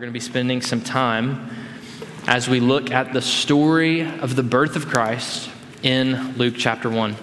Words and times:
we're 0.00 0.06
going 0.06 0.14
to 0.14 0.18
be 0.18 0.20
spending 0.20 0.62
some 0.62 0.80
time 0.80 1.50
as 2.26 2.48
we 2.48 2.58
look 2.58 2.90
at 2.90 3.12
the 3.12 3.20
story 3.20 4.00
of 4.00 4.34
the 4.34 4.42
birth 4.42 4.74
of 4.74 4.88
Christ 4.88 5.50
in 5.82 6.38
Luke 6.38 6.54
chapter 6.56 6.88
1. 6.88 7.14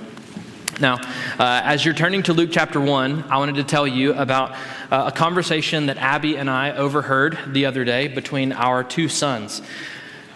Now, 0.79 0.97
uh, 1.39 1.61
as 1.63 1.83
you're 1.83 1.95
turning 1.95 2.21
to 2.21 2.33
Luke 2.33 2.51
chapter 2.51 2.79
1, 2.79 3.31
I 3.31 3.39
wanted 3.39 3.55
to 3.55 3.63
tell 3.63 3.87
you 3.87 4.13
about 4.13 4.51
uh, 4.91 5.05
a 5.07 5.11
conversation 5.11 5.87
that 5.87 5.97
Abby 5.97 6.35
and 6.35 6.51
I 6.51 6.69
overheard 6.69 7.39
the 7.47 7.65
other 7.65 7.83
day 7.83 8.09
between 8.09 8.51
our 8.51 8.83
two 8.83 9.09
sons. 9.09 9.63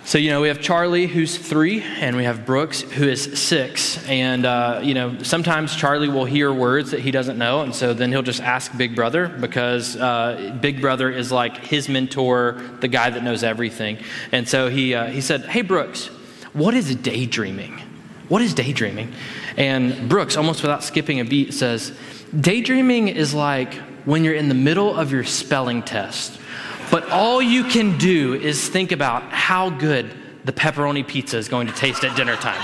So, 0.04 0.18
you 0.18 0.32
know, 0.32 0.42
we 0.42 0.48
have 0.48 0.60
Charlie, 0.60 1.06
who's 1.06 1.38
three, 1.38 1.84
and 1.84 2.18
we 2.18 2.24
have 2.24 2.44
Brooks, 2.44 2.82
who 2.82 3.08
is 3.08 3.40
six. 3.40 4.04
And, 4.08 4.48
uh, 4.48 4.82
you 4.84 4.96
know, 4.96 5.22
sometimes 5.22 5.76
Charlie 5.76 6.10
will 6.10 6.26
hear 6.26 6.52
words 6.52 6.92
that 6.92 7.02
he 7.02 7.12
doesn't 7.12 7.38
know, 7.38 7.62
and 7.62 7.74
so 7.74 7.94
then 7.94 8.12
he'll 8.12 8.24
just 8.24 8.42
ask 8.42 8.76
Big 8.76 8.96
Brother 8.96 9.28
because 9.28 9.96
uh, 9.96 10.58
Big 10.60 10.82
Brother 10.82 11.12
is 11.12 11.32
like 11.32 11.58
his 11.58 11.88
mentor, 11.88 12.60
the 12.80 12.88
guy 12.88 13.12
that 13.12 13.24
knows 13.24 13.44
everything. 13.44 14.00
And 14.32 14.50
so 14.50 14.70
he, 14.70 14.96
uh, 14.96 15.06
he 15.06 15.22
said, 15.22 15.46
Hey, 15.46 15.62
Brooks, 15.62 16.08
what 16.54 16.74
is 16.74 16.94
daydreaming? 16.96 17.80
What 18.28 18.42
is 18.42 18.56
daydreaming? 18.56 19.14
And 19.56 20.10
Brooks, 20.10 20.36
almost 20.36 20.64
without 20.64 20.84
skipping 20.84 21.20
a 21.20 21.26
beat, 21.26 21.54
says, 21.54 21.96
Daydreaming 22.38 23.10
is 23.10 23.36
like 23.36 23.76
when 24.06 24.24
you're 24.24 24.34
in 24.34 24.50
the 24.50 24.56
middle 24.56 24.96
of 24.96 25.12
your 25.12 25.24
spelling 25.24 25.84
test 25.84 26.40
but 26.92 27.10
all 27.10 27.42
you 27.42 27.64
can 27.64 27.98
do 27.98 28.34
is 28.34 28.68
think 28.68 28.92
about 28.92 29.24
how 29.32 29.70
good 29.70 30.12
the 30.44 30.52
pepperoni 30.52 31.08
pizza 31.08 31.38
is 31.38 31.48
going 31.48 31.68
to 31.68 31.74
taste 31.74 32.04
at 32.04 32.16
dinner 32.16 32.36
time. 32.36 32.62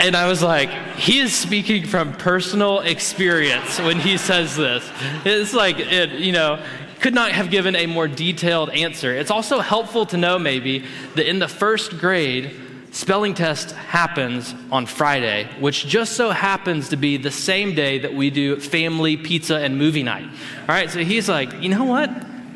And 0.00 0.16
I 0.16 0.28
was 0.28 0.42
like, 0.42 0.70
he 0.96 1.18
is 1.18 1.34
speaking 1.34 1.86
from 1.86 2.14
personal 2.14 2.80
experience 2.80 3.78
when 3.80 4.00
he 4.00 4.16
says 4.16 4.56
this. 4.56 4.88
It's 5.26 5.52
like, 5.52 5.78
it, 5.78 6.12
you 6.12 6.32
know, 6.32 6.64
could 7.00 7.12
not 7.12 7.32
have 7.32 7.50
given 7.50 7.76
a 7.76 7.86
more 7.86 8.08
detailed 8.08 8.70
answer. 8.70 9.14
It's 9.14 9.30
also 9.30 9.60
helpful 9.60 10.06
to 10.06 10.16
know, 10.16 10.38
maybe, 10.38 10.86
that 11.16 11.28
in 11.28 11.38
the 11.38 11.48
first 11.48 11.98
grade, 11.98 12.54
spelling 12.92 13.34
test 13.34 13.72
happens 13.72 14.54
on 14.70 14.86
Friday, 14.86 15.48
which 15.60 15.86
just 15.86 16.14
so 16.14 16.30
happens 16.30 16.88
to 16.90 16.96
be 16.96 17.16
the 17.16 17.30
same 17.30 17.74
day 17.74 17.98
that 17.98 18.14
we 18.14 18.30
do 18.30 18.58
family 18.58 19.16
pizza 19.16 19.56
and 19.56 19.76
movie 19.76 20.02
night. 20.02 20.24
All 20.62 20.68
right, 20.68 20.90
so 20.90 21.00
he's 21.00 21.28
like, 21.28 21.60
you 21.60 21.68
know 21.68 21.84
what? 21.84 22.10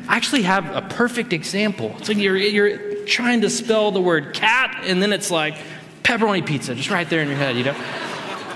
I 0.07 0.15
actually 0.15 0.43
have 0.43 0.75
a 0.75 0.81
perfect 0.81 1.33
example. 1.33 1.95
It's 1.97 2.07
like 2.07 2.17
you're, 2.17 2.37
you're 2.37 3.05
trying 3.05 3.41
to 3.41 3.49
spell 3.49 3.91
the 3.91 4.01
word 4.01 4.33
cat, 4.33 4.83
and 4.85 5.01
then 5.01 5.13
it's 5.13 5.31
like 5.31 5.55
pepperoni 6.03 6.45
pizza, 6.45 6.75
just 6.75 6.89
right 6.89 7.09
there 7.09 7.21
in 7.21 7.27
your 7.27 7.37
head, 7.37 7.55
you 7.55 7.63
know? 7.63 7.75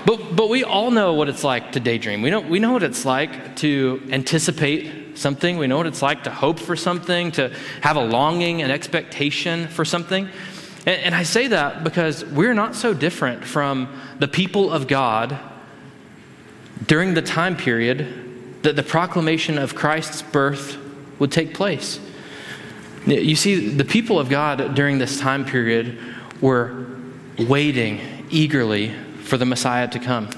But, 0.06 0.34
but 0.34 0.48
we 0.48 0.64
all 0.64 0.90
know 0.90 1.14
what 1.14 1.28
it's 1.28 1.44
like 1.44 1.72
to 1.72 1.80
daydream. 1.80 2.22
We 2.22 2.30
know, 2.30 2.40
we 2.40 2.58
know 2.58 2.72
what 2.72 2.82
it's 2.82 3.04
like 3.04 3.56
to 3.56 4.00
anticipate 4.10 5.18
something. 5.18 5.58
We 5.58 5.66
know 5.66 5.76
what 5.76 5.86
it's 5.86 6.02
like 6.02 6.24
to 6.24 6.30
hope 6.30 6.58
for 6.58 6.76
something, 6.76 7.32
to 7.32 7.54
have 7.82 7.96
a 7.96 8.04
longing, 8.04 8.62
and 8.62 8.72
expectation 8.72 9.68
for 9.68 9.84
something. 9.84 10.28
And, 10.86 11.00
and 11.02 11.14
I 11.14 11.24
say 11.24 11.48
that 11.48 11.84
because 11.84 12.24
we're 12.24 12.54
not 12.54 12.74
so 12.74 12.94
different 12.94 13.44
from 13.44 14.00
the 14.18 14.28
people 14.28 14.70
of 14.70 14.86
God 14.86 15.38
during 16.86 17.14
the 17.14 17.22
time 17.22 17.56
period 17.56 18.62
that 18.62 18.76
the 18.76 18.82
proclamation 18.82 19.58
of 19.58 19.74
Christ's 19.74 20.22
birth 20.22 20.78
would 21.20 21.30
take 21.30 21.54
place. 21.54 22.00
You 23.06 23.36
see, 23.36 23.68
the 23.68 23.84
people 23.84 24.18
of 24.18 24.28
God 24.28 24.74
during 24.74 24.98
this 24.98 25.20
time 25.20 25.44
period 25.44 25.96
were 26.40 26.86
waiting 27.38 28.26
eagerly 28.30 28.92
for 29.22 29.36
the 29.36 29.46
Messiah 29.46 29.86
to 29.88 29.98
come. 29.98 30.28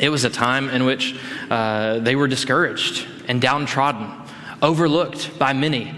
It 0.00 0.10
was 0.10 0.24
a 0.24 0.30
time 0.30 0.68
in 0.68 0.84
which 0.84 1.18
uh, 1.50 2.00
they 2.00 2.14
were 2.14 2.28
discouraged 2.28 3.06
and 3.28 3.40
downtrodden, 3.40 4.12
overlooked 4.60 5.38
by 5.38 5.54
many. 5.54 5.94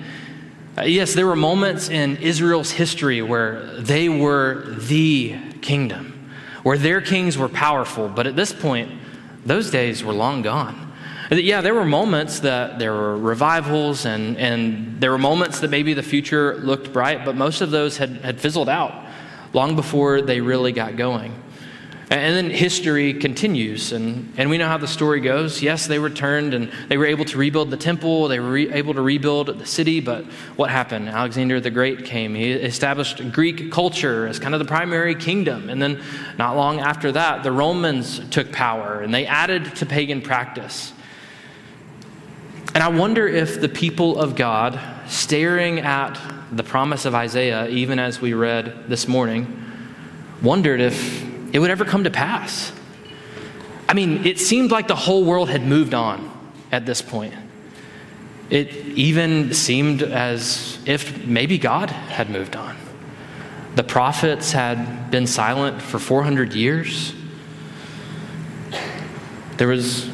Uh, 0.77 0.83
yes, 0.83 1.15
there 1.15 1.27
were 1.27 1.37
moments 1.37 1.89
in 1.89 2.17
Israel's 2.19 2.71
history 2.71 3.21
where 3.21 3.67
they 3.81 4.09
were 4.09 4.77
the 4.79 5.37
kingdom, 5.61 6.31
where 6.63 6.79
their 6.79 7.01
kings 7.01 7.37
were 7.37 7.49
powerful, 7.49 8.09
but 8.09 8.27
at 8.27 8.37
this 8.37 8.53
point, 8.53 8.91
those 9.45 9.71
days 9.71 10.05
were 10.05 10.13
long 10.13 10.43
gone. 10.43 10.88
Yeah, 11.31 11.61
there 11.61 11.75
were 11.75 11.85
moments 11.85 12.41
that 12.41 12.79
there 12.79 12.93
were 12.93 13.19
revivals 13.19 14.07
and, 14.07 14.39
and 14.39 14.99
there 14.99 15.11
were 15.11 15.19
moments 15.19 15.61
that 15.61 15.71
maybe 15.71 15.93
the 15.93 16.03
future 16.03 16.57
looked 16.57 16.91
bright, 16.91 17.27
but 17.27 17.37
most 17.37 17.61
of 17.61 17.71
those 17.71 17.99
had, 17.99 18.23
had 18.23 18.41
fizzled 18.41 18.69
out 18.69 19.07
long 19.53 19.77
before 19.77 20.23
they 20.23 20.41
really 20.41 20.73
got 20.73 20.97
going. 20.97 21.35
And 22.11 22.35
then 22.35 22.49
history 22.49 23.13
continues, 23.13 23.93
and, 23.93 24.33
and 24.39 24.49
we 24.49 24.57
know 24.57 24.67
how 24.67 24.79
the 24.79 24.89
story 24.89 25.21
goes. 25.21 25.61
Yes, 25.61 25.87
they 25.87 25.99
returned 25.99 26.55
and 26.55 26.73
they 26.89 26.97
were 26.97 27.05
able 27.05 27.27
to 27.27 27.37
rebuild 27.37 27.71
the 27.71 27.77
temple, 27.77 28.29
they 28.29 28.41
were 28.41 28.51
re- 28.51 28.73
able 28.73 28.95
to 28.95 29.03
rebuild 29.03 29.59
the 29.59 29.67
city, 29.67 30.01
but 30.01 30.25
what 30.57 30.71
happened? 30.71 31.11
Alexander 31.11 31.61
the 31.61 31.71
Great 31.71 32.07
came. 32.07 32.35
He 32.35 32.53
established 32.53 33.21
Greek 33.33 33.71
culture 33.71 34.27
as 34.27 34.39
kind 34.39 34.55
of 34.55 34.59
the 34.59 34.65
primary 34.65 35.15
kingdom. 35.15 35.69
And 35.69 35.83
then, 35.83 36.03
not 36.39 36.57
long 36.57 36.81
after 36.81 37.13
that, 37.13 37.43
the 37.43 37.53
Romans 37.53 38.27
took 38.31 38.51
power 38.53 39.03
and 39.03 39.13
they 39.13 39.27
added 39.27 39.77
to 39.77 39.85
pagan 39.85 40.23
practice. 40.23 40.95
And 42.79 42.85
I 42.85 42.97
wonder 42.97 43.27
if 43.27 43.61
the 43.61 43.69
people 43.69 44.21
of 44.21 44.37
God, 44.37 44.79
staring 45.09 45.81
at 45.81 46.17
the 46.53 46.63
promise 46.63 47.07
of 47.07 47.13
Isaiah, 47.13 47.67
even 47.67 47.99
as 47.99 48.21
we 48.21 48.35
read 48.35 48.89
this 48.89 49.09
morning, 49.09 49.65
wondered 50.43 50.81
if 50.81 51.25
it 51.53 51.59
would 51.59 51.73
ever 51.73 51.85
come 51.85 52.05
to 52.05 52.11
pass. 52.13 52.71
I 53.89 53.95
mean, 53.95 54.25
it 54.25 54.39
seemed 54.39 54.71
like 54.71 54.87
the 54.87 54.95
whole 54.95 55.25
world 55.25 55.51
had 55.51 55.67
moved 55.67 55.93
on 55.93 56.31
at 56.71 56.87
this 56.87 57.03
point. 57.03 57.35
It 58.49 58.73
even 58.73 59.53
seemed 59.55 60.05
as 60.05 60.79
if 60.87 61.27
maybe 61.27 61.59
God 61.59 61.91
had 61.91 62.31
moved 62.31 62.55
on. 62.55 62.77
The 63.75 63.83
prophets 63.83 64.53
had 64.53 65.11
been 65.11 65.27
silent 65.27 65.83
for 65.83 65.99
400 65.99 66.53
years. 66.53 67.13
There 69.57 69.67
was, 69.67 70.09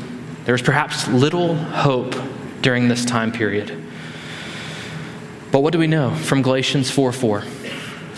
there 0.46 0.54
was 0.54 0.62
perhaps 0.62 1.06
little 1.08 1.56
hope 1.56 2.14
during 2.64 2.88
this 2.88 3.04
time 3.04 3.30
period. 3.30 3.69
But 5.52 5.60
what 5.60 5.72
do 5.72 5.78
we 5.78 5.86
know 5.86 6.12
from 6.12 6.42
Galatians 6.42 6.91
4 6.91 7.12
4? 7.12 7.44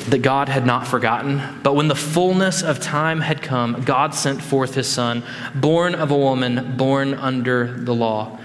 That 0.08 0.22
God 0.22 0.48
had 0.48 0.64
not 0.64 0.86
forgotten, 0.86 1.42
but 1.64 1.74
when 1.74 1.88
the 1.88 1.96
fullness 1.96 2.62
of 2.62 2.80
time 2.80 3.20
had 3.20 3.42
come, 3.42 3.82
God 3.82 4.14
sent 4.14 4.40
forth 4.40 4.74
his 4.74 4.88
Son, 4.88 5.24
born 5.54 5.96
of 5.96 6.12
a 6.12 6.16
woman, 6.16 6.76
born 6.76 7.12
under 7.12 7.76
the 7.82 7.92
law. 7.92 8.38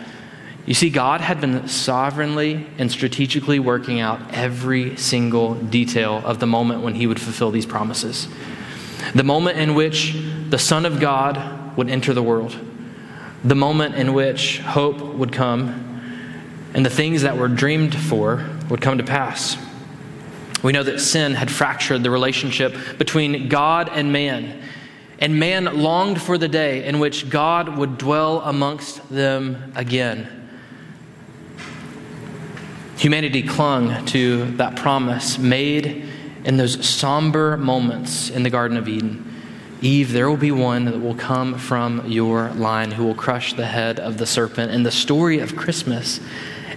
You 0.66 0.73
see, 0.73 0.89
God 0.89 1.22
had 1.22 1.39
been 1.39 1.67
sovereignly 1.67 2.68
and 2.79 2.91
strategically 2.91 3.59
working 3.59 4.00
out 4.00 4.19
every 4.33 4.97
single 4.97 5.53
detail 5.53 6.22
of 6.25 6.39
the 6.39 6.47
moment 6.47 6.81
when 6.81 6.95
he 6.95 7.06
would 7.06 7.22
fulfill 7.22 7.51
these 7.51 7.68
promises. 7.68 8.28
The 9.13 9.23
moment 9.23 9.59
in 9.59 9.75
which 9.75 10.18
the 10.50 10.59
Son 10.59 10.85
of 10.85 11.00
God 11.00 11.78
would 11.78 11.89
enter 11.89 12.13
the 12.13 12.23
world, 12.23 12.57
the 13.44 13.56
moment 13.56 13.95
in 13.95 14.13
which 14.13 14.59
hope 14.59 15.00
would 15.00 15.31
come, 15.31 15.91
and 16.74 16.86
the 16.86 16.90
things 16.90 17.24
that 17.24 17.38
were 17.38 17.48
dreamed 17.48 17.96
for 17.96 18.48
would 18.70 18.82
come 18.82 18.98
to 18.98 19.04
pass. 19.04 19.58
We 20.64 20.72
know 20.72 20.84
that 20.84 21.00
sin 21.00 21.34
had 21.34 21.50
fractured 21.50 22.04
the 22.04 22.12
relationship 22.12 22.76
between 22.98 23.50
God 23.50 23.90
and 23.92 24.14
man, 24.14 24.62
and 25.20 25.40
man 25.40 25.66
longed 25.66 26.22
for 26.22 26.38
the 26.38 26.48
day 26.48 26.84
in 26.86 27.00
which 27.00 27.30
God 27.30 27.78
would 27.78 27.98
dwell 27.98 28.42
amongst 28.42 29.10
them 29.10 29.74
again. 29.76 30.50
Humanity 32.98 33.42
clung 33.42 34.06
to 34.08 34.46
that 34.58 34.76
promise 34.76 35.40
made 35.40 36.06
in 36.46 36.58
those 36.58 36.88
somber 36.88 37.58
moments 37.58 38.30
in 38.30 38.44
the 38.44 38.50
Garden 38.50 38.78
of 38.78 38.88
Eden. 38.88 39.28
Eve, 39.81 40.12
there 40.12 40.30
will 40.30 40.38
be 40.38 40.52
one 40.52 40.86
that 40.86 41.00
will 41.00 41.16
come 41.16 41.58
from 41.58 42.08
your 42.08 42.52
line 42.52 42.92
who 42.92 43.04
will 43.04 43.16
crush 43.16 43.54
the 43.54 43.66
head 43.66 44.00
of 44.00 44.18
the 44.20 44.28
serpent. 44.28 44.72
And 44.72 44.86
the 44.86 44.92
story 44.92 45.40
of 45.40 45.56
Christmas 45.56 46.20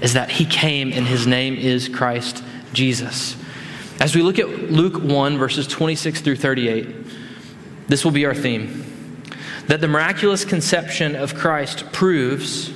is 0.04 0.12
that 0.12 0.28
he 0.28 0.44
came 0.44 0.92
and 0.92 1.06
his 1.06 1.26
name 1.26 1.56
is 1.56 1.88
Christ 1.88 2.45
Jesus. 2.74 3.39
As 4.01 4.15
we 4.15 4.21
look 4.21 4.39
at 4.39 4.71
Luke 4.71 5.03
1, 5.03 5.39
verses 5.39 5.66
26 5.66 6.21
through 6.21 6.36
38, 6.36 6.95
this 7.89 8.04
will 8.04 8.12
be 8.12 8.27
our 8.27 8.34
theme. 8.34 9.22
That 9.68 9.80
the 9.80 9.89
miraculous 9.89 10.45
conception 10.45 11.16
of 11.16 11.34
Christ 11.34 11.91
proves 11.91 12.71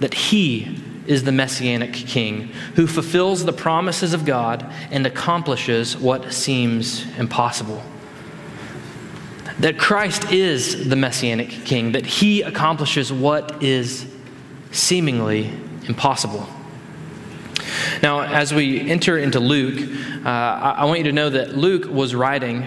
that 0.00 0.14
he 0.14 0.80
is 1.06 1.24
the 1.24 1.32
messianic 1.32 1.92
king 1.92 2.48
who 2.76 2.86
fulfills 2.86 3.44
the 3.44 3.52
promises 3.52 4.14
of 4.14 4.24
God 4.24 4.64
and 4.90 5.06
accomplishes 5.06 5.98
what 5.98 6.32
seems 6.32 7.04
impossible. 7.18 7.82
That 9.58 9.78
Christ 9.78 10.32
is 10.32 10.88
the 10.88 10.96
messianic 10.96 11.50
king, 11.50 11.92
that 11.92 12.06
he 12.06 12.40
accomplishes 12.40 13.12
what 13.12 13.62
is 13.62 14.10
seemingly 14.72 15.52
impossible. 15.86 16.46
Now, 18.02 18.20
as 18.20 18.52
we 18.52 18.80
enter 18.90 19.18
into 19.18 19.40
Luke, 19.40 19.88
uh, 20.24 20.28
I 20.28 20.84
want 20.84 20.98
you 20.98 21.04
to 21.04 21.12
know 21.12 21.30
that 21.30 21.56
Luke 21.56 21.86
was 21.86 22.14
writing 22.14 22.66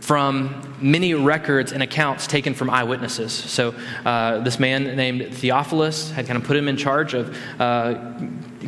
from 0.00 0.76
many 0.80 1.14
records 1.14 1.72
and 1.72 1.82
accounts 1.82 2.26
taken 2.26 2.54
from 2.54 2.70
eyewitnesses. 2.70 3.32
So, 3.32 3.74
uh, 4.04 4.40
this 4.40 4.58
man 4.58 4.96
named 4.96 5.34
Theophilus 5.34 6.10
had 6.10 6.26
kind 6.26 6.36
of 6.36 6.44
put 6.44 6.56
him 6.56 6.68
in 6.68 6.76
charge 6.76 7.14
of 7.14 7.36
uh, 7.60 8.14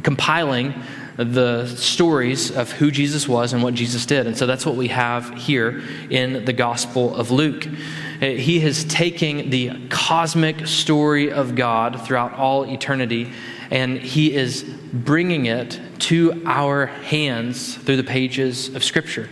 compiling 0.03 0.75
the 1.17 1.67
stories 1.67 2.51
of 2.51 2.73
who 2.73 2.91
Jesus 2.91 3.29
was 3.29 3.53
and 3.53 3.63
what 3.63 3.75
Jesus 3.75 4.07
did. 4.07 4.27
And 4.27 4.37
so 4.37 4.47
that's 4.47 4.65
what 4.65 4.77
we 4.77 4.89
have 4.89 5.35
here 5.35 5.83
in 6.11 6.45
the 6.45 6.53
Gospel 6.53 7.15
of 7.15 7.31
Luke. 7.31 7.67
He 8.23 8.63
is 8.63 8.85
taking 8.85 9.51
the 9.51 9.89
cosmic 9.89 10.69
story 10.69 11.33
of 11.33 11.57
God 11.57 12.07
throughout 12.07 12.35
all 12.35 12.65
eternity 12.65 13.33
and 13.73 13.99
he 13.99 14.33
is 14.35 14.63
bringing 14.93 15.47
it 15.47 15.81
to 15.99 16.43
our 16.45 16.87
hands 16.87 17.75
through 17.75 17.97
the 17.97 18.05
pages 18.05 18.73
of 18.77 18.85
Scripture. 18.85 19.29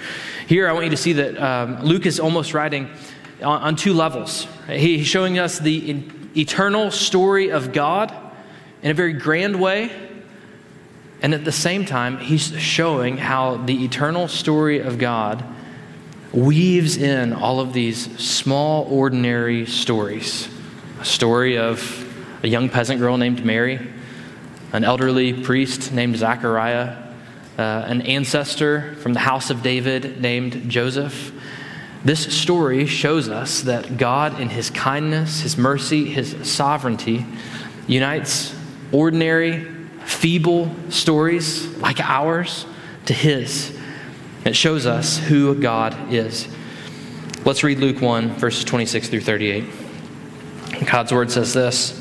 Here, 0.49 0.67
I 0.67 0.73
want 0.73 0.87
you 0.87 0.91
to 0.91 0.97
see 0.97 1.13
that 1.13 1.41
um, 1.41 1.83
Luke 1.85 2.05
is 2.05 2.19
almost 2.19 2.53
writing 2.55 2.89
on, 3.43 3.63
on 3.63 3.77
two 3.77 3.93
levels. 3.93 4.49
He's 4.67 5.07
showing 5.07 5.39
us 5.39 5.59
the 5.59 6.03
eternal 6.37 6.91
story 6.91 7.51
of 7.51 7.73
God 7.73 8.13
in 8.83 8.91
a 8.91 8.95
very 8.95 9.13
grand 9.13 9.61
way. 9.61 9.93
And 11.23 11.33
at 11.33 11.45
the 11.45 11.53
same 11.53 11.85
time, 11.85 12.19
he's 12.19 12.59
showing 12.59 13.19
how 13.19 13.59
the 13.59 13.85
eternal 13.85 14.27
story 14.27 14.81
of 14.81 14.99
God 14.99 15.45
weaves 16.33 16.97
in 16.97 17.33
all 17.33 17.61
of 17.61 17.73
these 17.73 18.19
small, 18.21 18.85
ordinary 18.91 19.67
stories. 19.67 20.49
A 21.01 21.05
story 21.05 21.59
of 21.59 22.07
a 22.43 22.49
young 22.49 22.69
peasant 22.69 23.01
girl 23.01 23.17
named 23.17 23.45
Mary, 23.45 23.81
an 24.73 24.85
elderly 24.85 25.33
priest 25.33 25.93
named 25.93 26.17
Zachariah, 26.17 26.97
uh, 27.59 27.85
an 27.87 28.03
ancestor 28.03 28.95
from 28.97 29.13
the 29.13 29.21
house 29.21 29.51
of 29.51 29.63
David 29.63 30.21
named 30.21 30.71
Joseph. 30.71 31.33
This 32.05 32.35
story 32.35 32.87
shows 32.87 33.29
us 33.29 33.63
that 33.63 33.99
God, 33.99 34.41
in 34.41 34.49
his 34.49 34.71
kindness, 34.71 35.41
his 35.41 35.59
mercy, 35.59 36.07
his 36.07 36.49
sovereignty, 36.49 37.27
unites 37.87 38.55
ordinary, 38.93 39.67
feeble 40.05 40.75
stories 40.89 41.67
like 41.79 42.01
ours 42.01 42.65
to 43.07 43.13
his. 43.13 43.77
It 44.45 44.57
shows 44.57 44.87
us 44.87 45.19
who 45.19 45.55
God 45.55 46.13
is. 46.13 46.49
Let's 47.45 47.63
read 47.63 47.79
Luke 47.79 48.01
1, 48.01 48.31
verses 48.37 48.65
26 48.65 49.09
through 49.09 49.21
38. 49.21 49.65
God's 50.91 51.13
word 51.13 51.31
says 51.31 51.53
this. 51.53 51.97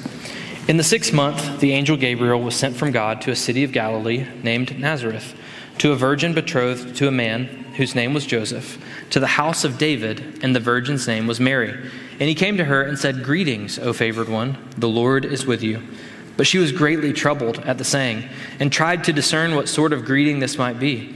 In 0.69 0.77
the 0.77 0.83
sixth 0.83 1.11
month, 1.11 1.59
the 1.59 1.73
angel 1.73 1.97
Gabriel 1.97 2.41
was 2.41 2.55
sent 2.55 2.77
from 2.77 2.91
God 2.91 3.21
to 3.21 3.31
a 3.31 3.35
city 3.35 3.63
of 3.63 3.73
Galilee 3.73 4.25
named 4.41 4.79
Nazareth, 4.79 5.35
to 5.79 5.91
a 5.91 5.97
virgin 5.97 6.33
betrothed 6.33 6.95
to 6.97 7.07
a 7.07 7.11
man 7.11 7.45
whose 7.75 7.95
name 7.95 8.13
was 8.13 8.25
Joseph, 8.25 8.77
to 9.09 9.19
the 9.19 9.27
house 9.27 9.63
of 9.63 9.77
David, 9.77 10.39
and 10.41 10.55
the 10.55 10.59
virgin's 10.61 11.07
name 11.07 11.27
was 11.27 11.39
Mary. 11.39 11.71
And 11.71 12.29
he 12.29 12.35
came 12.35 12.55
to 12.57 12.65
her 12.65 12.81
and 12.83 12.97
said, 12.97 13.23
Greetings, 13.23 13.79
O 13.79 13.91
favored 13.91 14.29
one, 14.29 14.57
the 14.77 14.89
Lord 14.89 15.25
is 15.25 15.45
with 15.45 15.61
you. 15.61 15.81
But 16.37 16.47
she 16.47 16.57
was 16.57 16.71
greatly 16.71 17.11
troubled 17.11 17.59
at 17.59 17.77
the 17.77 17.83
saying, 17.83 18.29
and 18.59 18.71
tried 18.71 19.03
to 19.05 19.13
discern 19.13 19.55
what 19.55 19.67
sort 19.67 19.91
of 19.91 20.05
greeting 20.05 20.39
this 20.39 20.57
might 20.57 20.79
be. 20.79 21.15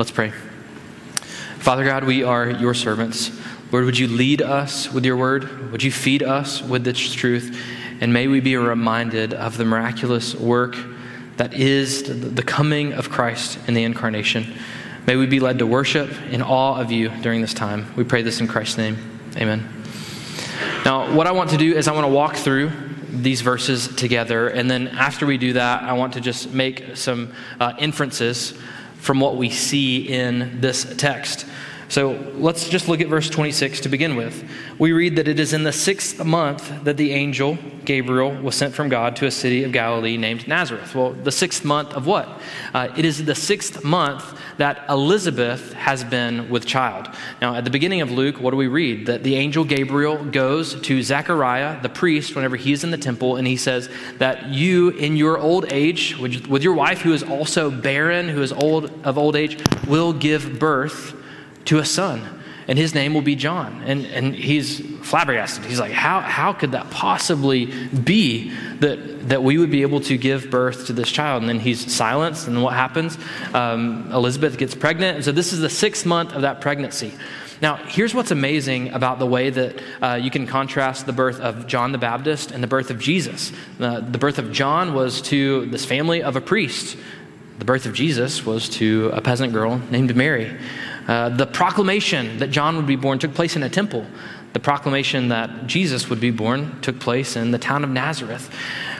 Let's 0.00 0.10
pray. 0.10 0.30
Father 1.58 1.84
God, 1.84 2.04
we 2.04 2.22
are 2.22 2.48
your 2.48 2.72
servants. 2.72 3.30
Lord, 3.70 3.84
would 3.84 3.98
you 3.98 4.08
lead 4.08 4.40
us 4.40 4.90
with 4.90 5.04
your 5.04 5.18
word? 5.18 5.70
Would 5.72 5.82
you 5.82 5.92
feed 5.92 6.22
us 6.22 6.62
with 6.62 6.84
this 6.84 7.12
truth? 7.12 7.54
And 8.00 8.10
may 8.10 8.26
we 8.26 8.40
be 8.40 8.56
reminded 8.56 9.34
of 9.34 9.58
the 9.58 9.66
miraculous 9.66 10.34
work 10.34 10.74
that 11.36 11.52
is 11.52 12.04
the 12.34 12.42
coming 12.42 12.94
of 12.94 13.10
Christ 13.10 13.58
in 13.68 13.74
the 13.74 13.84
incarnation. 13.84 14.54
May 15.06 15.16
we 15.16 15.26
be 15.26 15.38
led 15.38 15.58
to 15.58 15.66
worship 15.66 16.10
in 16.30 16.40
awe 16.40 16.80
of 16.80 16.90
you 16.90 17.10
during 17.20 17.42
this 17.42 17.52
time. 17.52 17.92
We 17.94 18.04
pray 18.04 18.22
this 18.22 18.40
in 18.40 18.48
Christ's 18.48 18.78
name. 18.78 18.96
Amen. 19.36 19.68
Now, 20.86 21.14
what 21.14 21.26
I 21.26 21.32
want 21.32 21.50
to 21.50 21.58
do 21.58 21.74
is 21.74 21.88
I 21.88 21.92
want 21.92 22.06
to 22.06 22.12
walk 22.12 22.36
through 22.36 22.72
these 23.10 23.42
verses 23.42 23.94
together, 23.96 24.48
and 24.48 24.70
then 24.70 24.88
after 24.88 25.26
we 25.26 25.36
do 25.36 25.52
that, 25.52 25.82
I 25.82 25.92
want 25.92 26.14
to 26.14 26.22
just 26.22 26.54
make 26.54 26.96
some 26.96 27.34
uh, 27.60 27.74
inferences 27.78 28.54
from 29.00 29.20
what 29.20 29.36
we 29.36 29.50
see 29.50 29.98
in 30.08 30.60
this 30.60 30.84
text. 30.96 31.46
So 31.90 32.12
let's 32.36 32.68
just 32.68 32.86
look 32.86 33.00
at 33.00 33.08
verse 33.08 33.28
26 33.28 33.80
to 33.80 33.88
begin 33.88 34.14
with. 34.14 34.48
We 34.78 34.92
read 34.92 35.16
that 35.16 35.26
it 35.26 35.40
is 35.40 35.52
in 35.52 35.64
the 35.64 35.72
sixth 35.72 36.24
month 36.24 36.84
that 36.84 36.96
the 36.96 37.10
angel, 37.10 37.58
Gabriel, 37.84 38.30
was 38.30 38.54
sent 38.54 38.76
from 38.76 38.88
God 38.88 39.16
to 39.16 39.26
a 39.26 39.30
city 39.32 39.64
of 39.64 39.72
Galilee 39.72 40.16
named 40.16 40.46
Nazareth. 40.46 40.94
Well, 40.94 41.14
the 41.14 41.32
sixth 41.32 41.64
month 41.64 41.92
of 41.94 42.06
what? 42.06 42.28
Uh, 42.72 42.94
it 42.96 43.04
is 43.04 43.24
the 43.24 43.34
sixth 43.34 43.82
month 43.82 44.38
that 44.58 44.84
Elizabeth 44.88 45.72
has 45.72 46.04
been 46.04 46.48
with 46.48 46.64
child. 46.64 47.08
Now, 47.42 47.56
at 47.56 47.64
the 47.64 47.70
beginning 47.70 48.02
of 48.02 48.12
Luke, 48.12 48.40
what 48.40 48.52
do 48.52 48.56
we 48.56 48.68
read? 48.68 49.06
That 49.06 49.24
the 49.24 49.34
angel 49.34 49.64
Gabriel 49.64 50.24
goes 50.24 50.80
to 50.82 51.02
Zechariah, 51.02 51.82
the 51.82 51.88
priest, 51.88 52.36
whenever 52.36 52.54
he's 52.54 52.84
in 52.84 52.92
the 52.92 52.98
temple, 52.98 53.34
and 53.34 53.48
he 53.48 53.56
says 53.56 53.88
that 54.18 54.46
you, 54.46 54.90
in 54.90 55.16
your 55.16 55.38
old 55.38 55.72
age, 55.72 56.16
with 56.16 56.62
your 56.62 56.74
wife 56.74 57.00
who 57.00 57.12
is 57.12 57.24
also 57.24 57.68
barren, 57.68 58.28
who 58.28 58.42
is 58.42 58.52
old 58.52 58.92
of 59.04 59.18
old 59.18 59.34
age, 59.34 59.58
will 59.88 60.12
give 60.12 60.60
birth 60.60 61.16
to 61.66 61.78
a 61.78 61.84
son, 61.84 62.22
and 62.68 62.78
his 62.78 62.94
name 62.94 63.14
will 63.14 63.22
be 63.22 63.34
John. 63.34 63.82
And, 63.84 64.06
and 64.06 64.34
he's 64.34 64.80
flabbergasted. 65.06 65.64
He's 65.64 65.80
like, 65.80 65.92
how, 65.92 66.20
how 66.20 66.52
could 66.52 66.72
that 66.72 66.90
possibly 66.90 67.66
be 67.88 68.50
that, 68.78 69.28
that 69.28 69.42
we 69.42 69.58
would 69.58 69.70
be 69.70 69.82
able 69.82 70.00
to 70.02 70.16
give 70.16 70.50
birth 70.50 70.86
to 70.86 70.92
this 70.92 71.10
child? 71.10 71.42
And 71.42 71.48
then 71.48 71.60
he's 71.60 71.92
silenced, 71.92 72.46
and 72.46 72.62
what 72.62 72.74
happens? 72.74 73.18
Um, 73.54 74.10
Elizabeth 74.12 74.56
gets 74.56 74.74
pregnant. 74.74 75.16
And 75.16 75.24
so 75.24 75.32
this 75.32 75.52
is 75.52 75.60
the 75.60 75.70
sixth 75.70 76.06
month 76.06 76.32
of 76.32 76.42
that 76.42 76.60
pregnancy. 76.60 77.12
Now, 77.62 77.76
here's 77.76 78.14
what's 78.14 78.30
amazing 78.30 78.92
about 78.92 79.18
the 79.18 79.26
way 79.26 79.50
that 79.50 79.82
uh, 80.00 80.14
you 80.14 80.30
can 80.30 80.46
contrast 80.46 81.04
the 81.04 81.12
birth 81.12 81.40
of 81.40 81.66
John 81.66 81.92
the 81.92 81.98
Baptist 81.98 82.52
and 82.52 82.62
the 82.62 82.66
birth 82.66 82.90
of 82.90 82.98
Jesus. 82.98 83.52
Uh, 83.78 84.00
the 84.00 84.16
birth 84.16 84.38
of 84.38 84.50
John 84.50 84.94
was 84.94 85.20
to 85.22 85.66
this 85.66 85.84
family 85.84 86.22
of 86.22 86.36
a 86.36 86.40
priest. 86.40 86.96
The 87.58 87.66
birth 87.66 87.84
of 87.84 87.92
Jesus 87.92 88.46
was 88.46 88.70
to 88.70 89.10
a 89.12 89.20
peasant 89.20 89.52
girl 89.52 89.76
named 89.90 90.16
Mary. 90.16 90.58
Uh, 91.10 91.28
the 91.28 91.46
proclamation 91.46 92.38
that 92.38 92.52
John 92.52 92.76
would 92.76 92.86
be 92.86 92.94
born 92.94 93.18
took 93.18 93.34
place 93.34 93.56
in 93.56 93.64
a 93.64 93.68
temple. 93.68 94.06
The 94.52 94.60
proclamation 94.60 95.26
that 95.30 95.66
Jesus 95.66 96.08
would 96.08 96.20
be 96.20 96.30
born 96.30 96.80
took 96.82 97.00
place 97.00 97.34
in 97.34 97.50
the 97.50 97.58
town 97.58 97.82
of 97.82 97.90
Nazareth. 97.90 98.48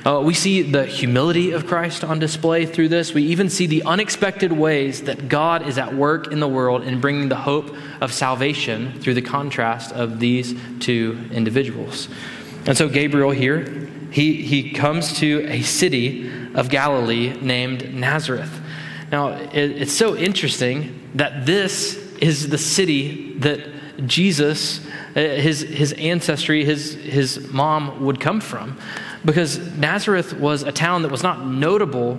Uh, 0.05 0.21
we 0.21 0.35
see 0.35 0.63
the 0.63 0.87
humility 0.87 1.53
of 1.53 1.69
Christ 1.69 2.03
on 2.03 2.19
display 2.19 2.67
through 2.67 2.89
this. 2.89 3.15
We 3.15 3.23
even 3.27 3.49
see 3.49 3.69
the 3.69 3.85
unexpected 3.85 4.51
ways 4.51 5.03
that 5.03 5.29
God 5.29 5.69
is 5.69 5.79
at 5.79 5.95
work 5.95 6.33
in 6.33 6.41
the 6.41 6.49
world 6.49 6.83
in 6.83 7.01
bringing 7.01 7.29
the 7.29 7.37
hope 7.37 7.73
of 8.01 8.13
salvation 8.13 9.01
through 9.01 9.15
the 9.15 9.23
contrast 9.23 9.93
of 9.93 10.19
these 10.19 10.57
two 10.81 11.17
individuals. 11.31 12.09
And 12.67 12.77
so, 12.77 12.89
Gabriel 12.89 13.31
here, 13.31 13.89
he, 14.11 14.43
he 14.43 14.73
comes 14.73 15.21
to 15.21 15.47
a 15.47 15.63
city 15.63 16.29
of 16.57 16.71
Galilee 16.71 17.39
named 17.41 17.95
Nazareth. 17.95 18.61
Now, 19.11 19.29
it, 19.29 19.55
it's 19.55 19.93
so 19.93 20.17
interesting 20.17 21.11
that 21.15 21.47
this 21.47 21.97
is 22.19 22.49
the 22.49 22.59
city 22.59 23.35
that 23.39 23.61
Jesus, 24.07 24.87
uh, 25.17 25.21
his, 25.21 25.61
his 25.61 25.93
ancestry, 25.95 26.65
his, 26.65 26.95
his 26.95 27.51
mom 27.53 28.05
would 28.05 28.21
come 28.21 28.41
from. 28.41 28.79
Because 29.25 29.59
Nazareth 29.77 30.33
was 30.35 30.63
a 30.63 30.73
town 30.73 31.03
that 31.03 31.11
was 31.11 31.23
not 31.23 31.45
notable 31.45 32.19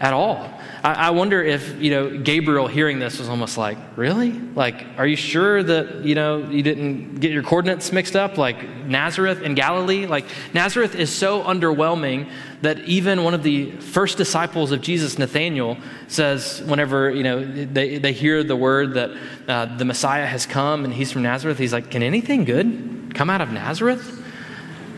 at 0.00 0.12
all. 0.12 0.50
I, 0.82 0.94
I 0.94 1.10
wonder 1.10 1.42
if, 1.42 1.80
you 1.80 1.90
know, 1.90 2.18
Gabriel 2.18 2.66
hearing 2.66 2.98
this 2.98 3.18
was 3.18 3.28
almost 3.28 3.56
like, 3.56 3.78
really? 3.96 4.32
Like, 4.32 4.84
are 4.98 5.06
you 5.06 5.16
sure 5.16 5.62
that, 5.62 6.04
you 6.04 6.14
know, 6.14 6.38
you 6.38 6.62
didn't 6.62 7.20
get 7.20 7.30
your 7.30 7.42
coordinates 7.42 7.92
mixed 7.92 8.16
up? 8.16 8.36
Like 8.36 8.62
Nazareth 8.86 9.42
and 9.42 9.54
Galilee? 9.54 10.06
Like, 10.06 10.24
Nazareth 10.52 10.94
is 10.96 11.10
so 11.10 11.42
underwhelming 11.44 12.28
that 12.62 12.80
even 12.80 13.22
one 13.22 13.34
of 13.34 13.42
the 13.42 13.70
first 13.72 14.18
disciples 14.18 14.72
of 14.72 14.80
Jesus, 14.80 15.18
Nathaniel, 15.18 15.76
says, 16.08 16.62
whenever, 16.62 17.10
you 17.10 17.22
know, 17.22 17.44
they, 17.44 17.98
they 17.98 18.12
hear 18.12 18.42
the 18.42 18.56
word 18.56 18.94
that 18.94 19.10
uh, 19.46 19.76
the 19.76 19.84
Messiah 19.84 20.26
has 20.26 20.46
come 20.46 20.84
and 20.84 20.92
he's 20.92 21.12
from 21.12 21.22
Nazareth, 21.22 21.58
he's 21.58 21.72
like, 21.72 21.90
can 21.90 22.02
anything 22.02 22.44
good 22.44 23.12
come 23.14 23.30
out 23.30 23.40
of 23.40 23.52
Nazareth? 23.52 24.20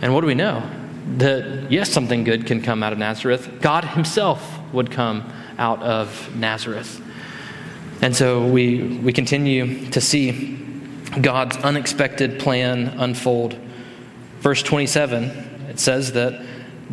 And 0.00 0.14
what 0.14 0.22
do 0.22 0.26
we 0.26 0.34
know? 0.34 0.62
That 1.18 1.70
yes, 1.70 1.90
something 1.90 2.24
good 2.24 2.46
can 2.46 2.62
come 2.62 2.82
out 2.82 2.94
of 2.94 2.98
Nazareth. 2.98 3.60
God 3.60 3.84
Himself 3.84 4.60
would 4.74 4.90
come 4.90 5.32
out 5.58 5.82
of 5.82 6.34
Nazareth. 6.36 7.00
And 8.02 8.14
so 8.14 8.46
we, 8.46 8.98
we 8.98 9.12
continue 9.12 9.88
to 9.90 10.00
see 10.00 10.58
God's 11.20 11.56
unexpected 11.58 12.38
plan 12.38 12.88
unfold. 12.98 13.56
Verse 14.40 14.62
27, 14.62 15.24
it 15.70 15.80
says 15.80 16.12
that 16.12 16.44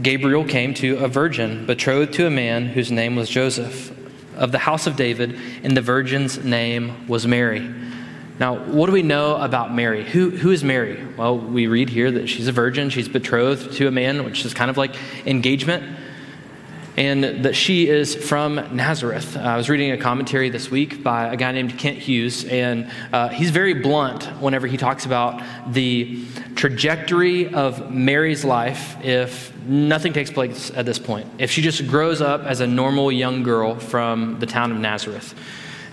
Gabriel 0.01 0.45
came 0.45 0.73
to 0.75 0.97
a 0.97 1.07
virgin 1.07 1.65
betrothed 1.65 2.13
to 2.13 2.27
a 2.27 2.29
man 2.29 2.67
whose 2.67 2.91
name 2.91 3.15
was 3.15 3.29
Joseph 3.29 3.97
of 4.38 4.51
the 4.51 4.59
house 4.59 4.88
of 4.88 4.95
David, 4.95 5.38
and 5.63 5.75
the 5.75 5.81
virgin's 5.81 6.43
name 6.43 7.07
was 7.07 7.27
Mary. 7.27 7.59
Now, 8.39 8.55
what 8.55 8.88
do 8.88 8.93
we 8.93 9.03
know 9.03 9.35
about 9.35 9.73
Mary? 9.73 10.03
Who, 10.03 10.29
who 10.31 10.51
is 10.51 10.63
Mary? 10.63 11.05
Well, 11.17 11.38
we 11.38 11.67
read 11.67 11.89
here 11.89 12.09
that 12.09 12.27
she's 12.27 12.47
a 12.47 12.51
virgin, 12.51 12.89
she's 12.89 13.09
betrothed 13.09 13.73
to 13.73 13.88
a 13.88 13.91
man, 13.91 14.23
which 14.23 14.45
is 14.45 14.53
kind 14.53 14.71
of 14.71 14.77
like 14.77 14.95
engagement 15.27 16.00
and 16.98 17.45
that 17.45 17.55
she 17.55 17.88
is 17.88 18.15
from 18.15 18.55
Nazareth. 18.75 19.38
I 19.38 19.55
was 19.55 19.69
reading 19.69 19.91
a 19.91 19.98
commentary 19.98 20.50
this 20.50 20.69
week 20.69 21.03
by 21.03 21.33
a 21.33 21.38
guy 21.38 21.51
named 21.51 21.77
Kent 21.77 21.98
Hughes, 21.98 22.43
and 22.45 22.91
uh, 23.13 23.29
he's 23.29 23.50
very 23.50 23.74
blunt 23.74 24.25
whenever 24.41 24.67
he 24.67 24.77
talks 24.77 25.05
about 25.05 25.41
the 25.71 26.25
trajectory 26.55 27.53
of 27.53 27.91
Mary's 27.91 28.43
life 28.43 28.98
if 29.03 29.55
nothing 29.65 30.12
takes 30.12 30.31
place 30.31 30.71
at 30.75 30.86
this 30.86 31.00
point, 31.00 31.27
if 31.38 31.50
she 31.50 31.62
just 31.62 31.88
grows 31.88 32.21
up 32.21 32.43
as 32.43 32.60
a 32.60 32.67
normal 32.67 33.12
young 33.12 33.43
girl 33.43 33.75
from 33.75 34.39
the 34.39 34.45
town 34.45 34.71
of 34.71 34.77
Nazareth. 34.77 35.33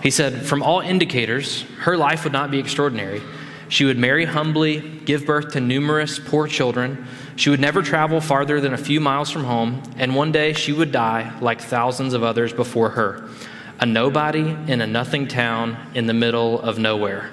He 0.01 0.11
said, 0.11 0.45
From 0.45 0.63
all 0.63 0.79
indicators, 0.79 1.63
her 1.79 1.97
life 1.97 2.23
would 2.23 2.33
not 2.33 2.51
be 2.51 2.59
extraordinary. 2.59 3.21
She 3.69 3.85
would 3.85 3.97
marry 3.97 4.25
humbly, 4.25 4.81
give 5.05 5.25
birth 5.25 5.53
to 5.53 5.59
numerous 5.59 6.19
poor 6.19 6.47
children. 6.47 7.05
She 7.39 7.49
would 7.49 7.61
never 7.61 7.81
travel 7.81 8.19
farther 8.19 8.59
than 8.59 8.73
a 8.73 8.77
few 8.77 8.99
miles 8.99 9.31
from 9.31 9.45
home, 9.45 9.81
and 9.95 10.13
one 10.13 10.33
day 10.33 10.51
she 10.51 10.73
would 10.73 10.91
die 10.91 11.31
like 11.39 11.61
thousands 11.61 12.13
of 12.13 12.21
others 12.21 12.51
before 12.51 12.89
her, 12.89 13.29
a 13.79 13.85
nobody 13.85 14.41
in 14.67 14.81
a 14.81 14.85
nothing 14.85 15.25
town 15.25 15.77
in 15.95 16.05
the 16.05 16.13
middle 16.13 16.59
of 16.59 16.79
nowhere. 16.79 17.31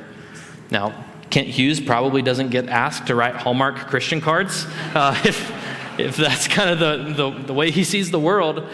Now, 0.70 0.94
Kent 1.30 1.48
Hughes 1.48 1.80
probably 1.80 2.22
doesn't 2.22 2.50
get 2.50 2.68
asked 2.68 3.08
to 3.08 3.16
write 3.16 3.34
Hallmark 3.34 3.88
Christian 3.88 4.20
cards 4.20 4.64
uh, 4.94 5.20
if, 5.24 5.98
if 5.98 6.16
that's 6.16 6.46
kind 6.46 6.70
of 6.70 6.78
the, 6.78 7.12
the, 7.12 7.42
the 7.46 7.52
way 7.52 7.72
he 7.72 7.82
sees 7.82 8.12
the 8.12 8.20
world, 8.20 8.64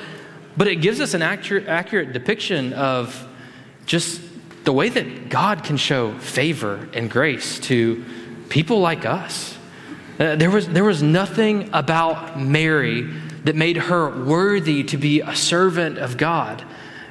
but 0.59 0.69
it 0.69 0.83
gives 0.83 1.01
us 1.01 1.15
an 1.15 1.23
accurate, 1.23 1.67
accurate 1.67 2.13
depiction 2.13 2.75
of 2.75 3.27
just 3.87 4.21
the 4.65 4.73
way 4.75 4.91
that 4.91 5.31
God 5.31 5.65
can 5.65 5.79
show 5.79 6.13
favor 6.19 6.91
and 6.93 7.11
grace 7.11 7.59
to 7.61 8.05
people 8.51 8.81
like 8.81 9.07
us. 9.07 9.57
Uh, 10.19 10.37
there, 10.37 10.51
was, 10.51 10.69
there 10.69 10.85
was 10.85 11.03
nothing 11.03 11.71
about 11.73 12.39
Mary 12.39 13.03
that 13.45 13.57
made 13.57 13.77
her 13.77 14.25
worthy 14.25 14.85
to 14.85 14.97
be 14.97 15.21
a 15.21 15.35
servant 15.35 15.99
of 15.99 16.17
God. 16.17 16.65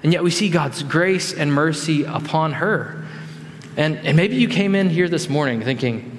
And 0.03 0.13
yet 0.13 0.23
we 0.23 0.31
see 0.31 0.49
God's 0.49 0.83
grace 0.83 1.33
and 1.33 1.53
mercy 1.53 2.03
upon 2.03 2.53
her. 2.53 3.05
And, 3.77 3.97
and 3.97 4.17
maybe 4.17 4.35
you 4.35 4.47
came 4.47 4.75
in 4.75 4.89
here 4.89 5.07
this 5.07 5.29
morning 5.29 5.61
thinking, 5.61 6.17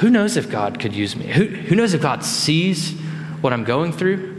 who 0.00 0.10
knows 0.10 0.36
if 0.36 0.50
God 0.50 0.78
could 0.78 0.94
use 0.94 1.16
me? 1.16 1.26
Who, 1.26 1.46
who 1.46 1.74
knows 1.74 1.94
if 1.94 2.02
God 2.02 2.24
sees 2.24 2.92
what 3.40 3.52
I'm 3.52 3.64
going 3.64 3.92
through? 3.92 4.34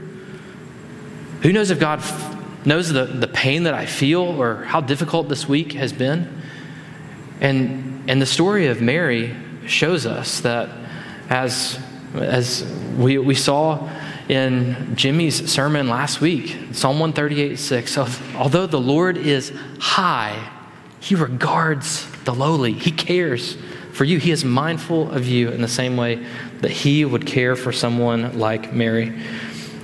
Who 1.41 1.51
knows 1.51 1.69
if 1.69 1.79
God 1.79 2.01
knows 2.65 2.89
the, 2.89 3.05
the 3.05 3.27
pain 3.27 3.63
that 3.63 3.73
I 3.73 3.85
feel 3.85 4.21
or 4.21 4.63
how 4.65 4.81
difficult 4.81 5.29
this 5.29 5.47
week 5.47 5.73
has 5.73 5.93
been. 5.93 6.41
And, 7.39 8.09
and 8.09 8.21
the 8.21 8.25
story 8.25 8.67
of 8.67 8.81
Mary 8.81 9.35
shows 9.67 10.05
us 10.05 10.41
that 10.41 10.69
as, 11.29 11.79
as 12.15 12.63
we, 12.97 13.17
we 13.17 13.35
saw 13.35 13.89
in 14.29 14.95
Jimmy's 14.95 15.51
sermon 15.51 15.87
last 15.87 16.21
week, 16.21 16.57
Psalm 16.73 16.99
138 16.99 17.57
6, 17.57 17.97
although 18.35 18.67
the 18.67 18.79
Lord 18.79 19.17
is 19.17 19.53
high, 19.79 20.51
he 20.99 21.15
regards 21.15 22.09
the 22.23 22.33
lowly, 22.33 22.73
he 22.73 22.91
cares 22.91 23.57
for 23.93 24.03
you. 24.03 24.19
He 24.19 24.31
is 24.31 24.43
mindful 24.43 25.11
of 25.11 25.25
you 25.25 25.49
in 25.49 25.61
the 25.61 25.67
same 25.67 25.97
way 25.97 26.25
that 26.61 26.71
he 26.71 27.05
would 27.05 27.25
care 27.25 27.55
for 27.55 27.71
someone 27.71 28.37
like 28.37 28.73
Mary. 28.73 29.17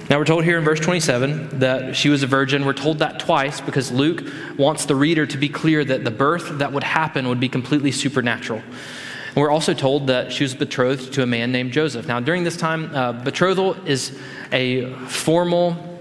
Now, 0.10 0.20
we're 0.20 0.26
told 0.26 0.44
here 0.44 0.58
in 0.58 0.66
verse 0.66 0.82
27 0.82 1.60
that 1.60 1.96
she 1.96 2.10
was 2.10 2.24
a 2.24 2.28
virgin. 2.28 2.66
We're 2.66 2.74
told 2.74 3.00
that 3.00 3.20
twice 3.20 3.62
because 3.62 3.92
Luke 3.92 4.24
wants 4.58 4.86
the 4.86 4.96
reader 4.96 5.26
to 5.26 5.38
be 5.38 5.48
clear 5.48 5.84
that 5.86 6.04
the 6.04 6.12
birth 6.12 6.60
that 6.60 6.74
would 6.74 6.84
happen 6.84 7.30
would 7.30 7.40
be 7.40 7.50
completely 7.50 7.92
supernatural. 7.92 8.62
And 9.36 9.42
we're 9.42 9.50
also 9.52 9.74
told 9.74 10.08
that 10.08 10.32
she 10.32 10.44
was 10.44 10.54
betrothed 10.54 11.14
to 11.14 11.24
a 11.24 11.26
man 11.26 11.52
named 11.52 11.72
Joseph. 11.72 12.08
Now, 12.08 12.20
during 12.20 12.44
this 12.44 12.56
time, 12.56 12.96
uh, 12.96 13.14
betrothal 13.14 13.74
is 13.86 14.20
a 14.52 14.94
formal 15.08 15.93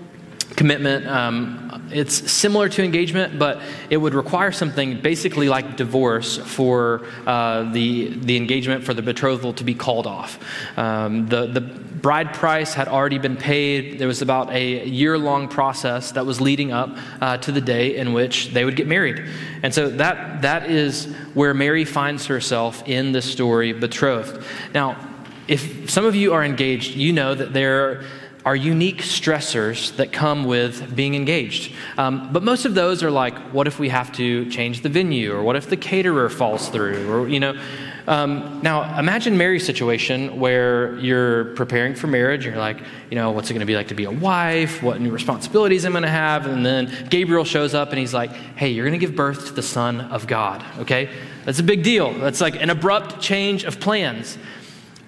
commitment. 0.56 1.06
Um, 1.06 1.88
it's 1.92 2.30
similar 2.30 2.68
to 2.70 2.82
engagement, 2.82 3.38
but 3.38 3.60
it 3.90 3.96
would 3.96 4.14
require 4.14 4.52
something 4.52 5.00
basically 5.00 5.48
like 5.48 5.76
divorce 5.76 6.38
for 6.38 7.06
uh, 7.26 7.70
the, 7.72 8.08
the 8.08 8.36
engagement 8.36 8.84
for 8.84 8.94
the 8.94 9.02
betrothal 9.02 9.52
to 9.54 9.64
be 9.64 9.74
called 9.74 10.06
off. 10.06 10.38
Um, 10.78 11.26
the, 11.28 11.46
the 11.46 11.60
bride 11.60 12.34
price 12.34 12.74
had 12.74 12.88
already 12.88 13.18
been 13.18 13.36
paid. 13.36 13.98
There 13.98 14.08
was 14.08 14.22
about 14.22 14.50
a 14.50 14.86
year 14.86 15.16
long 15.18 15.48
process 15.48 16.12
that 16.12 16.26
was 16.26 16.40
leading 16.40 16.72
up 16.72 16.96
uh, 17.20 17.36
to 17.38 17.52
the 17.52 17.60
day 17.60 17.96
in 17.96 18.12
which 18.12 18.48
they 18.48 18.64
would 18.64 18.76
get 18.76 18.86
married. 18.86 19.24
And 19.62 19.72
so 19.72 19.88
that, 19.90 20.42
that 20.42 20.70
is 20.70 21.06
where 21.34 21.54
Mary 21.54 21.84
finds 21.84 22.26
herself 22.26 22.86
in 22.88 23.12
this 23.12 23.30
story, 23.30 23.72
betrothed. 23.72 24.44
Now, 24.74 25.08
if 25.48 25.90
some 25.90 26.04
of 26.04 26.14
you 26.14 26.32
are 26.32 26.44
engaged, 26.44 26.96
you 26.96 27.12
know 27.12 27.34
that 27.34 27.52
there 27.52 28.04
are 28.44 28.56
unique 28.56 29.02
stressors 29.02 29.94
that 29.96 30.12
come 30.12 30.44
with 30.44 30.94
being 30.96 31.14
engaged. 31.14 31.72
Um, 31.96 32.32
but 32.32 32.42
most 32.42 32.64
of 32.64 32.74
those 32.74 33.02
are 33.02 33.10
like, 33.10 33.38
what 33.52 33.66
if 33.66 33.78
we 33.78 33.88
have 33.88 34.12
to 34.12 34.48
change 34.50 34.82
the 34.82 34.88
venue, 34.88 35.32
or 35.32 35.42
what 35.42 35.56
if 35.56 35.68
the 35.68 35.76
caterer 35.76 36.28
falls 36.28 36.68
through, 36.68 37.10
or 37.12 37.28
you 37.28 37.40
know. 37.40 37.60
Um, 38.08 38.60
now, 38.62 38.98
imagine 38.98 39.38
Mary's 39.38 39.64
situation 39.64 40.40
where 40.40 40.98
you're 40.98 41.54
preparing 41.54 41.94
for 41.94 42.08
marriage. 42.08 42.44
You're 42.44 42.56
like, 42.56 42.78
you 43.10 43.14
know, 43.14 43.30
what's 43.30 43.48
it 43.48 43.52
going 43.52 43.60
to 43.60 43.66
be 43.66 43.76
like 43.76 43.88
to 43.88 43.94
be 43.94 44.04
a 44.04 44.10
wife? 44.10 44.82
What 44.82 45.00
new 45.00 45.12
responsibilities 45.12 45.84
I'm 45.84 45.92
going 45.92 46.02
to 46.02 46.08
have? 46.08 46.46
And 46.46 46.66
then 46.66 47.06
Gabriel 47.10 47.44
shows 47.44 47.74
up 47.74 47.90
and 47.90 48.00
he's 48.00 48.12
like, 48.12 48.32
hey, 48.32 48.70
you're 48.70 48.84
going 48.84 48.98
to 48.98 49.06
give 49.06 49.14
birth 49.14 49.46
to 49.46 49.52
the 49.52 49.62
Son 49.62 50.00
of 50.00 50.26
God. 50.26 50.64
Okay, 50.80 51.10
that's 51.44 51.60
a 51.60 51.62
big 51.62 51.84
deal. 51.84 52.12
That's 52.14 52.40
like 52.40 52.60
an 52.60 52.70
abrupt 52.70 53.20
change 53.20 53.62
of 53.62 53.78
plans. 53.78 54.36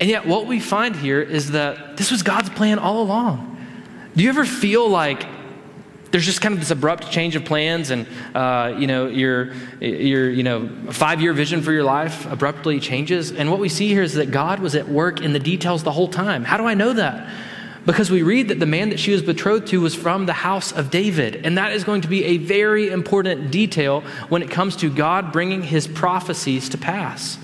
And 0.01 0.11
yet, 0.11 0.27
what 0.27 0.47
we 0.47 0.61
find 0.61 0.97
here 0.97 1.21
is 1.21 1.53
that 1.53 1.97
this 1.97 2.11
was 2.11 2.23
God's 2.23 2.51
plan 2.51 2.79
all 2.79 3.03
along. 3.03 3.51
Do 4.17 4.23
you 4.23 4.29
ever 4.29 4.45
feel 4.45 4.89
like 4.89 5.27
there's 6.11 6.25
just 6.25 6.41
kind 6.41 6.55
of 6.55 6.61
this 6.61 6.71
abrupt 6.71 7.11
change 7.11 7.37
of 7.37 7.45
plans, 7.45 7.91
and 7.91 8.07
uh, 8.35 8.75
you 8.79 8.87
know 8.87 9.07
your 9.07 9.53
your 9.81 10.31
you 10.31 10.43
know 10.43 10.69
five 10.91 11.21
year 11.21 11.33
vision 11.33 11.63
for 11.63 11.73
your 11.73 11.85
life 11.85 12.27
abruptly 12.31 12.81
changes? 12.81 13.33
And 13.33 13.51
what 13.51 13.61
we 13.61 13.69
see 13.69 13.89
here 13.89 14.03
is 14.03 14.15
that 14.15 14.31
God 14.31 14.61
was 14.61 14.75
at 14.75 14.89
work 14.89 15.21
in 15.21 15.33
the 15.33 15.39
details 15.39 15.83
the 15.83 15.93
whole 15.93 16.09
time. 16.09 16.45
How 16.45 16.57
do 16.57 16.67
I 16.67 16.75
know 16.75 16.93
that? 16.93 17.29
Because 17.87 18.11
we 18.11 18.23
read 18.23 18.49
that 18.49 18.61
the 18.61 18.67
man 18.67 18.89
that 18.91 18.99
she 18.99 19.13
was 19.13 19.23
betrothed 19.23 19.67
to 19.69 19.81
was 19.81 19.95
from 19.95 20.27
the 20.27 20.33
house 20.33 20.73
of 20.73 20.91
David. 20.91 21.45
And 21.45 21.59
that 21.59 21.73
is 21.73 21.85
going 21.85 22.01
to 22.01 22.09
be 22.09 22.25
a 22.25 22.39
very 22.39 22.89
important 22.89 23.51
detail 23.51 24.01
when 24.31 24.43
it 24.43 24.51
comes 24.51 24.77
to 24.77 24.91
God 24.91 25.33
bringing 25.33 25.63
his 25.63 25.87
prophecies 25.87 26.71
to 26.71 26.79
pass. 26.79 27.39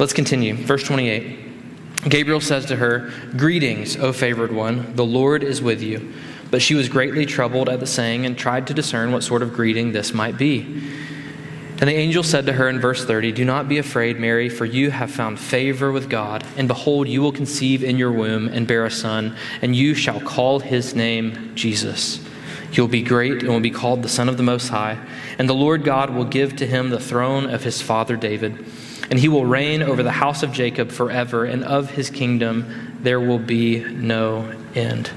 Let's 0.00 0.14
continue. 0.14 0.54
Verse 0.54 0.82
28. 0.84 2.08
Gabriel 2.08 2.40
says 2.40 2.64
to 2.64 2.76
her, 2.76 3.12
Greetings, 3.36 3.98
O 3.98 4.14
favored 4.14 4.50
one, 4.50 4.96
the 4.96 5.04
Lord 5.04 5.42
is 5.44 5.60
with 5.60 5.82
you. 5.82 6.14
But 6.50 6.62
she 6.62 6.74
was 6.74 6.88
greatly 6.88 7.26
troubled 7.26 7.68
at 7.68 7.80
the 7.80 7.86
saying 7.86 8.24
and 8.24 8.36
tried 8.36 8.66
to 8.68 8.74
discern 8.74 9.12
what 9.12 9.24
sort 9.24 9.42
of 9.42 9.52
greeting 9.52 9.92
this 9.92 10.14
might 10.14 10.38
be. 10.38 10.62
And 10.62 11.80
the 11.86 11.94
angel 11.94 12.22
said 12.22 12.46
to 12.46 12.54
her 12.54 12.70
in 12.70 12.80
verse 12.80 13.04
30, 13.04 13.32
Do 13.32 13.44
not 13.44 13.68
be 13.68 13.76
afraid, 13.76 14.18
Mary, 14.18 14.48
for 14.48 14.64
you 14.64 14.90
have 14.90 15.10
found 15.10 15.38
favor 15.38 15.92
with 15.92 16.08
God. 16.08 16.46
And 16.56 16.66
behold, 16.66 17.06
you 17.06 17.20
will 17.20 17.30
conceive 17.30 17.84
in 17.84 17.98
your 17.98 18.10
womb 18.10 18.48
and 18.48 18.66
bear 18.66 18.86
a 18.86 18.90
son, 18.90 19.36
and 19.60 19.76
you 19.76 19.92
shall 19.92 20.20
call 20.20 20.60
his 20.60 20.94
name 20.94 21.54
Jesus. 21.54 22.26
He 22.70 22.80
will 22.80 22.88
be 22.88 23.02
great 23.02 23.42
and 23.42 23.48
will 23.48 23.60
be 23.60 23.70
called 23.70 24.02
the 24.02 24.08
Son 24.08 24.30
of 24.30 24.38
the 24.38 24.42
Most 24.42 24.68
High. 24.68 24.98
And 25.38 25.46
the 25.46 25.52
Lord 25.52 25.84
God 25.84 26.08
will 26.08 26.24
give 26.24 26.56
to 26.56 26.66
him 26.66 26.88
the 26.88 26.98
throne 26.98 27.50
of 27.50 27.64
his 27.64 27.82
father 27.82 28.16
David 28.16 28.64
and 29.10 29.18
he 29.18 29.28
will 29.28 29.44
reign 29.44 29.82
over 29.82 30.02
the 30.02 30.12
house 30.12 30.42
of 30.42 30.52
Jacob 30.52 30.90
forever, 30.90 31.44
and 31.44 31.64
of 31.64 31.90
his 31.90 32.10
kingdom 32.10 32.96
there 33.02 33.20
will 33.20 33.38
be 33.38 33.82
no 33.84 34.54
end. 34.74 35.10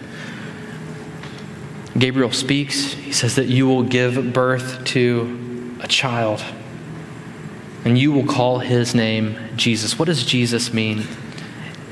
Gabriel 1.98 2.32
speaks. 2.32 2.94
He 2.94 3.14
says 3.14 3.36
that 3.36 3.48
you 3.48 3.68
will 3.68 3.84
give 3.84 4.34
birth 4.34 4.84
to 4.86 5.78
a 5.82 5.88
child, 5.88 6.44
and 7.86 7.98
you 7.98 8.12
will 8.12 8.26
call 8.26 8.60
his 8.60 8.96
name 8.96 9.38
Jesus. 9.56 10.00
What 10.00 10.06
does 10.06 10.26
Jesus 10.26 10.74
mean? 10.74 11.06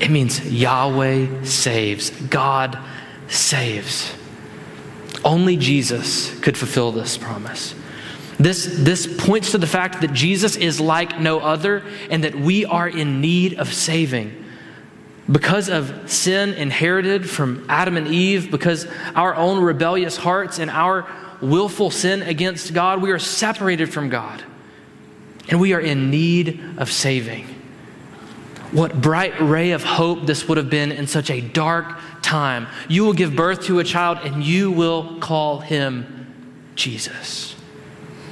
It 0.00 0.10
means 0.10 0.44
Yahweh 0.44 1.44
saves, 1.44 2.10
God 2.10 2.76
saves. 3.28 4.12
Only 5.24 5.56
Jesus 5.56 6.36
could 6.40 6.58
fulfill 6.58 6.90
this 6.90 7.16
promise. 7.16 7.76
This, 8.38 8.76
this 8.78 9.06
points 9.24 9.52
to 9.52 9.58
the 9.58 9.66
fact 9.66 10.00
that 10.00 10.12
Jesus 10.12 10.56
is 10.56 10.80
like 10.80 11.20
no 11.20 11.40
other 11.40 11.84
and 12.10 12.24
that 12.24 12.34
we 12.34 12.64
are 12.64 12.88
in 12.88 13.20
need 13.20 13.58
of 13.58 13.72
saving. 13.72 14.38
Because 15.30 15.68
of 15.68 16.10
sin 16.10 16.54
inherited 16.54 17.28
from 17.28 17.64
Adam 17.68 17.96
and 17.96 18.08
Eve, 18.08 18.50
because 18.50 18.86
our 19.14 19.34
own 19.34 19.62
rebellious 19.62 20.16
hearts 20.16 20.58
and 20.58 20.70
our 20.70 21.06
willful 21.40 21.90
sin 21.90 22.22
against 22.22 22.74
God, 22.74 23.00
we 23.00 23.10
are 23.10 23.18
separated 23.18 23.92
from 23.92 24.08
God. 24.08 24.42
And 25.48 25.60
we 25.60 25.72
are 25.74 25.80
in 25.80 26.10
need 26.10 26.60
of 26.78 26.90
saving. 26.90 27.46
What 28.72 29.00
bright 29.00 29.38
ray 29.40 29.72
of 29.72 29.84
hope 29.84 30.26
this 30.26 30.48
would 30.48 30.56
have 30.56 30.70
been 30.70 30.92
in 30.92 31.06
such 31.06 31.30
a 31.30 31.40
dark 31.40 31.98
time. 32.22 32.66
You 32.88 33.04
will 33.04 33.12
give 33.12 33.36
birth 33.36 33.64
to 33.64 33.80
a 33.80 33.84
child 33.84 34.18
and 34.24 34.42
you 34.42 34.70
will 34.70 35.18
call 35.20 35.60
him 35.60 36.62
Jesus. 36.74 37.54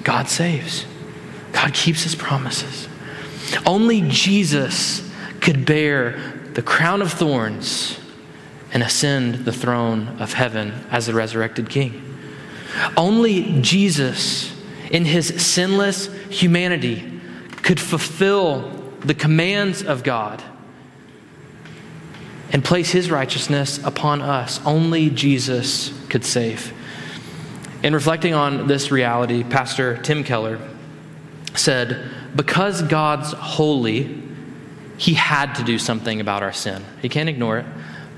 God 0.02 0.28
saves, 0.28 0.87
God 1.52 1.75
keeps 1.75 2.02
his 2.02 2.14
promises. 2.14 2.88
Only 3.66 4.02
Jesus 4.02 5.09
could 5.40 5.66
bear 5.66 6.19
the 6.54 6.62
crown 6.62 7.02
of 7.02 7.12
thorns 7.12 7.99
and 8.73 8.83
ascend 8.83 9.45
the 9.45 9.52
throne 9.52 10.09
of 10.21 10.33
heaven 10.33 10.85
as 10.90 11.07
the 11.07 11.14
resurrected 11.14 11.69
king. 11.69 12.19
Only 12.97 13.61
Jesus, 13.61 14.54
in 14.90 15.04
his 15.04 15.28
sinless 15.45 16.07
humanity, 16.28 17.21
could 17.62 17.80
fulfill 17.80 18.71
the 19.00 19.14
commands 19.14 19.83
of 19.83 20.04
God 20.04 20.42
and 22.52 22.64
place 22.64 22.90
his 22.90 23.11
righteousness 23.11 23.78
upon 23.85 24.23
us. 24.23 24.61
Only 24.64 25.11
Jesus 25.11 25.92
could 26.09 26.25
save. 26.25 26.73
In 27.82 27.94
reflecting 27.94 28.34
on 28.34 28.66
this 28.66 28.90
reality, 28.90 29.42
Pastor 29.42 29.96
Tim 29.99 30.22
Keller 30.22 30.58
said, 31.54 32.10
Because 32.37 32.82
God's 32.82 33.32
holy, 33.32 34.22
he 34.99 35.14
had 35.14 35.54
to 35.54 35.64
do 35.64 35.78
something 35.78 36.20
about 36.20 36.42
our 36.42 36.52
sin. 36.52 36.84
He 37.00 37.08
can't 37.08 37.28
ignore 37.28 37.58
it. 37.58 37.66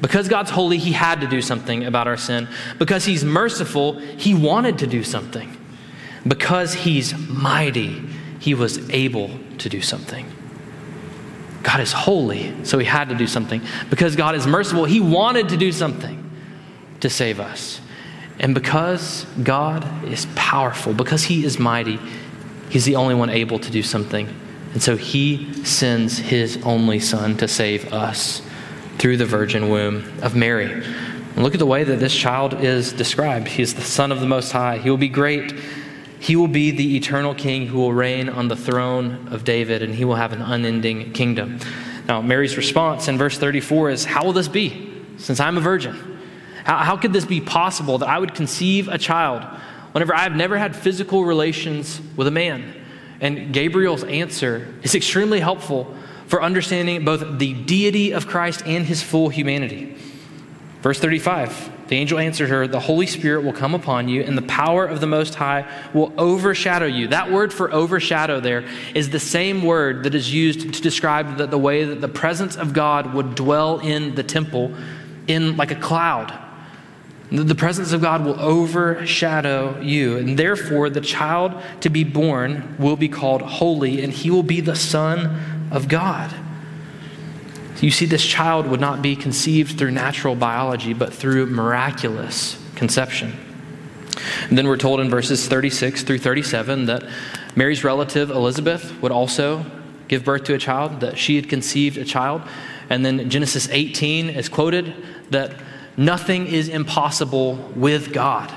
Because 0.00 0.26
God's 0.28 0.50
holy, 0.50 0.78
he 0.78 0.90
had 0.90 1.20
to 1.20 1.28
do 1.28 1.40
something 1.40 1.84
about 1.84 2.08
our 2.08 2.16
sin. 2.16 2.48
Because 2.78 3.04
he's 3.04 3.24
merciful, 3.24 3.98
he 3.98 4.34
wanted 4.34 4.78
to 4.78 4.88
do 4.88 5.04
something. 5.04 5.56
Because 6.26 6.74
he's 6.74 7.16
mighty, 7.16 8.02
he 8.40 8.54
was 8.54 8.90
able 8.90 9.30
to 9.58 9.68
do 9.68 9.80
something. 9.80 10.26
God 11.62 11.78
is 11.78 11.92
holy, 11.92 12.52
so 12.64 12.80
he 12.80 12.84
had 12.84 13.10
to 13.10 13.14
do 13.14 13.28
something. 13.28 13.62
Because 13.90 14.16
God 14.16 14.34
is 14.34 14.44
merciful, 14.44 14.84
he 14.84 14.98
wanted 14.98 15.50
to 15.50 15.56
do 15.56 15.70
something 15.70 16.18
to 16.98 17.08
save 17.08 17.38
us. 17.38 17.80
And 18.38 18.54
because 18.54 19.26
God 19.42 20.04
is 20.04 20.26
powerful, 20.34 20.94
because 20.94 21.24
he 21.24 21.44
is 21.44 21.58
mighty, 21.58 21.98
he's 22.70 22.84
the 22.84 22.96
only 22.96 23.14
one 23.14 23.30
able 23.30 23.58
to 23.58 23.70
do 23.70 23.82
something. 23.82 24.28
And 24.72 24.82
so 24.82 24.96
he 24.96 25.52
sends 25.64 26.18
his 26.18 26.58
only 26.64 26.98
son 26.98 27.36
to 27.38 27.48
save 27.48 27.92
us 27.92 28.42
through 28.98 29.18
the 29.18 29.26
virgin 29.26 29.68
womb 29.68 30.20
of 30.22 30.34
Mary. 30.34 30.72
And 31.34 31.42
look 31.42 31.54
at 31.54 31.58
the 31.58 31.66
way 31.66 31.84
that 31.84 31.98
this 31.98 32.14
child 32.14 32.54
is 32.54 32.92
described. 32.92 33.48
He 33.48 33.62
is 33.62 33.74
the 33.74 33.82
Son 33.82 34.12
of 34.12 34.20
the 34.20 34.26
Most 34.26 34.52
High. 34.52 34.78
He 34.78 34.90
will 34.90 34.98
be 34.98 35.08
great. 35.08 35.52
He 36.18 36.36
will 36.36 36.48
be 36.48 36.70
the 36.70 36.96
eternal 36.96 37.34
king 37.34 37.66
who 37.66 37.78
will 37.78 37.92
reign 37.92 38.28
on 38.28 38.48
the 38.48 38.56
throne 38.56 39.28
of 39.30 39.44
David, 39.44 39.82
and 39.82 39.94
he 39.94 40.04
will 40.04 40.14
have 40.14 40.32
an 40.32 40.42
unending 40.42 41.12
kingdom. 41.12 41.58
Now, 42.06 42.22
Mary's 42.22 42.56
response 42.56 43.08
in 43.08 43.18
verse 43.18 43.38
34 43.38 43.90
is 43.90 44.04
How 44.04 44.24
will 44.24 44.32
this 44.32 44.48
be, 44.48 44.92
since 45.16 45.40
I'm 45.40 45.56
a 45.56 45.60
virgin? 45.60 46.20
How, 46.64 46.78
how 46.78 46.96
could 46.96 47.12
this 47.12 47.24
be 47.24 47.40
possible 47.40 47.98
that 47.98 48.08
I 48.08 48.18
would 48.18 48.34
conceive 48.34 48.88
a 48.88 48.98
child 48.98 49.42
whenever 49.92 50.14
I 50.14 50.20
have 50.20 50.34
never 50.34 50.58
had 50.58 50.74
physical 50.74 51.24
relations 51.24 52.00
with 52.16 52.26
a 52.26 52.30
man? 52.30 52.74
And 53.20 53.52
Gabriel's 53.52 54.04
answer 54.04 54.74
is 54.82 54.94
extremely 54.94 55.40
helpful 55.40 55.94
for 56.26 56.42
understanding 56.42 57.04
both 57.04 57.38
the 57.38 57.52
deity 57.52 58.12
of 58.12 58.26
Christ 58.26 58.62
and 58.66 58.84
his 58.84 59.02
full 59.02 59.28
humanity. 59.28 59.96
Verse 60.80 60.98
35 60.98 61.70
the 61.92 61.98
angel 61.98 62.18
answered 62.18 62.48
her, 62.48 62.66
The 62.66 62.80
Holy 62.80 63.06
Spirit 63.06 63.44
will 63.44 63.52
come 63.52 63.74
upon 63.74 64.08
you, 64.08 64.22
and 64.22 64.38
the 64.38 64.40
power 64.40 64.86
of 64.86 65.02
the 65.02 65.06
Most 65.06 65.34
High 65.34 65.66
will 65.92 66.10
overshadow 66.16 66.86
you. 66.86 67.08
That 67.08 67.30
word 67.30 67.52
for 67.52 67.70
overshadow 67.70 68.40
there 68.40 68.64
is 68.94 69.10
the 69.10 69.20
same 69.20 69.62
word 69.62 70.04
that 70.04 70.14
is 70.14 70.32
used 70.32 70.72
to 70.72 70.80
describe 70.80 71.36
the, 71.36 71.46
the 71.46 71.58
way 71.58 71.84
that 71.84 72.00
the 72.00 72.08
presence 72.08 72.56
of 72.56 72.72
God 72.72 73.12
would 73.12 73.34
dwell 73.34 73.78
in 73.80 74.14
the 74.14 74.22
temple 74.22 74.74
in 75.26 75.58
like 75.58 75.70
a 75.70 75.76
cloud. 75.76 76.32
The 77.32 77.54
presence 77.54 77.92
of 77.92 78.02
God 78.02 78.26
will 78.26 78.38
overshadow 78.38 79.80
you, 79.80 80.18
and 80.18 80.38
therefore 80.38 80.90
the 80.90 81.00
child 81.00 81.54
to 81.80 81.88
be 81.88 82.04
born 82.04 82.76
will 82.78 82.96
be 82.96 83.08
called 83.08 83.40
holy, 83.40 84.02
and 84.02 84.12
he 84.12 84.30
will 84.30 84.42
be 84.42 84.60
the 84.60 84.76
Son 84.76 85.68
of 85.70 85.88
God. 85.88 86.30
You 87.80 87.90
see, 87.90 88.04
this 88.04 88.24
child 88.24 88.66
would 88.66 88.80
not 88.80 89.00
be 89.00 89.16
conceived 89.16 89.78
through 89.78 89.92
natural 89.92 90.34
biology, 90.34 90.92
but 90.92 91.12
through 91.12 91.46
miraculous 91.46 92.62
conception. 92.76 93.32
And 94.48 94.58
then 94.58 94.68
we're 94.68 94.76
told 94.76 95.00
in 95.00 95.08
verses 95.08 95.48
36 95.48 96.02
through 96.02 96.18
37 96.18 96.84
that 96.86 97.02
Mary's 97.56 97.82
relative 97.82 98.30
Elizabeth 98.30 99.00
would 99.00 99.10
also 99.10 99.64
give 100.06 100.22
birth 100.22 100.44
to 100.44 100.54
a 100.54 100.58
child, 100.58 101.00
that 101.00 101.16
she 101.16 101.36
had 101.36 101.48
conceived 101.48 101.96
a 101.96 102.04
child. 102.04 102.42
And 102.90 103.06
then 103.06 103.30
Genesis 103.30 103.68
18 103.70 104.28
is 104.28 104.50
quoted 104.50 104.94
that 105.30 105.54
Nothing 105.96 106.46
is 106.46 106.68
impossible 106.68 107.56
with 107.76 108.12
God. 108.12 108.50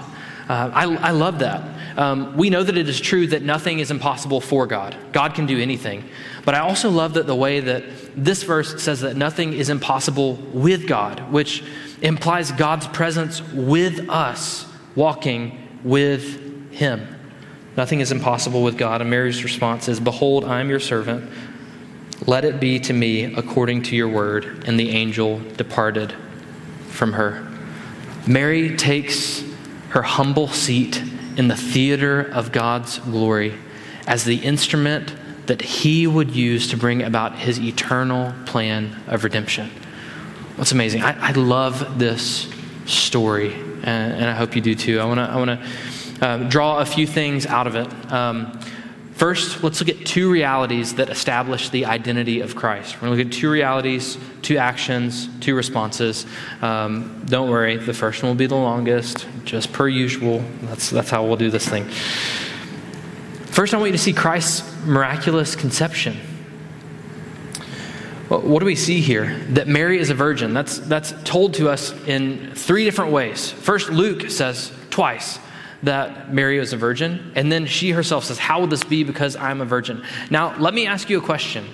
Uh, 0.47 0.69
I, 0.73 0.83
I, 0.95 1.11
love 1.11 1.39
that. 1.39 1.97
Um, 1.97 2.37
we 2.37 2.51
know 2.51 2.61
that 2.61 2.77
it 2.77 2.87
is 2.87 3.01
true 3.01 3.25
that 3.27 3.41
nothing 3.41 3.79
is 3.79 3.89
impossible 3.89 4.39
for 4.39 4.67
God. 4.67 4.95
God 5.11 5.33
can 5.33 5.47
do 5.47 5.59
anything. 5.59 6.07
But 6.45 6.53
I 6.53 6.59
also 6.59 6.91
love 6.91 7.15
that 7.15 7.25
the 7.25 7.35
way 7.35 7.61
that 7.61 7.83
this 8.15 8.43
verse 8.43 8.81
says 8.81 9.01
that 9.01 9.15
nothing 9.17 9.53
is 9.53 9.69
impossible 9.69 10.35
with 10.53 10.87
God, 10.87 11.31
which 11.31 11.63
implies 12.01 12.51
God's 12.51 12.87
presence 12.87 13.41
with 13.41 14.07
us, 14.07 14.67
walking 14.95 15.67
with 15.83 16.71
Him. 16.71 17.07
Nothing 17.75 17.99
is 17.99 18.11
impossible 18.11 18.63
with 18.63 18.77
God. 18.77 19.01
And 19.01 19.09
Mary's 19.09 19.43
response 19.43 19.87
is 19.87 19.99
Behold, 19.99 20.45
I 20.45 20.59
am 20.59 20.69
your 20.69 20.79
servant. 20.79 21.29
Let 22.27 22.45
it 22.45 22.59
be 22.59 22.79
to 22.81 22.93
me 22.93 23.33
according 23.33 23.81
to 23.83 23.95
your 23.95 24.07
word. 24.07 24.63
And 24.67 24.79
the 24.79 24.91
angel 24.91 25.39
departed 25.57 26.15
from 26.95 27.13
her. 27.13 27.47
Mary 28.27 28.75
takes 28.75 29.43
her 29.89 30.01
humble 30.01 30.47
seat 30.47 31.01
in 31.37 31.47
the 31.47 31.55
theater 31.55 32.21
of 32.21 32.51
God's 32.51 32.99
glory 32.99 33.53
as 34.07 34.23
the 34.23 34.37
instrument 34.37 35.13
that 35.47 35.61
he 35.61 36.07
would 36.07 36.31
use 36.31 36.67
to 36.69 36.77
bring 36.77 37.03
about 37.03 37.37
his 37.37 37.59
eternal 37.59 38.33
plan 38.45 38.95
of 39.07 39.23
redemption. 39.23 39.69
What's 40.55 40.71
amazing? 40.71 41.03
I, 41.03 41.29
I 41.29 41.31
love 41.33 41.99
this 41.99 42.51
story, 42.85 43.53
and, 43.53 44.13
and, 44.13 44.25
I 44.25 44.33
hope 44.33 44.55
you 44.55 44.61
do 44.61 44.73
too. 44.73 44.99
I 44.99 45.05
want 45.05 45.49
to 45.49 45.67
I 46.21 46.25
uh, 46.25 46.37
draw 46.49 46.79
a 46.79 46.85
few 46.85 47.05
things 47.05 47.45
out 47.45 47.67
of 47.67 47.75
it. 47.75 48.11
Um, 48.11 48.59
First, 49.15 49.63
let's 49.63 49.79
look 49.79 49.87
at 49.87 50.05
two 50.05 50.29
realities 50.29 50.95
that 50.95 51.09
establish 51.09 51.69
the 51.69 51.85
identity 51.85 52.41
of 52.41 52.53
Christ. 52.53 52.95
We're 52.95 53.07
going 53.07 53.17
to 53.17 53.23
look 53.23 53.33
at 53.33 53.39
two 53.39 53.49
realities, 53.49 54.17
two 54.41 54.57
actions, 54.57 55.29
two 55.39 55.55
responses. 55.55 56.25
Um, 56.61 57.23
don't 57.25 57.49
worry, 57.49 57.77
the 57.77 57.93
first 57.93 58.21
one 58.21 58.31
will 58.31 58.35
be 58.35 58.45
the 58.45 58.55
longest, 58.55 59.25
just 59.45 59.71
per 59.71 59.87
usual. 59.87 60.43
That's, 60.63 60.89
that's 60.89 61.09
how 61.09 61.25
we'll 61.25 61.37
do 61.37 61.49
this 61.49 61.65
thing. 61.65 61.85
First, 63.45 63.73
I 63.73 63.77
want 63.77 63.91
you 63.91 63.97
to 63.97 64.03
see 64.03 64.11
Christ's 64.11 64.69
miraculous 64.85 65.55
conception. 65.55 66.17
what 68.27 68.59
do 68.59 68.65
we 68.65 68.75
see 68.75 68.99
here? 68.99 69.39
That 69.51 69.69
Mary 69.69 69.97
is 69.97 70.09
a 70.09 70.13
virgin. 70.13 70.53
That's, 70.53 70.77
that's 70.79 71.13
told 71.23 71.53
to 71.53 71.69
us 71.69 71.93
in 72.05 72.53
three 72.53 72.83
different 72.83 73.13
ways. 73.13 73.49
First, 73.49 73.89
Luke 73.91 74.29
says 74.29 74.73
twice 74.89 75.39
that 75.85 76.33
Mary 76.33 76.59
was 76.59 76.73
a 76.73 76.77
virgin. 76.77 77.31
And 77.35 77.51
then 77.51 77.65
she 77.65 77.91
herself 77.91 78.25
says, 78.25 78.37
How 78.37 78.59
will 78.59 78.67
this 78.67 78.83
be 78.83 79.03
because 79.03 79.35
I'm 79.35 79.61
a 79.61 79.65
virgin? 79.65 80.03
Now, 80.29 80.57
let 80.57 80.73
me 80.73 80.85
ask 80.85 81.09
you 81.09 81.17
a 81.17 81.21
question. 81.21 81.65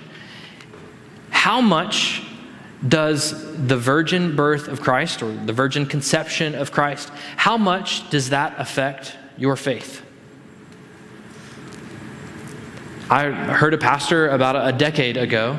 How 1.30 1.60
much 1.60 2.22
does 2.86 3.56
the 3.66 3.76
virgin 3.76 4.34
birth 4.34 4.68
of 4.68 4.80
Christ 4.80 5.22
or 5.22 5.32
the 5.32 5.52
virgin 5.52 5.86
conception 5.86 6.54
of 6.54 6.72
Christ, 6.72 7.10
how 7.36 7.56
much 7.56 8.08
does 8.10 8.30
that 8.30 8.54
affect 8.58 9.16
your 9.38 9.56
faith? 9.56 10.02
I 13.08 13.30
heard 13.30 13.74
a 13.74 13.78
pastor 13.78 14.28
about 14.30 14.56
a 14.56 14.76
decade 14.76 15.16
ago 15.16 15.58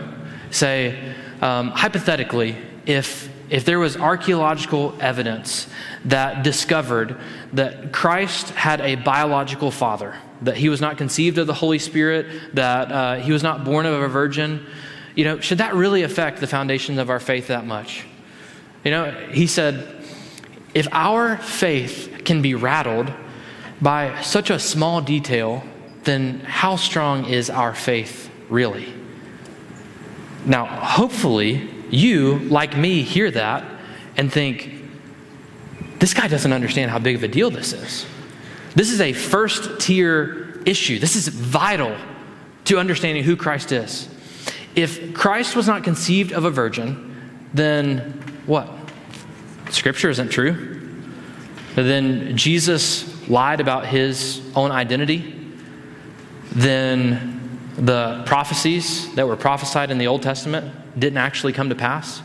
say, 0.49 1.13
um, 1.41 1.69
hypothetically, 1.69 2.57
if 2.85 3.29
if 3.53 3.65
there 3.65 3.77
was 3.77 3.95
archaeological 3.95 4.95
evidence 4.99 5.67
that 6.05 6.43
discovered 6.43 7.15
that 7.53 7.93
Christ 7.93 8.49
had 8.49 8.81
a 8.81 8.95
biological 8.95 9.69
father, 9.69 10.15
that 10.41 10.57
he 10.57 10.69
was 10.69 10.81
not 10.81 10.97
conceived 10.97 11.37
of 11.37 11.45
the 11.45 11.53
Holy 11.53 11.77
Spirit, 11.77 12.55
that 12.55 12.91
uh, 12.91 13.15
he 13.17 13.31
was 13.31 13.43
not 13.43 13.63
born 13.63 13.85
of 13.85 13.93
a 13.93 14.07
virgin, 14.07 14.65
you 15.13 15.23
know, 15.23 15.39
should 15.39 15.59
that 15.59 15.75
really 15.75 16.01
affect 16.01 16.39
the 16.39 16.47
foundations 16.47 16.97
of 16.97 17.11
our 17.11 17.19
faith 17.19 17.45
that 17.49 17.63
much? 17.63 18.07
You 18.83 18.89
know, 18.89 19.11
he 19.29 19.45
said, 19.45 20.03
if 20.73 20.87
our 20.91 21.37
faith 21.37 22.23
can 22.25 22.41
be 22.41 22.55
rattled 22.55 23.13
by 23.79 24.19
such 24.23 24.49
a 24.49 24.57
small 24.57 24.99
detail, 24.99 25.63
then 26.05 26.39
how 26.39 26.75
strong 26.75 27.25
is 27.25 27.51
our 27.51 27.75
faith 27.75 28.31
really? 28.49 28.91
Now, 30.43 30.65
hopefully, 30.65 31.69
you, 31.93 32.39
like 32.39 32.75
me, 32.75 33.03
hear 33.03 33.29
that 33.32 33.63
and 34.17 34.32
think, 34.32 34.82
this 35.99 36.13
guy 36.13 36.27
doesn't 36.27 36.51
understand 36.51 36.91
how 36.91 36.99
big 36.99 37.15
of 37.15 37.23
a 37.23 37.27
deal 37.27 37.49
this 37.49 37.73
is. 37.73 38.06
This 38.75 38.89
is 38.89 38.99
a 38.99 39.13
first 39.13 39.79
tier 39.79 40.62
issue. 40.65 40.99
This 40.99 41.15
is 41.15 41.27
vital 41.27 41.95
to 42.65 42.79
understanding 42.79 43.23
who 43.23 43.36
Christ 43.36 43.71
is. 43.71 44.10
If 44.75 45.13
Christ 45.13 45.56
was 45.56 45.67
not 45.67 45.84
conceived 45.84 46.34
of 46.34 46.45
a 46.45 46.49
virgin, 46.49 47.32
then 47.53 47.99
what? 48.45 48.69
Scripture 49.69 50.10
isn't 50.10 50.29
true. 50.29 50.79
Then 51.75 52.36
Jesus 52.38 53.29
lied 53.29 53.60
about 53.60 53.86
his 53.86 54.41
own 54.56 54.71
identity. 54.71 55.39
Then 56.51 57.60
the 57.75 58.23
prophecies 58.25 59.13
that 59.15 59.27
were 59.27 59.36
prophesied 59.36 59.91
in 59.91 59.97
the 59.97 60.08
Old 60.08 60.21
Testament 60.21 60.73
didn't 60.97 61.17
actually 61.17 61.53
come 61.53 61.69
to 61.69 61.75
pass. 61.75 62.21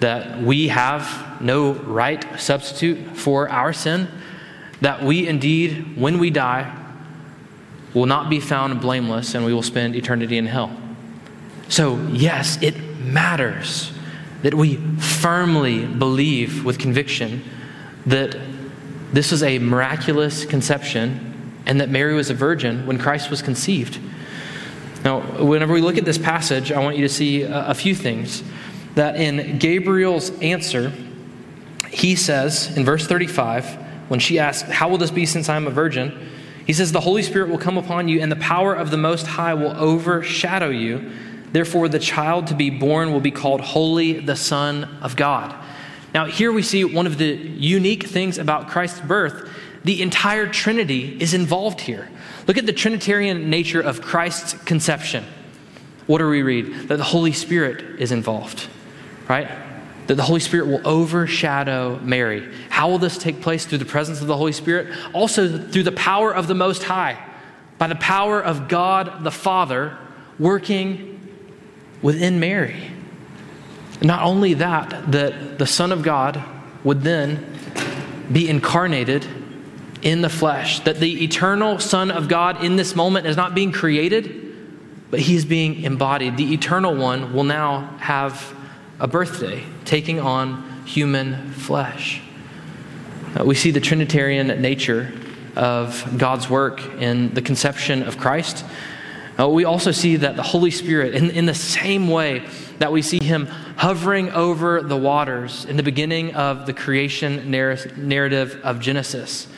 That 0.00 0.40
we 0.42 0.68
have 0.68 1.40
no 1.40 1.72
right 1.72 2.24
substitute 2.40 3.16
for 3.16 3.48
our 3.48 3.72
sin. 3.72 4.08
That 4.80 5.02
we 5.02 5.28
indeed, 5.28 5.96
when 5.96 6.18
we 6.18 6.30
die, 6.30 6.76
will 7.94 8.06
not 8.06 8.30
be 8.30 8.40
found 8.40 8.80
blameless 8.80 9.34
and 9.34 9.44
we 9.44 9.52
will 9.52 9.62
spend 9.62 9.94
eternity 9.94 10.38
in 10.38 10.46
hell. 10.46 10.70
So, 11.68 11.98
yes, 12.08 12.60
it 12.62 12.76
matters 12.98 13.92
that 14.42 14.54
we 14.54 14.76
firmly 14.98 15.84
believe 15.86 16.64
with 16.64 16.78
conviction 16.78 17.44
that 18.06 18.36
this 19.12 19.30
was 19.30 19.42
a 19.42 19.58
miraculous 19.58 20.44
conception 20.44 21.52
and 21.66 21.80
that 21.80 21.90
Mary 21.90 22.14
was 22.14 22.30
a 22.30 22.34
virgin 22.34 22.86
when 22.86 22.98
Christ 22.98 23.30
was 23.30 23.42
conceived. 23.42 23.98
Now, 25.04 25.20
whenever 25.42 25.72
we 25.72 25.80
look 25.80 25.96
at 25.96 26.04
this 26.04 26.18
passage, 26.18 26.72
I 26.72 26.80
want 26.80 26.96
you 26.96 27.02
to 27.06 27.12
see 27.12 27.42
a, 27.42 27.74
few 27.74 27.94
things. 27.94 28.42
That 28.96 29.16
in 29.16 29.58
Gabriel's 29.58 30.30
answer, 30.40 30.92
he 31.88 32.16
says 32.16 32.76
in 32.76 32.84
verse 32.84 33.06
35, 33.06 33.76
when 34.08 34.20
she 34.20 34.38
asks, 34.38 34.68
How 34.68 34.88
will 34.88 34.98
this 34.98 35.10
be 35.10 35.24
since 35.24 35.48
I 35.48 35.56
am 35.56 35.66
a 35.66 35.70
virgin? 35.70 36.28
He 36.66 36.72
says, 36.72 36.92
The 36.92 37.00
Holy 37.00 37.22
Spirit 37.22 37.48
will 37.48 37.58
come 37.58 37.78
upon 37.78 38.08
you, 38.08 38.20
and 38.20 38.30
the 38.30 38.36
power 38.36 38.74
of 38.74 38.90
the 38.90 38.96
Most 38.96 39.26
High 39.26 39.54
will 39.54 39.74
overshadow 39.76 40.68
you. 40.68 41.10
Therefore, 41.52 41.88
the 41.88 41.98
child 41.98 42.48
to 42.48 42.54
be 42.54 42.70
born 42.70 43.12
will 43.12 43.20
be 43.20 43.30
called 43.30 43.60
Holy, 43.60 44.20
the 44.20 44.36
Son 44.36 44.84
of 45.00 45.16
God. 45.16 45.54
Now, 46.12 46.26
here 46.26 46.52
we 46.52 46.62
see 46.62 46.84
one 46.84 47.06
of 47.06 47.18
the 47.18 47.34
unique 47.34 48.04
things 48.04 48.38
about 48.38 48.68
Christ's 48.68 49.00
birth. 49.00 49.48
The 49.84 50.02
entire 50.02 50.46
Trinity 50.46 51.16
is 51.20 51.32
involved 51.32 51.80
here. 51.80 52.10
Look 52.46 52.58
at 52.58 52.66
the 52.66 52.72
Trinitarian 52.72 53.50
nature 53.50 53.80
of 53.80 54.02
Christ's 54.02 54.54
conception. 54.64 55.24
What 56.06 56.18
do 56.18 56.28
we 56.28 56.42
read? 56.42 56.88
That 56.88 56.96
the 56.96 57.04
Holy 57.04 57.32
Spirit 57.32 58.00
is 58.00 58.12
involved, 58.12 58.68
right? 59.28 59.48
That 60.06 60.16
the 60.16 60.22
Holy 60.22 60.40
Spirit 60.40 60.66
will 60.66 60.86
overshadow 60.86 62.00
Mary. 62.02 62.52
How 62.68 62.88
will 62.88 62.98
this 62.98 63.16
take 63.16 63.40
place? 63.42 63.64
Through 63.64 63.78
the 63.78 63.84
presence 63.84 64.20
of 64.20 64.26
the 64.26 64.36
Holy 64.36 64.52
Spirit? 64.52 64.96
Also, 65.12 65.58
through 65.68 65.84
the 65.84 65.92
power 65.92 66.34
of 66.34 66.48
the 66.48 66.54
Most 66.54 66.82
High, 66.82 67.24
by 67.78 67.86
the 67.86 67.94
power 67.94 68.42
of 68.42 68.68
God 68.68 69.22
the 69.22 69.30
Father 69.30 69.96
working 70.38 71.20
within 72.02 72.40
Mary. 72.40 72.90
Not 74.02 74.22
only 74.22 74.54
that, 74.54 75.12
that 75.12 75.58
the 75.58 75.66
Son 75.66 75.92
of 75.92 76.02
God 76.02 76.42
would 76.82 77.02
then 77.02 77.58
be 78.32 78.48
incarnated 78.48 79.26
in 80.02 80.22
the 80.22 80.28
flesh, 80.28 80.80
that 80.80 80.98
the 80.98 81.24
eternal 81.24 81.78
Son 81.78 82.10
of 82.10 82.28
God 82.28 82.64
in 82.64 82.76
this 82.76 82.94
moment 82.94 83.26
is 83.26 83.36
not 83.36 83.54
being 83.54 83.72
created, 83.72 84.56
but 85.10 85.20
he 85.20 85.36
is 85.36 85.44
being 85.44 85.82
embodied. 85.82 86.36
The 86.36 86.54
eternal 86.54 86.94
one 86.94 87.32
will 87.32 87.44
now 87.44 87.96
have 87.98 88.56
a 88.98 89.06
birthday, 89.06 89.64
taking 89.84 90.20
on 90.20 90.84
human 90.84 91.52
flesh. 91.52 92.22
Uh, 93.38 93.44
we 93.44 93.54
see 93.54 93.70
the 93.70 93.80
Trinitarian 93.80 94.48
nature 94.60 95.12
of 95.56 96.16
God's 96.16 96.48
work 96.48 96.80
in 97.00 97.34
the 97.34 97.42
conception 97.42 98.02
of 98.02 98.18
Christ 98.18 98.64
uh, 99.40 99.48
we 99.48 99.64
also 99.64 99.90
see 99.90 100.16
that 100.16 100.36
the 100.36 100.42
Holy 100.42 100.70
Spirit, 100.70 101.14
in, 101.14 101.30
in 101.30 101.46
the 101.46 101.54
same 101.54 102.08
way 102.08 102.46
that 102.78 102.92
we 102.92 103.00
see 103.00 103.22
him 103.22 103.46
hovering 103.76 104.30
over 104.30 104.82
the 104.82 104.96
waters 104.96 105.64
in 105.64 105.76
the 105.76 105.82
beginning 105.82 106.34
of 106.34 106.66
the 106.66 106.74
creation 106.74 107.50
narrative 107.50 108.60
of 108.62 108.80
Genesis, 108.80 109.48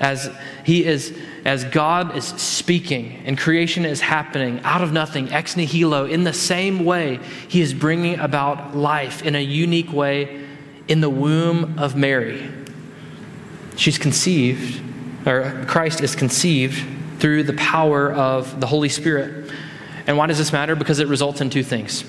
as 0.00 0.30
he 0.64 0.84
is 0.84 1.16
as 1.46 1.62
God 1.64 2.16
is 2.16 2.24
speaking 2.24 3.22
and 3.24 3.38
creation 3.38 3.84
is 3.84 4.00
happening 4.00 4.60
out 4.64 4.82
of 4.82 4.92
nothing, 4.92 5.32
ex 5.32 5.56
nihilo, 5.56 6.06
in 6.06 6.24
the 6.24 6.32
same 6.32 6.84
way, 6.84 7.20
he 7.46 7.60
is 7.60 7.72
bringing 7.72 8.18
about 8.18 8.76
life 8.76 9.22
in 9.22 9.36
a 9.36 9.40
unique 9.40 9.92
way 9.92 10.44
in 10.88 11.00
the 11.00 11.08
womb 11.08 11.78
of 11.78 11.94
Mary. 11.94 12.50
She's 13.76 13.96
conceived, 13.96 14.82
or 15.24 15.64
Christ 15.68 16.00
is 16.00 16.16
conceived 16.16 16.84
through 17.20 17.44
the 17.44 17.52
power 17.52 18.12
of 18.12 18.60
the 18.60 18.66
Holy 18.66 18.88
Spirit. 18.88 19.50
And 20.08 20.16
why 20.16 20.26
does 20.26 20.38
this 20.38 20.52
matter? 20.52 20.74
Because 20.74 20.98
it 20.98 21.06
results 21.06 21.40
in 21.40 21.48
two 21.48 21.62
things. 21.62 22.02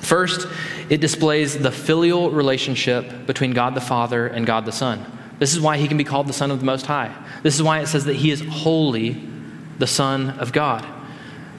First, 0.00 0.46
it 0.90 1.00
displays 1.00 1.56
the 1.56 1.70
filial 1.70 2.30
relationship 2.30 3.26
between 3.26 3.52
God 3.52 3.74
the 3.74 3.80
Father 3.80 4.26
and 4.26 4.46
God 4.46 4.66
the 4.66 4.72
Son. 4.72 5.17
This 5.38 5.54
is 5.54 5.60
why 5.60 5.76
he 5.76 5.88
can 5.88 5.96
be 5.96 6.04
called 6.04 6.26
the 6.26 6.32
Son 6.32 6.50
of 6.50 6.58
the 6.58 6.64
Most 6.64 6.86
High. 6.86 7.14
This 7.42 7.54
is 7.54 7.62
why 7.62 7.80
it 7.80 7.86
says 7.86 8.04
that 8.06 8.16
he 8.16 8.30
is 8.30 8.40
holy, 8.40 9.22
the 9.78 9.86
Son 9.86 10.30
of 10.30 10.52
God. 10.52 10.84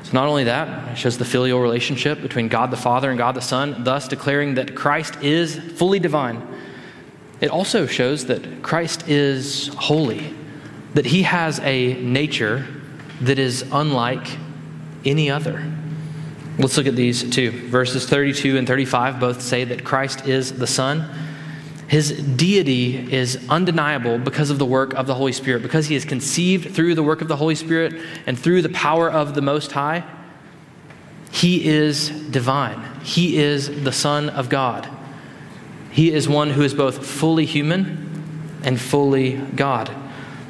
So, 0.03 0.13
not 0.13 0.27
only 0.27 0.45
that, 0.45 0.91
it 0.91 0.97
shows 0.97 1.17
the 1.17 1.25
filial 1.25 1.59
relationship 1.59 2.21
between 2.21 2.47
God 2.47 2.71
the 2.71 2.77
Father 2.77 3.09
and 3.09 3.17
God 3.17 3.35
the 3.35 3.41
Son, 3.41 3.83
thus 3.83 4.07
declaring 4.07 4.55
that 4.55 4.75
Christ 4.75 5.21
is 5.21 5.57
fully 5.77 5.99
divine. 5.99 6.41
It 7.41 7.49
also 7.49 7.85
shows 7.85 8.25
that 8.25 8.61
Christ 8.61 9.07
is 9.07 9.67
holy 9.75 10.35
that 10.93 11.05
he 11.05 11.23
has 11.23 11.59
a 11.59 11.93
nature 12.01 12.65
that 13.21 13.39
is 13.39 13.63
unlike 13.71 14.27
any 15.05 15.29
other. 15.29 15.63
Let's 16.57 16.77
look 16.77 16.87
at 16.87 16.95
these 16.95 17.29
two. 17.29 17.51
Verses 17.69 18.05
32 18.05 18.57
and 18.57 18.67
35 18.67 19.19
both 19.19 19.41
say 19.41 19.63
that 19.65 19.83
Christ 19.83 20.27
is 20.27 20.57
the 20.57 20.67
Son. 20.67 21.09
His 21.89 22.11
deity 22.11 23.11
is 23.11 23.49
undeniable 23.49 24.19
because 24.19 24.51
of 24.51 24.59
the 24.59 24.65
work 24.65 24.93
of 24.93 25.07
the 25.07 25.15
Holy 25.15 25.31
Spirit, 25.31 25.63
because 25.63 25.87
he 25.87 25.95
is 25.95 26.05
conceived 26.05 26.75
through 26.75 26.93
the 26.93 27.01
work 27.01 27.21
of 27.21 27.27
the 27.27 27.35
Holy 27.35 27.55
Spirit 27.55 27.95
and 28.27 28.37
through 28.37 28.61
the 28.61 28.69
power 28.69 29.09
of 29.09 29.33
the 29.33 29.41
Most 29.41 29.71
High. 29.71 30.03
He 31.31 31.67
is 31.67 32.09
divine. 32.09 32.79
He 33.01 33.37
is 33.37 33.83
the 33.83 33.91
Son 33.91 34.29
of 34.29 34.49
God. 34.49 34.87
He 35.89 36.11
is 36.11 36.29
one 36.29 36.51
who 36.51 36.61
is 36.61 36.75
both 36.75 37.03
fully 37.03 37.45
human 37.45 38.61
and 38.63 38.79
fully 38.79 39.37
God. 39.55 39.89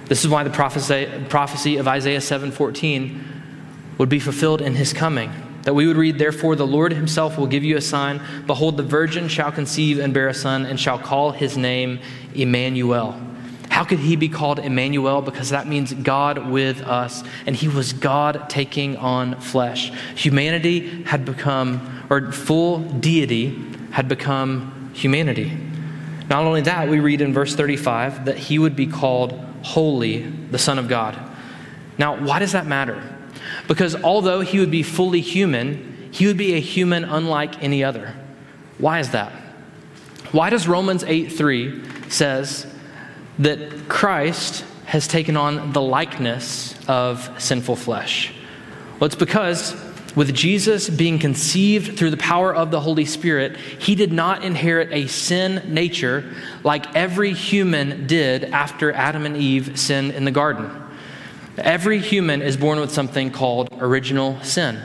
This 0.08 0.26
is 0.26 0.30
why 0.30 0.44
the 0.44 0.50
prophecy, 0.50 1.08
prophecy 1.30 1.78
of 1.78 1.88
Isaiah 1.88 2.20
7:14 2.20 3.24
would 3.98 4.10
be 4.10 4.20
fulfilled 4.20 4.62
in 4.62 4.76
his 4.76 4.92
coming. 4.92 5.32
That 5.70 5.76
we 5.76 5.86
would 5.86 5.98
read, 5.98 6.18
Therefore, 6.18 6.56
the 6.56 6.66
Lord 6.66 6.94
himself 6.94 7.38
will 7.38 7.46
give 7.46 7.64
you 7.64 7.78
a 7.78 7.82
sign. 7.82 8.24
Behold, 8.48 8.76
the 8.76 8.82
virgin 8.82 9.28
shall 9.28 9.52
conceive 9.52 10.00
and 10.00 10.12
bear 10.12 10.28
a 10.28 10.34
son, 10.34 10.66
and 10.66 10.80
shall 10.80 10.98
call 10.98 11.30
his 11.30 11.58
name 11.58 12.00
Emmanuel. 12.34 13.16
How 13.70 13.84
could 13.84 14.00
he 14.00 14.16
be 14.16 14.30
called 14.30 14.58
Emmanuel? 14.58 15.22
Because 15.22 15.52
that 15.52 15.68
means 15.68 15.94
God 15.94 16.50
with 16.50 16.82
us. 16.82 17.24
And 17.46 17.56
he 17.56 17.68
was 17.68 17.94
God 17.94 18.50
taking 18.50 18.98
on 18.98 19.40
flesh. 19.42 19.92
Humanity 20.16 21.04
had 21.04 21.24
become, 21.24 22.04
or 22.10 22.32
full 22.32 22.80
deity 22.80 23.56
had 23.92 24.08
become 24.08 24.90
humanity. 24.96 25.56
Not 26.32 26.46
only 26.46 26.62
that, 26.62 26.90
we 26.90 27.00
read 27.00 27.22
in 27.22 27.32
verse 27.32 27.54
35 27.54 28.26
that 28.26 28.40
he 28.40 28.58
would 28.58 28.76
be 28.76 28.88
called 28.88 29.34
holy, 29.62 30.24
the 30.24 30.58
Son 30.58 30.80
of 30.80 30.88
God. 30.88 31.16
Now, 32.00 32.20
why 32.20 32.40
does 32.40 32.54
that 32.54 32.66
matter? 32.66 33.19
Because 33.68 33.96
although 33.96 34.42
he 34.42 34.60
would 34.60 34.72
be 34.72 34.84
fully 34.84 35.22
human, 35.22 36.10
he 36.12 36.28
would 36.28 36.38
be 36.38 36.56
a 36.56 36.60
human 36.60 37.04
unlike 37.04 37.64
any 37.64 37.84
other. 37.84 38.16
Why 38.78 39.00
is 39.00 39.12
that? 39.12 39.32
Why 40.32 40.50
does 40.50 40.68
Romans 40.68 41.04
8 41.04 41.32
3 41.32 42.10
says 42.10 42.68
that 43.40 43.88
Christ 43.90 44.66
has 44.86 45.08
taken 45.08 45.38
on 45.38 45.72
the 45.74 45.82
likeness 45.82 46.76
of 46.88 47.30
sinful 47.42 47.76
flesh? 47.76 48.34
Well, 49.00 49.06
it's 49.06 49.16
because 49.16 49.76
with 50.16 50.34
Jesus 50.34 50.90
being 50.90 51.20
conceived 51.20 51.98
through 51.98 52.10
the 52.10 52.18
power 52.18 52.54
of 52.54 52.72
the 52.72 52.80
Holy 52.80 53.06
Spirit, 53.06 53.58
he 53.58 53.96
did 53.96 54.12
not 54.12 54.44
inherit 54.44 54.90
a 54.92 55.08
sin 55.08 55.74
nature 55.74 56.34
like 56.64 56.96
every 56.96 57.34
human 57.34 58.08
did 58.08 58.46
after 58.46 58.92
Adam 58.92 59.26
and 59.26 59.38
Eve 59.38 59.80
sinned 59.80 60.12
in 60.12 60.26
the 60.26 60.32
garden. 60.32 60.70
Every 61.60 62.00
human 62.00 62.42
is 62.42 62.58
born 62.58 62.80
with 62.80 62.92
something 62.92 63.32
called 63.32 63.70
original 63.80 64.42
sin 64.42 64.80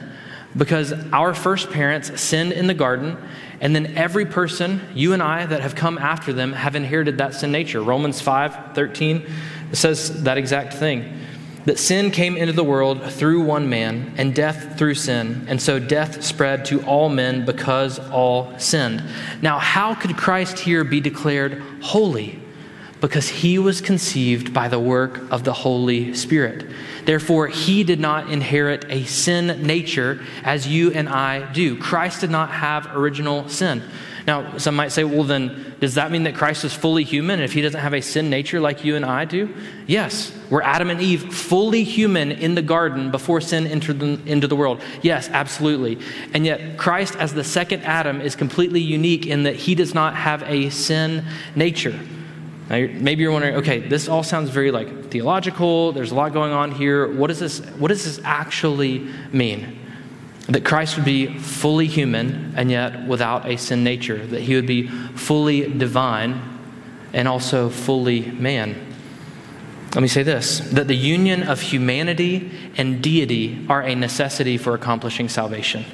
because 0.56 0.92
our 1.12 1.34
first 1.34 1.70
parents 1.70 2.20
sinned 2.20 2.52
in 2.52 2.66
the 2.66 2.74
garden, 2.74 3.16
and 3.60 3.74
then 3.74 3.96
every 3.96 4.24
person, 4.26 4.80
you 4.94 5.12
and 5.12 5.22
I, 5.22 5.46
that 5.46 5.62
have 5.62 5.74
come 5.74 5.98
after 5.98 6.32
them, 6.32 6.52
have 6.52 6.76
inherited 6.76 7.18
that 7.18 7.34
sin 7.34 7.50
nature. 7.50 7.82
Romans 7.82 8.20
5 8.20 8.74
13 8.74 9.26
says 9.72 10.22
that 10.22 10.38
exact 10.38 10.74
thing 10.74 11.20
that 11.64 11.78
sin 11.78 12.10
came 12.10 12.36
into 12.36 12.52
the 12.52 12.64
world 12.64 13.02
through 13.12 13.42
one 13.42 13.68
man, 13.68 14.12
and 14.16 14.34
death 14.34 14.76
through 14.78 14.94
sin, 14.94 15.46
and 15.48 15.60
so 15.60 15.78
death 15.78 16.22
spread 16.22 16.64
to 16.66 16.84
all 16.84 17.08
men 17.08 17.44
because 17.44 17.98
all 18.10 18.56
sinned. 18.58 19.02
Now, 19.40 19.58
how 19.58 19.94
could 19.94 20.16
Christ 20.16 20.58
here 20.58 20.84
be 20.84 21.00
declared 21.00 21.62
holy? 21.80 22.40
Because 23.04 23.28
he 23.28 23.58
was 23.58 23.82
conceived 23.82 24.54
by 24.54 24.68
the 24.68 24.78
work 24.78 25.30
of 25.30 25.44
the 25.44 25.52
Holy 25.52 26.14
Spirit. 26.14 26.64
Therefore, 27.04 27.48
he 27.48 27.84
did 27.84 28.00
not 28.00 28.30
inherit 28.30 28.86
a 28.88 29.04
sin 29.04 29.66
nature 29.66 30.24
as 30.42 30.66
you 30.66 30.90
and 30.90 31.06
I 31.06 31.52
do. 31.52 31.76
Christ 31.78 32.22
did 32.22 32.30
not 32.30 32.50
have 32.50 32.96
original 32.96 33.46
sin. 33.50 33.82
Now, 34.26 34.56
some 34.56 34.74
might 34.74 34.90
say, 34.90 35.04
well, 35.04 35.24
then, 35.24 35.76
does 35.80 35.96
that 35.96 36.10
mean 36.10 36.22
that 36.22 36.34
Christ 36.34 36.64
is 36.64 36.72
fully 36.72 37.04
human 37.04 37.40
if 37.40 37.52
he 37.52 37.60
doesn't 37.60 37.78
have 37.78 37.92
a 37.92 38.00
sin 38.00 38.30
nature 38.30 38.58
like 38.58 38.86
you 38.86 38.96
and 38.96 39.04
I 39.04 39.26
do? 39.26 39.54
Yes. 39.86 40.32
Were 40.48 40.62
Adam 40.62 40.88
and 40.88 40.98
Eve 40.98 41.30
fully 41.34 41.84
human 41.84 42.32
in 42.32 42.54
the 42.54 42.62
garden 42.62 43.10
before 43.10 43.42
sin 43.42 43.66
entered 43.66 44.00
into 44.00 44.48
the 44.48 44.56
world? 44.56 44.80
Yes, 45.02 45.28
absolutely. 45.28 45.98
And 46.32 46.46
yet, 46.46 46.78
Christ, 46.78 47.16
as 47.16 47.34
the 47.34 47.44
second 47.44 47.82
Adam, 47.82 48.22
is 48.22 48.34
completely 48.34 48.80
unique 48.80 49.26
in 49.26 49.42
that 49.42 49.56
he 49.56 49.74
does 49.74 49.92
not 49.92 50.14
have 50.14 50.42
a 50.44 50.70
sin 50.70 51.26
nature. 51.54 52.00
Now, 52.68 52.76
you're, 52.76 52.88
maybe 52.88 53.22
you're 53.22 53.32
wondering, 53.32 53.56
okay, 53.56 53.80
this 53.80 54.08
all 54.08 54.22
sounds 54.22 54.50
very 54.50 54.70
like 54.70 55.10
theological. 55.10 55.92
There's 55.92 56.12
a 56.12 56.14
lot 56.14 56.32
going 56.32 56.52
on 56.52 56.72
here. 56.72 57.12
What 57.12 57.26
does 57.28 57.38
this, 57.38 57.60
what 57.78 57.88
does 57.88 58.04
this 58.04 58.20
actually 58.24 59.08
mean? 59.32 59.80
that 60.48 60.64
Christ 60.64 60.96
would 60.96 61.06
be 61.06 61.38
fully 61.38 61.86
human 61.86 62.52
and 62.56 62.70
yet 62.70 63.06
without 63.06 63.46
a 63.46 63.56
sin 63.56 63.82
nature, 63.82 64.26
that 64.26 64.42
he 64.42 64.54
would 64.54 64.66
be 64.66 64.88
fully 64.88 65.72
divine 65.72 66.40
and 67.12 67.26
also 67.26 67.70
fully 67.70 68.30
man. 68.30 68.76
Let 69.94 70.02
me 70.02 70.08
say 70.08 70.22
this 70.22 70.58
that 70.72 70.88
the 70.88 70.96
union 70.96 71.44
of 71.44 71.60
humanity 71.60 72.50
and 72.76 73.02
deity 73.02 73.64
are 73.68 73.82
a 73.82 73.94
necessity 73.94 74.58
for 74.58 74.74
accomplishing 74.74 75.28
salvation. 75.28 75.84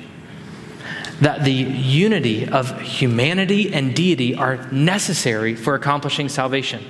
That 1.20 1.44
the 1.44 1.52
unity 1.52 2.48
of 2.48 2.80
humanity 2.80 3.72
and 3.72 3.94
deity 3.94 4.34
are 4.34 4.70
necessary 4.72 5.54
for 5.54 5.74
accomplishing 5.74 6.28
salvation. 6.28 6.82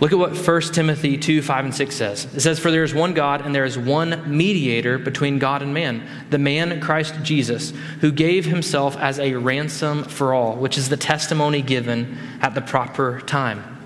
Look 0.00 0.12
at 0.12 0.18
what 0.18 0.34
1 0.34 0.60
Timothy 0.72 1.18
2 1.18 1.42
5 1.42 1.64
and 1.66 1.74
6 1.74 1.94
says. 1.94 2.24
It 2.34 2.40
says, 2.40 2.58
For 2.58 2.70
there 2.70 2.84
is 2.84 2.94
one 2.94 3.12
God, 3.12 3.42
and 3.42 3.54
there 3.54 3.66
is 3.66 3.76
one 3.76 4.24
mediator 4.26 4.98
between 4.98 5.38
God 5.38 5.60
and 5.60 5.74
man, 5.74 6.06
the 6.30 6.38
man 6.38 6.80
Christ 6.80 7.16
Jesus, 7.22 7.74
who 8.00 8.10
gave 8.10 8.46
himself 8.46 8.96
as 8.96 9.18
a 9.18 9.34
ransom 9.34 10.04
for 10.04 10.32
all, 10.32 10.56
which 10.56 10.78
is 10.78 10.88
the 10.88 10.96
testimony 10.96 11.60
given 11.60 12.16
at 12.40 12.54
the 12.54 12.62
proper 12.62 13.20
time. 13.20 13.78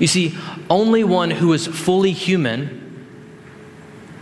You 0.00 0.08
see, 0.08 0.36
only 0.68 1.04
one 1.04 1.30
who 1.30 1.52
is 1.52 1.66
fully 1.66 2.12
human 2.12 3.06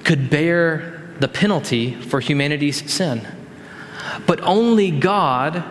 could 0.04 0.28
bear 0.28 1.14
the 1.20 1.28
penalty 1.28 1.94
for 1.94 2.20
humanity's 2.20 2.90
sin. 2.90 3.26
But 4.26 4.40
only 4.40 4.90
God 4.90 5.64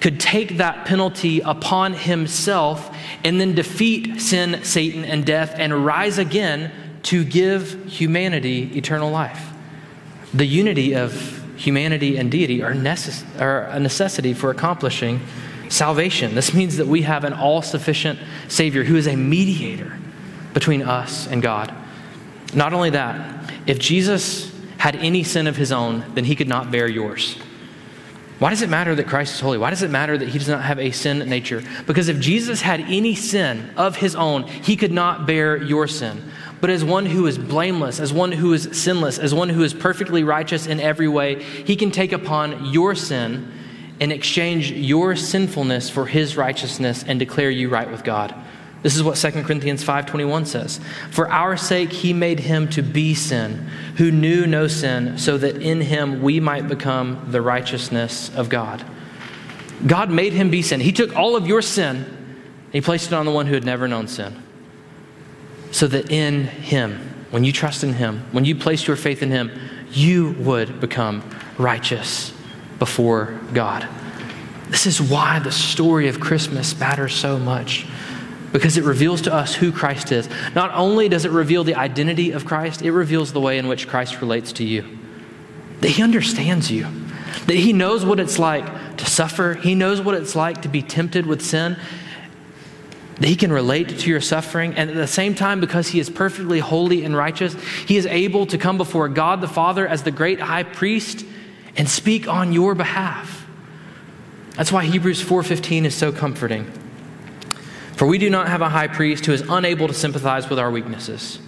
could 0.00 0.20
take 0.20 0.58
that 0.58 0.86
penalty 0.86 1.40
upon 1.40 1.94
himself 1.94 2.94
and 3.24 3.40
then 3.40 3.54
defeat 3.54 4.20
sin, 4.20 4.62
Satan, 4.62 5.04
and 5.04 5.24
death 5.24 5.54
and 5.56 5.84
rise 5.84 6.18
again 6.18 6.70
to 7.04 7.24
give 7.24 7.86
humanity 7.86 8.76
eternal 8.76 9.10
life. 9.10 9.52
The 10.34 10.44
unity 10.44 10.94
of 10.94 11.44
humanity 11.56 12.18
and 12.18 12.30
deity 12.30 12.62
are, 12.62 12.72
necess- 12.72 13.24
are 13.40 13.62
a 13.64 13.80
necessity 13.80 14.34
for 14.34 14.50
accomplishing 14.50 15.20
salvation. 15.68 16.34
This 16.34 16.52
means 16.52 16.76
that 16.76 16.86
we 16.86 17.02
have 17.02 17.24
an 17.24 17.32
all 17.32 17.62
sufficient 17.62 18.18
Savior 18.48 18.84
who 18.84 18.96
is 18.96 19.06
a 19.06 19.16
mediator 19.16 19.98
between 20.52 20.82
us 20.82 21.26
and 21.26 21.42
God. 21.42 21.72
Not 22.54 22.72
only 22.72 22.90
that, 22.90 23.52
if 23.66 23.78
Jesus 23.78 24.52
had 24.78 24.96
any 24.96 25.22
sin 25.22 25.46
of 25.46 25.56
his 25.56 25.72
own, 25.72 26.04
then 26.14 26.24
he 26.24 26.36
could 26.36 26.48
not 26.48 26.70
bear 26.70 26.86
yours. 26.86 27.38
Why 28.38 28.50
does 28.50 28.60
it 28.60 28.68
matter 28.68 28.94
that 28.94 29.06
Christ 29.06 29.34
is 29.34 29.40
holy? 29.40 29.56
Why 29.56 29.70
does 29.70 29.82
it 29.82 29.90
matter 29.90 30.18
that 30.18 30.28
he 30.28 30.38
does 30.38 30.48
not 30.48 30.62
have 30.62 30.78
a 30.78 30.90
sin 30.90 31.18
nature? 31.28 31.62
Because 31.86 32.08
if 32.08 32.20
Jesus 32.20 32.60
had 32.60 32.80
any 32.80 33.14
sin 33.14 33.70
of 33.76 33.96
his 33.96 34.14
own, 34.14 34.42
he 34.44 34.76
could 34.76 34.92
not 34.92 35.26
bear 35.26 35.56
your 35.56 35.88
sin. 35.88 36.22
But 36.60 36.68
as 36.68 36.84
one 36.84 37.06
who 37.06 37.26
is 37.26 37.38
blameless, 37.38 37.98
as 37.98 38.12
one 38.12 38.32
who 38.32 38.52
is 38.52 38.68
sinless, 38.72 39.18
as 39.18 39.34
one 39.34 39.48
who 39.48 39.62
is 39.62 39.72
perfectly 39.72 40.22
righteous 40.22 40.66
in 40.66 40.80
every 40.80 41.08
way, 41.08 41.42
he 41.42 41.76
can 41.76 41.90
take 41.90 42.12
upon 42.12 42.66
your 42.66 42.94
sin 42.94 43.52
and 44.00 44.12
exchange 44.12 44.70
your 44.70 45.16
sinfulness 45.16 45.88
for 45.88 46.04
his 46.04 46.36
righteousness 46.36 47.04
and 47.06 47.18
declare 47.18 47.50
you 47.50 47.70
right 47.70 47.90
with 47.90 48.04
God. 48.04 48.34
This 48.86 48.94
is 48.94 49.02
what 49.02 49.16
2 49.16 49.42
Corinthians 49.42 49.82
5:21 49.82 50.46
says. 50.46 50.78
For 51.10 51.28
our 51.28 51.56
sake 51.56 51.90
he 51.90 52.12
made 52.12 52.38
him 52.38 52.68
to 52.68 52.82
be 52.82 53.14
sin, 53.14 53.66
who 53.96 54.12
knew 54.12 54.46
no 54.46 54.68
sin, 54.68 55.18
so 55.18 55.36
that 55.38 55.60
in 55.60 55.80
him 55.80 56.22
we 56.22 56.38
might 56.38 56.68
become 56.68 57.26
the 57.32 57.42
righteousness 57.42 58.30
of 58.36 58.48
God. 58.48 58.84
God 59.88 60.12
made 60.12 60.34
him 60.34 60.50
be 60.50 60.62
sin. 60.62 60.78
He 60.78 60.92
took 60.92 61.16
all 61.16 61.34
of 61.34 61.48
your 61.48 61.62
sin 61.62 61.96
and 61.96 62.72
he 62.72 62.80
placed 62.80 63.08
it 63.08 63.12
on 63.12 63.26
the 63.26 63.32
one 63.32 63.46
who 63.46 63.54
had 63.54 63.64
never 63.64 63.88
known 63.88 64.06
sin. 64.06 64.40
So 65.72 65.88
that 65.88 66.08
in 66.08 66.44
him, 66.44 67.12
when 67.32 67.42
you 67.42 67.50
trust 67.50 67.82
in 67.82 67.94
him, 67.94 68.22
when 68.30 68.44
you 68.44 68.54
place 68.54 68.86
your 68.86 68.96
faith 68.96 69.20
in 69.20 69.32
him, 69.32 69.50
you 69.90 70.36
would 70.38 70.78
become 70.78 71.28
righteous 71.58 72.32
before 72.78 73.36
God. 73.52 73.88
This 74.68 74.86
is 74.86 75.02
why 75.02 75.40
the 75.40 75.50
story 75.50 76.06
of 76.06 76.20
Christmas 76.20 76.78
matters 76.78 77.16
so 77.16 77.36
much 77.36 77.84
because 78.56 78.78
it 78.78 78.84
reveals 78.84 79.20
to 79.20 79.34
us 79.34 79.54
who 79.54 79.70
Christ 79.70 80.10
is. 80.10 80.30
Not 80.54 80.70
only 80.72 81.10
does 81.10 81.26
it 81.26 81.30
reveal 81.30 81.62
the 81.62 81.74
identity 81.74 82.30
of 82.30 82.46
Christ, 82.46 82.80
it 82.80 82.90
reveals 82.90 83.34
the 83.34 83.40
way 83.40 83.58
in 83.58 83.68
which 83.68 83.86
Christ 83.86 84.22
relates 84.22 84.50
to 84.52 84.64
you. 84.64 84.98
That 85.82 85.90
he 85.90 86.02
understands 86.02 86.70
you, 86.70 86.86
that 87.48 87.56
he 87.56 87.74
knows 87.74 88.02
what 88.02 88.18
it's 88.18 88.38
like 88.38 88.96
to 88.96 89.04
suffer, 89.04 89.52
he 89.52 89.74
knows 89.74 90.00
what 90.00 90.14
it's 90.14 90.34
like 90.34 90.62
to 90.62 90.68
be 90.68 90.80
tempted 90.80 91.26
with 91.26 91.42
sin. 91.42 91.76
That 93.20 93.28
he 93.28 93.36
can 93.36 93.52
relate 93.52 93.90
to 93.90 94.08
your 94.08 94.22
suffering, 94.22 94.72
and 94.72 94.88
at 94.88 94.96
the 94.96 95.06
same 95.06 95.34
time, 95.34 95.60
because 95.60 95.88
he 95.88 96.00
is 96.00 96.08
perfectly 96.08 96.60
holy 96.60 97.04
and 97.04 97.14
righteous, 97.14 97.52
he 97.86 97.98
is 97.98 98.06
able 98.06 98.46
to 98.46 98.56
come 98.56 98.78
before 98.78 99.10
God 99.10 99.42
the 99.42 99.48
Father 99.48 99.86
as 99.86 100.02
the 100.02 100.10
great 100.10 100.40
high 100.40 100.62
priest 100.62 101.26
and 101.76 101.86
speak 101.86 102.26
on 102.26 102.54
your 102.54 102.74
behalf. 102.74 103.46
That's 104.54 104.72
why 104.72 104.86
Hebrews 104.86 105.22
4:15 105.22 105.84
is 105.84 105.94
so 105.94 106.10
comforting. 106.10 106.72
For 107.96 108.06
we 108.06 108.18
do 108.18 108.28
not 108.28 108.48
have 108.48 108.60
a 108.60 108.68
high 108.68 108.88
priest 108.88 109.26
who 109.26 109.32
is 109.32 109.42
unable 109.48 109.88
to 109.88 109.94
sympathize 109.94 110.48
with 110.48 110.58
our 110.58 110.70
weaknesses. 110.70 111.38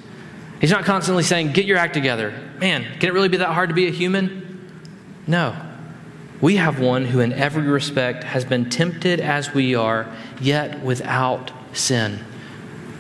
He's 0.61 0.71
not 0.71 0.85
constantly 0.85 1.23
saying, 1.23 1.53
Get 1.53 1.67
your 1.67 1.77
act 1.77 1.95
together. 1.95 2.35
Man, 2.59 2.85
can 2.99 3.11
it 3.11 3.13
really 3.13 3.29
be 3.29 3.37
that 3.37 3.53
hard 3.53 3.69
to 3.69 3.75
be 3.75 3.87
a 3.87 3.91
human? 3.91 4.49
No. 5.27 5.55
We 6.41 6.57
have 6.57 6.81
one 6.81 7.05
who, 7.05 7.21
in 7.21 7.33
every 7.33 7.65
respect, 7.65 8.25
has 8.25 8.45
been 8.45 8.71
tempted 8.71 9.21
as 9.21 9.53
we 9.53 9.75
are, 9.75 10.13
yet 10.41 10.83
without 10.83 11.53
sin, 11.73 12.25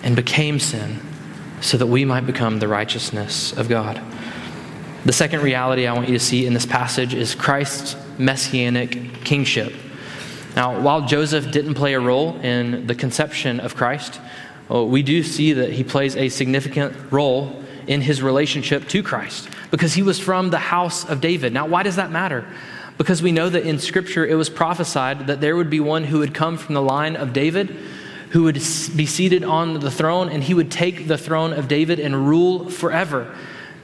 and 0.03 0.15
became 0.15 0.59
sin, 0.61 1.01
so 1.61 1.79
that 1.79 1.87
we 1.87 2.05
might 2.05 2.27
become 2.27 2.59
the 2.59 2.69
righteousness 2.69 3.53
of 3.57 3.69
God. 3.69 4.01
The 5.05 5.13
second 5.13 5.43
reality 5.43 5.87
I 5.87 5.95
want 5.95 6.09
you 6.09 6.19
to 6.19 6.25
see 6.25 6.47
in 6.47 6.53
this 6.53 6.67
passage 6.67 7.15
is 7.15 7.35
Christ's 7.35 7.97
messianic 8.19 9.25
kingship. 9.25 9.73
Now, 10.59 10.81
while 10.81 11.03
Joseph 11.03 11.53
didn't 11.53 11.75
play 11.75 11.95
a 11.95 12.01
role 12.01 12.35
in 12.41 12.89
the 12.89 12.95
conception 12.97 13.61
of 13.61 13.77
Christ, 13.77 14.21
uh, 14.69 14.83
we 14.83 15.05
do 15.05 15.23
see 15.23 15.53
that 15.53 15.71
he 15.71 15.85
plays 15.85 16.17
a 16.17 16.29
significant 16.29 17.13
role 17.13 17.63
in 17.87 18.01
his 18.01 18.25
relationship 18.25 18.89
to 18.89 19.01
Christ 19.05 19.49
because 19.71 19.95
he 19.95 20.03
was 20.03 20.19
from 20.19 20.51
the 20.51 20.59
house 20.59 21.09
of 21.09 21.21
David. 21.21 21.53
Now, 21.53 21.69
why 21.69 21.85
does 21.85 21.95
that 21.95 22.11
matter? 22.11 22.45
Because 22.97 23.23
we 23.23 23.31
know 23.31 23.49
that 23.49 23.67
in 23.67 23.79
Scripture 23.79 24.27
it 24.27 24.35
was 24.35 24.51
prophesied 24.51 25.29
that 25.29 25.41
there 25.41 25.55
would 25.55 25.71
be 25.71 25.79
one 25.79 26.03
who 26.03 26.19
would 26.19 26.35
come 26.35 26.57
from 26.59 26.75
the 26.75 26.83
line 26.83 27.15
of 27.15 27.33
David, 27.33 27.69
who 28.31 28.43
would 28.43 28.55
be 28.55 29.07
seated 29.07 29.45
on 29.45 29.79
the 29.79 29.93
throne, 29.93 30.29
and 30.29 30.43
he 30.43 30.55
would 30.55 30.73
take 30.73 31.07
the 31.07 31.17
throne 31.17 31.53
of 31.53 31.69
David 31.69 32.01
and 32.01 32.29
rule 32.29 32.69
forever. 32.69 33.33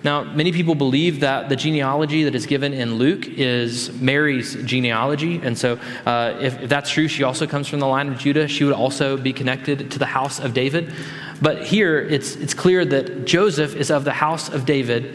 Now, 0.04 0.22
many 0.22 0.52
people 0.52 0.74
believe 0.74 1.20
that 1.20 1.48
the 1.48 1.56
genealogy 1.56 2.24
that 2.24 2.34
is 2.34 2.44
given 2.44 2.74
in 2.74 2.96
Luke 2.96 3.26
is 3.26 3.90
Mary's 4.00 4.54
genealogy. 4.62 5.40
And 5.42 5.56
so, 5.56 5.80
uh, 6.04 6.36
if, 6.42 6.60
if 6.60 6.68
that's 6.68 6.90
true, 6.90 7.08
she 7.08 7.22
also 7.22 7.46
comes 7.46 7.68
from 7.68 7.80
the 7.80 7.86
line 7.86 8.08
of 8.08 8.18
Judah. 8.18 8.46
She 8.46 8.64
would 8.64 8.74
also 8.74 9.16
be 9.16 9.32
connected 9.32 9.90
to 9.92 9.98
the 9.98 10.06
house 10.06 10.40
of 10.40 10.52
David. 10.52 10.92
But 11.40 11.64
here, 11.64 11.98
it's, 11.98 12.36
it's 12.36 12.52
clear 12.52 12.84
that 12.84 13.24
Joseph 13.24 13.74
is 13.74 13.90
of 13.90 14.04
the 14.04 14.12
house 14.12 14.50
of 14.50 14.66
David, 14.66 15.14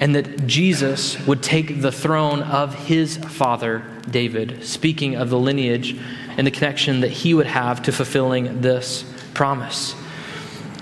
and 0.00 0.14
that 0.14 0.46
Jesus 0.46 1.18
would 1.26 1.42
take 1.42 1.80
the 1.80 1.90
throne 1.90 2.42
of 2.42 2.74
his 2.74 3.16
father 3.16 3.82
David, 4.10 4.62
speaking 4.64 5.16
of 5.16 5.30
the 5.30 5.38
lineage 5.38 5.98
and 6.36 6.46
the 6.46 6.50
connection 6.50 7.00
that 7.00 7.10
he 7.10 7.32
would 7.32 7.46
have 7.46 7.82
to 7.84 7.92
fulfilling 7.92 8.60
this 8.60 9.10
promise. 9.32 9.94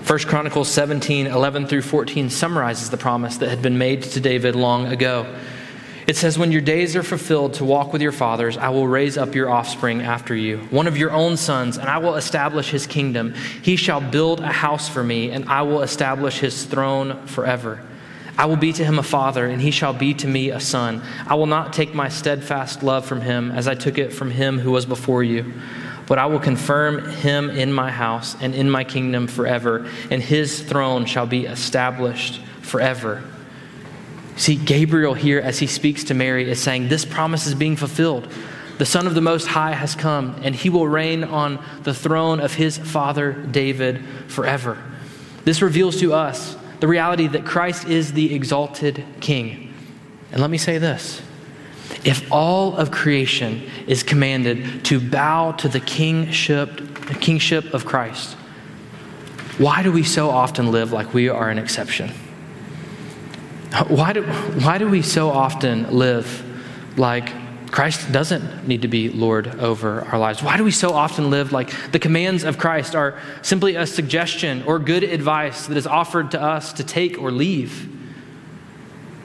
1 0.07 0.19
Chronicles 0.19 0.69
17, 0.69 1.25
11 1.25 1.65
through 1.65 1.81
14 1.81 2.29
summarizes 2.29 2.91
the 2.91 2.97
promise 2.97 3.37
that 3.37 3.49
had 3.49 3.63
been 3.63 3.79
made 3.79 4.03
to 4.03 4.19
David 4.19 4.55
long 4.55 4.85
ago. 4.85 5.25
It 6.05 6.15
says, 6.15 6.37
When 6.37 6.51
your 6.51 6.61
days 6.61 6.95
are 6.95 7.01
fulfilled 7.01 7.55
to 7.55 7.65
walk 7.65 7.91
with 7.91 8.03
your 8.03 8.11
fathers, 8.11 8.55
I 8.55 8.69
will 8.69 8.87
raise 8.87 9.17
up 9.17 9.33
your 9.33 9.49
offspring 9.49 10.03
after 10.03 10.35
you, 10.35 10.59
one 10.69 10.85
of 10.85 10.95
your 10.95 11.11
own 11.11 11.37
sons, 11.37 11.79
and 11.79 11.89
I 11.89 11.97
will 11.97 12.17
establish 12.17 12.69
his 12.69 12.85
kingdom. 12.85 13.33
He 13.63 13.75
shall 13.75 13.99
build 13.99 14.41
a 14.41 14.51
house 14.51 14.87
for 14.87 15.03
me, 15.03 15.31
and 15.31 15.49
I 15.49 15.63
will 15.63 15.81
establish 15.81 16.37
his 16.37 16.65
throne 16.65 17.25
forever. 17.25 17.81
I 18.37 18.45
will 18.45 18.57
be 18.57 18.73
to 18.73 18.85
him 18.85 18.99
a 18.99 19.03
father, 19.03 19.47
and 19.47 19.59
he 19.59 19.71
shall 19.71 19.93
be 19.93 20.13
to 20.15 20.27
me 20.27 20.51
a 20.51 20.59
son. 20.59 21.01
I 21.25 21.33
will 21.33 21.47
not 21.47 21.73
take 21.73 21.95
my 21.95 22.09
steadfast 22.09 22.83
love 22.83 23.07
from 23.07 23.21
him 23.21 23.49
as 23.49 23.67
I 23.67 23.73
took 23.73 23.97
it 23.97 24.13
from 24.13 24.29
him 24.29 24.59
who 24.59 24.69
was 24.69 24.85
before 24.85 25.23
you. 25.23 25.51
But 26.07 26.19
I 26.19 26.27
will 26.27 26.39
confirm 26.39 27.09
him 27.09 27.49
in 27.49 27.73
my 27.73 27.89
house 27.89 28.35
and 28.39 28.53
in 28.53 28.69
my 28.69 28.83
kingdom 28.83 29.27
forever, 29.27 29.89
and 30.11 30.21
his 30.21 30.61
throne 30.61 31.05
shall 31.05 31.25
be 31.25 31.45
established 31.45 32.41
forever. 32.61 33.23
See, 34.37 34.55
Gabriel 34.55 35.13
here, 35.13 35.39
as 35.39 35.59
he 35.59 35.67
speaks 35.67 36.03
to 36.05 36.13
Mary, 36.13 36.49
is 36.49 36.61
saying, 36.61 36.89
This 36.89 37.05
promise 37.05 37.47
is 37.47 37.55
being 37.55 37.75
fulfilled. 37.75 38.31
The 38.77 38.85
Son 38.85 39.07
of 39.07 39.15
the 39.15 39.21
Most 39.21 39.47
High 39.47 39.71
has 39.71 39.95
come, 39.95 40.35
and 40.43 40.53
he 40.53 40.69
will 40.69 40.87
reign 40.87 41.23
on 41.23 41.63
the 41.83 41.93
throne 41.93 42.41
of 42.41 42.53
his 42.53 42.77
father 42.77 43.31
David 43.31 44.03
forever. 44.27 44.77
This 45.45 45.61
reveals 45.61 45.99
to 46.01 46.13
us 46.13 46.57
the 46.81 46.87
reality 46.87 47.27
that 47.27 47.45
Christ 47.45 47.87
is 47.87 48.11
the 48.11 48.35
exalted 48.35 49.05
king. 49.21 49.73
And 50.31 50.41
let 50.41 50.49
me 50.49 50.57
say 50.57 50.77
this 50.77 51.21
if 52.03 52.31
all 52.31 52.75
of 52.77 52.91
creation 52.91 53.69
is 53.87 54.03
commanded 54.03 54.85
to 54.85 54.99
bow 54.99 55.51
to 55.53 55.67
the 55.67 55.79
kingship, 55.79 56.81
kingship 57.19 57.73
of 57.73 57.85
Christ, 57.85 58.33
why 59.57 59.83
do 59.83 59.91
we 59.91 60.03
so 60.03 60.29
often 60.29 60.71
live 60.71 60.91
like 60.91 61.13
we 61.13 61.29
are 61.29 61.49
an 61.49 61.57
exception? 61.57 62.11
Why 63.87 64.13
do, 64.13 64.23
why 64.23 64.77
do 64.77 64.87
we 64.87 65.01
so 65.01 65.29
often 65.29 65.91
live 65.91 66.43
like 66.97 67.31
Christ 67.71 68.11
doesn't 68.11 68.67
need 68.67 68.83
to 68.83 68.87
be 68.87 69.09
Lord 69.09 69.59
over 69.59 70.01
our 70.05 70.17
lives? 70.19 70.41
Why 70.41 70.55
do 70.55 70.63
we 70.63 70.71
so 70.71 70.93
often 70.93 71.29
live 71.29 71.51
like 71.51 71.73
the 71.91 71.99
commands 71.99 72.43
of 72.43 72.57
Christ 72.57 72.95
are 72.95 73.19
simply 73.41 73.75
a 73.75 73.85
suggestion 73.85 74.63
or 74.63 74.79
good 74.79 75.03
advice 75.03 75.67
that 75.67 75.75
is 75.75 75.87
offered 75.87 76.31
to 76.31 76.41
us 76.41 76.71
to 76.73 76.83
take 76.83 77.19
or 77.19 77.31
leave? 77.31 77.89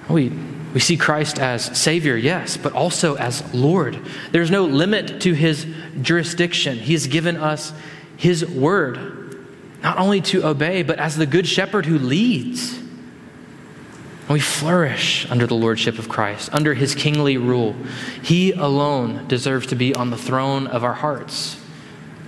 We, 0.08 0.32
we 0.72 0.80
see 0.80 0.96
Christ 0.96 1.38
as 1.38 1.64
Savior, 1.76 2.16
yes, 2.16 2.56
but 2.56 2.72
also 2.72 3.16
as 3.16 3.52
Lord. 3.52 3.98
There's 4.30 4.50
no 4.50 4.64
limit 4.64 5.20
to 5.22 5.32
his 5.32 5.66
jurisdiction. 6.00 6.78
He 6.78 6.92
has 6.92 7.06
given 7.08 7.36
us 7.36 7.72
his 8.16 8.46
word, 8.46 9.46
not 9.82 9.98
only 9.98 10.20
to 10.22 10.46
obey, 10.46 10.82
but 10.82 10.98
as 10.98 11.16
the 11.16 11.26
good 11.26 11.46
shepherd 11.46 11.86
who 11.86 11.98
leads. 11.98 12.76
And 12.76 14.28
we 14.28 14.40
flourish 14.40 15.28
under 15.28 15.46
the 15.46 15.56
lordship 15.56 15.98
of 15.98 16.08
Christ, 16.08 16.50
under 16.52 16.74
his 16.74 16.94
kingly 16.94 17.36
rule. 17.36 17.74
He 18.22 18.52
alone 18.52 19.26
deserves 19.26 19.66
to 19.68 19.74
be 19.74 19.92
on 19.94 20.10
the 20.10 20.16
throne 20.16 20.68
of 20.68 20.84
our 20.84 20.92
hearts. 20.92 21.60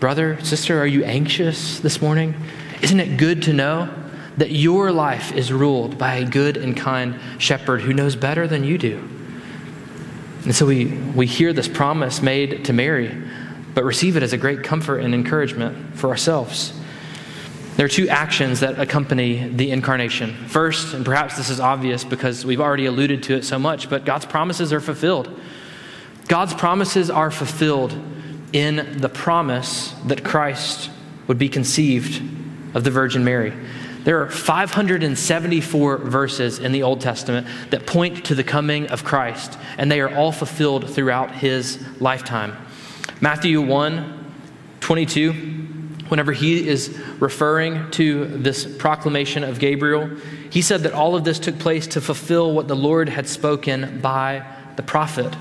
Brother, 0.01 0.43
sister, 0.45 0.81
are 0.81 0.87
you 0.87 1.05
anxious 1.05 1.79
this 1.79 2.03
morning? 2.03 2.35
Isn't 2.83 2.99
it 2.99 3.19
good 3.19 3.43
to 3.45 3.53
know 3.53 3.89
that 4.39 4.51
your 4.51 4.93
life 4.93 5.33
is 5.33 5.53
ruled 5.53 5.99
by 5.99 6.17
a 6.17 6.25
good 6.25 6.57
and 6.57 6.77
kind 6.77 7.19
shepherd 7.39 7.83
who 7.83 7.93
knows 7.93 8.17
better 8.17 8.47
than 8.47 8.65
you 8.65 8.79
do? 8.79 9.09
And 10.45 10.55
so 10.55 10.67
we, 10.67 10.87
we 10.87 11.27
hear 11.27 11.53
this 11.53 11.69
promise 11.69 12.21
made 12.21 12.65
to 12.65 12.73
Mary, 12.73 13.17
but 13.75 13.85
receive 13.85 14.17
it 14.17 14.23
as 14.23 14.33
a 14.33 14.37
great 14.37 14.65
comfort 14.65 14.99
and 14.99 15.15
encouragement 15.15 15.97
for 15.97 16.11
ourselves. 16.11 16.73
There 17.77 17.87
are 17.87 17.89
two 17.89 18.09
actions 18.09 18.61
that 18.61 18.79
accompany 18.79 19.49
the 19.49 19.71
incarnation. 19.71 20.35
First, 20.49 20.95
and 20.95 21.05
perhaps 21.05 21.37
this 21.37 21.49
is 21.49 21.59
obvious 21.59 22.05
because 22.05 22.45
we've 22.45 22.61
already 22.61 22.87
alluded 22.87 23.23
to 23.25 23.35
it 23.35 23.45
so 23.45 23.59
much, 23.59 23.89
but 23.89 24.05
God's 24.05 24.27
promises 24.27 24.73
are 24.73 24.81
fulfilled. 24.81 25.41
God's 26.29 26.55
promises 26.55 27.09
are 27.09 27.31
fulfilled 27.31 27.97
in 28.53 28.99
the 29.01 29.09
promise 29.09 29.95
that 30.07 30.23
Christ 30.23 30.91
would 31.29 31.39
be 31.39 31.49
conceived 31.49 32.23
of 32.75 32.85
the 32.85 32.91
Virgin 32.91 33.25
Mary. 33.25 33.53
There 34.05 34.21
are 34.23 34.29
574 34.29 35.99
verses 35.99 36.59
in 36.59 36.73
the 36.73 36.83
Old 36.83 37.01
Testament 37.01 37.47
that 37.71 37.87
point 37.87 38.25
to 38.27 38.35
the 38.35 38.45
coming 38.45 38.89
of 38.89 39.05
Christ, 39.05 39.57
and 39.79 39.91
they 39.91 40.01
are 40.01 40.13
all 40.15 40.33
fulfilled 40.33 40.91
throughout 40.91 41.33
his 41.33 41.79
lifetime. 42.01 42.57
Matthew 43.21 43.61
1 43.61 44.19
22 44.81 45.63
whenever 46.13 46.33
he 46.33 46.69
is 46.69 46.95
referring 47.21 47.91
to 47.91 48.27
this 48.27 48.67
proclamation 48.77 49.43
of 49.43 49.59
Gabriel, 49.59 50.11
he 50.51 50.61
said 50.61 50.83
that 50.83 50.93
all 50.93 51.17
of 51.17 51.25
this 51.25 51.39
took 51.39 51.59
place 51.59 51.87
to 51.87 52.03
fulfill 52.03 52.53
what 52.53 52.69
the 52.69 52.77
Lord 52.77 53.09
had 53.09 53.27
spoken 53.27 53.99
by 54.03 54.45
the 54.77 54.83
prophet. 54.83 55.35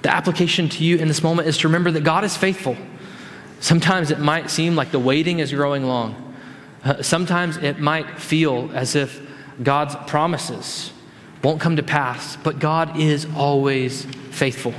The 0.00 0.10
application 0.10 0.70
to 0.70 0.82
you 0.82 0.96
in 0.96 1.06
this 1.06 1.22
moment 1.22 1.48
is 1.48 1.58
to 1.58 1.68
remember 1.68 1.90
that 1.90 2.02
God 2.02 2.24
is 2.24 2.34
faithful. 2.34 2.78
Sometimes 3.60 4.10
it 4.10 4.18
might 4.18 4.48
seem 4.48 4.74
like 4.74 4.90
the 4.90 4.98
waiting 4.98 5.40
is 5.40 5.52
growing 5.52 5.84
long. 5.84 6.29
Uh, 6.84 7.02
sometimes 7.02 7.56
it 7.58 7.78
might 7.78 8.18
feel 8.18 8.70
as 8.72 8.94
if 8.94 9.20
God's 9.62 9.96
promises 10.08 10.92
won't 11.42 11.60
come 11.60 11.76
to 11.76 11.82
pass, 11.82 12.36
but 12.36 12.58
God 12.58 12.98
is 12.98 13.26
always 13.36 14.04
faithful. 14.30 14.74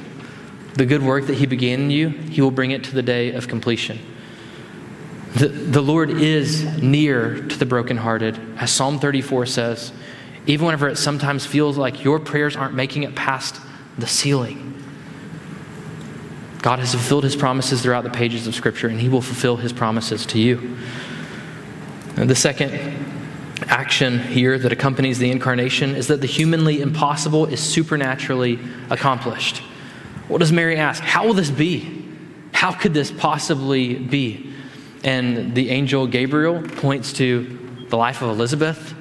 The 0.75 0.85
good 0.85 1.03
work 1.03 1.27
that 1.27 1.35
He 1.35 1.45
began 1.45 1.81
in 1.81 1.91
you, 1.91 2.09
He 2.09 2.41
will 2.41 2.51
bring 2.51 2.71
it 2.71 2.83
to 2.85 2.95
the 2.95 3.03
day 3.03 3.31
of 3.31 3.47
completion. 3.47 3.99
The, 5.35 5.47
the 5.47 5.81
Lord 5.81 6.09
is 6.09 6.63
near 6.81 7.35
to 7.47 7.57
the 7.57 7.65
brokenhearted, 7.65 8.37
as 8.57 8.71
Psalm 8.71 8.99
34 8.99 9.45
says, 9.45 9.93
even 10.45 10.65
whenever 10.65 10.87
it 10.87 10.97
sometimes 10.97 11.45
feels 11.45 11.77
like 11.77 12.03
your 12.03 12.19
prayers 12.19 12.55
aren't 12.55 12.73
making 12.73 13.03
it 13.03 13.15
past 13.15 13.61
the 13.97 14.07
ceiling. 14.07 14.67
God 16.61 16.79
has 16.79 16.91
fulfilled 16.91 17.23
his 17.23 17.35
promises 17.35 17.81
throughout 17.81 18.03
the 18.03 18.09
pages 18.09 18.45
of 18.45 18.55
Scripture, 18.55 18.87
and 18.87 18.99
he 18.99 19.09
will 19.09 19.21
fulfill 19.21 19.57
his 19.57 19.71
promises 19.73 20.25
to 20.27 20.39
you. 20.39 20.77
And 22.17 22.29
the 22.29 22.35
second 22.35 22.71
action 23.67 24.19
here 24.19 24.57
that 24.57 24.71
accompanies 24.71 25.19
the 25.19 25.31
incarnation 25.31 25.95
is 25.95 26.07
that 26.07 26.21
the 26.21 26.27
humanly 26.27 26.81
impossible 26.81 27.45
is 27.45 27.59
supernaturally 27.59 28.59
accomplished. 28.89 29.59
What 30.27 30.39
does 30.39 30.51
Mary 30.51 30.77
ask? 30.77 31.03
How 31.03 31.25
will 31.25 31.33
this 31.33 31.51
be? 31.51 32.05
How 32.53 32.71
could 32.71 32.93
this 32.93 33.11
possibly 33.11 33.95
be? 33.95 34.53
And 35.03 35.55
the 35.55 35.69
angel 35.69 36.07
Gabriel 36.07 36.61
points 36.61 37.13
to 37.13 37.85
the 37.89 37.97
life 37.97 38.21
of 38.21 38.29
Elizabeth. 38.29 38.93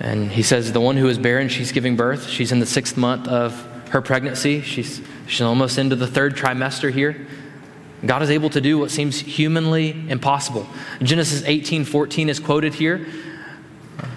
And 0.00 0.30
he 0.30 0.42
says, 0.42 0.72
The 0.72 0.80
one 0.80 0.96
who 0.96 1.08
is 1.08 1.18
barren, 1.18 1.48
she's 1.48 1.72
giving 1.72 1.96
birth. 1.96 2.28
She's 2.28 2.52
in 2.52 2.60
the 2.60 2.66
sixth 2.66 2.96
month 2.96 3.28
of 3.28 3.54
her 3.90 4.00
pregnancy. 4.00 4.60
She's, 4.60 5.00
she's 5.26 5.40
almost 5.40 5.78
into 5.78 5.96
the 5.96 6.06
third 6.06 6.36
trimester 6.36 6.92
here. 6.92 7.26
God 8.04 8.22
is 8.22 8.30
able 8.30 8.50
to 8.50 8.60
do 8.60 8.78
what 8.78 8.90
seems 8.90 9.20
humanly 9.20 9.90
impossible. 10.08 10.66
Genesis 11.02 11.42
18 11.44 11.84
14 11.84 12.28
is 12.28 12.40
quoted 12.40 12.74
here. 12.74 13.06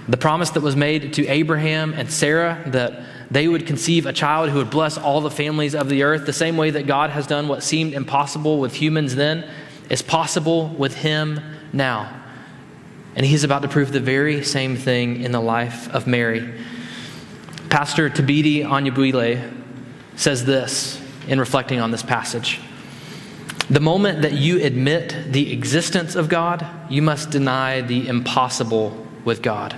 The 0.07 0.17
promise 0.17 0.49
that 0.51 0.61
was 0.61 0.75
made 0.75 1.13
to 1.13 1.27
Abraham 1.27 1.93
and 1.93 2.11
Sarah 2.11 2.63
that 2.67 3.03
they 3.29 3.47
would 3.47 3.65
conceive 3.65 4.05
a 4.05 4.13
child 4.13 4.49
who 4.49 4.57
would 4.59 4.69
bless 4.69 4.97
all 4.97 5.21
the 5.21 5.31
families 5.31 5.75
of 5.75 5.89
the 5.89 6.03
earth, 6.03 6.25
the 6.25 6.33
same 6.33 6.57
way 6.57 6.69
that 6.71 6.87
God 6.87 7.09
has 7.09 7.27
done 7.27 7.47
what 7.47 7.63
seemed 7.63 7.93
impossible 7.93 8.59
with 8.59 8.73
humans 8.73 9.15
then 9.15 9.49
is 9.89 10.01
possible 10.01 10.67
with 10.69 10.95
him 10.95 11.39
now. 11.73 12.21
And 13.15 13.25
he's 13.25 13.43
about 13.43 13.61
to 13.61 13.67
prove 13.67 13.91
the 13.91 13.99
very 13.99 14.43
same 14.43 14.75
thing 14.75 15.21
in 15.21 15.31
the 15.31 15.39
life 15.39 15.93
of 15.93 16.05
Mary. 16.05 16.53
Pastor 17.69 18.09
Thabiti 18.09 18.63
Anyabwile 18.63 19.51
says 20.15 20.45
this 20.45 21.01
in 21.27 21.39
reflecting 21.39 21.79
on 21.79 21.91
this 21.91 22.03
passage. 22.03 22.59
The 23.69 23.79
moment 23.79 24.21
that 24.21 24.33
you 24.33 24.61
admit 24.61 25.31
the 25.31 25.51
existence 25.51 26.15
of 26.15 26.29
God, 26.29 26.65
you 26.89 27.01
must 27.01 27.31
deny 27.31 27.81
the 27.81 28.07
impossible 28.07 29.07
with 29.23 29.41
God. 29.41 29.75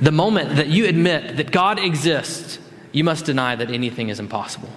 The 0.00 0.12
moment 0.12 0.56
that 0.56 0.68
you 0.68 0.86
admit 0.86 1.36
that 1.36 1.52
God 1.52 1.78
exists, 1.78 2.58
you 2.90 3.04
must 3.04 3.26
deny 3.26 3.54
that 3.54 3.70
anything 3.70 4.08
is 4.08 4.18
impossible. 4.18 4.70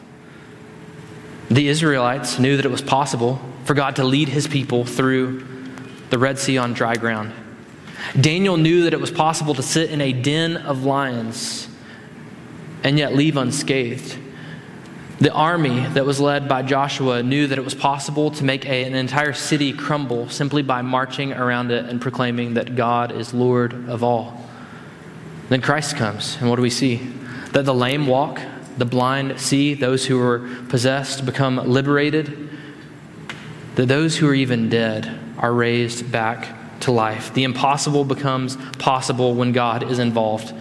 The 1.50 1.68
Israelites 1.68 2.38
knew 2.38 2.58
that 2.58 2.66
it 2.66 2.72
was 2.72 2.82
possible 2.82 3.40
for 3.64 3.74
God 3.74 3.96
to 3.98 4.04
lead 4.04 4.30
his 4.30 4.48
people 4.48 4.84
through 4.84 5.46
the 6.10 6.20
Red 6.20 6.38
Sea 6.38 6.58
on 6.58 6.74
dry 6.74 6.96
ground. 6.96 7.32
Daniel 8.20 8.58
knew 8.58 8.84
that 8.84 8.94
it 8.94 9.00
was 9.00 9.12
possible 9.12 9.56
to 9.56 9.64
sit 9.64 9.92
in 9.92 10.02
a 10.02 10.12
den 10.14 10.58
of 10.58 10.84
lions 10.84 11.68
and 12.84 13.00
yet 13.00 13.16
leave 13.16 13.38
unscathed. 13.38 14.18
The 15.20 15.32
army 15.32 15.80
that 15.80 16.06
was 16.06 16.20
led 16.20 16.50
by 16.50 16.62
Joshua 16.62 17.24
knew 17.24 17.48
that 17.48 17.58
it 17.58 17.64
was 17.64 17.74
possible 17.74 18.32
to 18.32 18.44
make 18.44 18.66
a, 18.66 18.84
an 18.84 18.96
entire 18.96 19.32
city 19.32 19.72
crumble 19.72 20.28
simply 20.28 20.62
by 20.62 20.82
marching 20.82 21.32
around 21.32 21.72
it 21.72 21.86
and 21.86 22.02
proclaiming 22.02 22.56
that 22.56 22.76
God 22.76 23.14
is 23.14 23.34
Lord 23.34 23.88
of 23.88 24.04
all. 24.04 24.46
Then 25.48 25.62
Christ 25.62 25.96
comes, 25.96 26.38
and 26.42 26.50
what 26.50 26.58
do 26.58 26.62
we 26.62 26.70
see? 26.70 26.98
That 27.54 27.64
the 27.64 27.74
lame 27.74 28.08
walk, 28.08 28.42
the 28.78 28.86
blind 28.86 29.40
see, 29.40 29.74
those 29.74 30.06
who 30.06 30.22
are 30.22 30.40
possessed 30.68 31.26
become 31.26 31.58
liberated, 31.58 32.50
that 33.76 33.86
those 33.86 34.18
who 34.18 34.28
are 34.28 34.34
even 34.34 34.68
dead 34.68 35.18
are 35.38 35.54
raised 35.54 36.12
back 36.12 36.80
to 36.82 36.92
life. 36.92 37.34
The 37.34 37.44
impossible 37.44 38.04
becomes 38.04 38.58
possible 38.80 39.34
when 39.34 39.54
God 39.54 39.90
is 39.90 40.00
involved. 40.00 40.54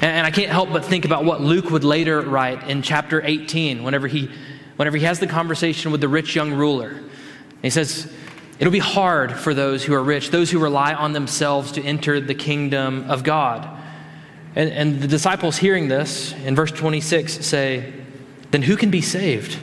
And 0.00 0.26
I 0.26 0.30
can't 0.30 0.50
help 0.50 0.70
but 0.70 0.84
think 0.84 1.04
about 1.04 1.24
what 1.24 1.40
Luke 1.40 1.70
would 1.70 1.82
later 1.82 2.20
write 2.20 2.68
in 2.68 2.82
chapter 2.82 3.20
18, 3.24 3.82
whenever 3.82 4.06
he, 4.06 4.30
whenever 4.76 4.96
he 4.96 5.04
has 5.04 5.18
the 5.18 5.26
conversation 5.26 5.90
with 5.90 6.00
the 6.00 6.08
rich 6.08 6.36
young 6.36 6.52
ruler. 6.52 7.02
he 7.62 7.70
says, 7.70 8.12
It'll 8.60 8.72
be 8.72 8.78
hard 8.78 9.32
for 9.32 9.54
those 9.54 9.84
who 9.84 9.94
are 9.94 10.02
rich, 10.02 10.30
those 10.30 10.50
who 10.50 10.58
rely 10.58 10.94
on 10.94 11.12
themselves 11.12 11.72
to 11.72 11.82
enter 11.82 12.20
the 12.20 12.34
kingdom 12.34 13.08
of 13.10 13.22
God. 13.22 13.68
And, 14.56 14.70
and 14.70 15.00
the 15.00 15.08
disciples 15.08 15.56
hearing 15.56 15.88
this 15.88 16.32
in 16.44 16.54
verse 16.56 16.72
26 16.72 17.44
say, 17.46 17.92
Then 18.50 18.62
who 18.62 18.76
can 18.76 18.90
be 18.90 19.00
saved? 19.00 19.58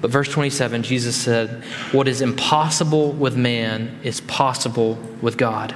But 0.00 0.10
verse 0.10 0.28
27, 0.28 0.82
Jesus 0.82 1.16
said, 1.16 1.64
What 1.92 2.06
is 2.06 2.20
impossible 2.20 3.12
with 3.12 3.36
man 3.36 3.98
is 4.02 4.20
possible 4.20 4.94
with 5.20 5.36
God. 5.36 5.74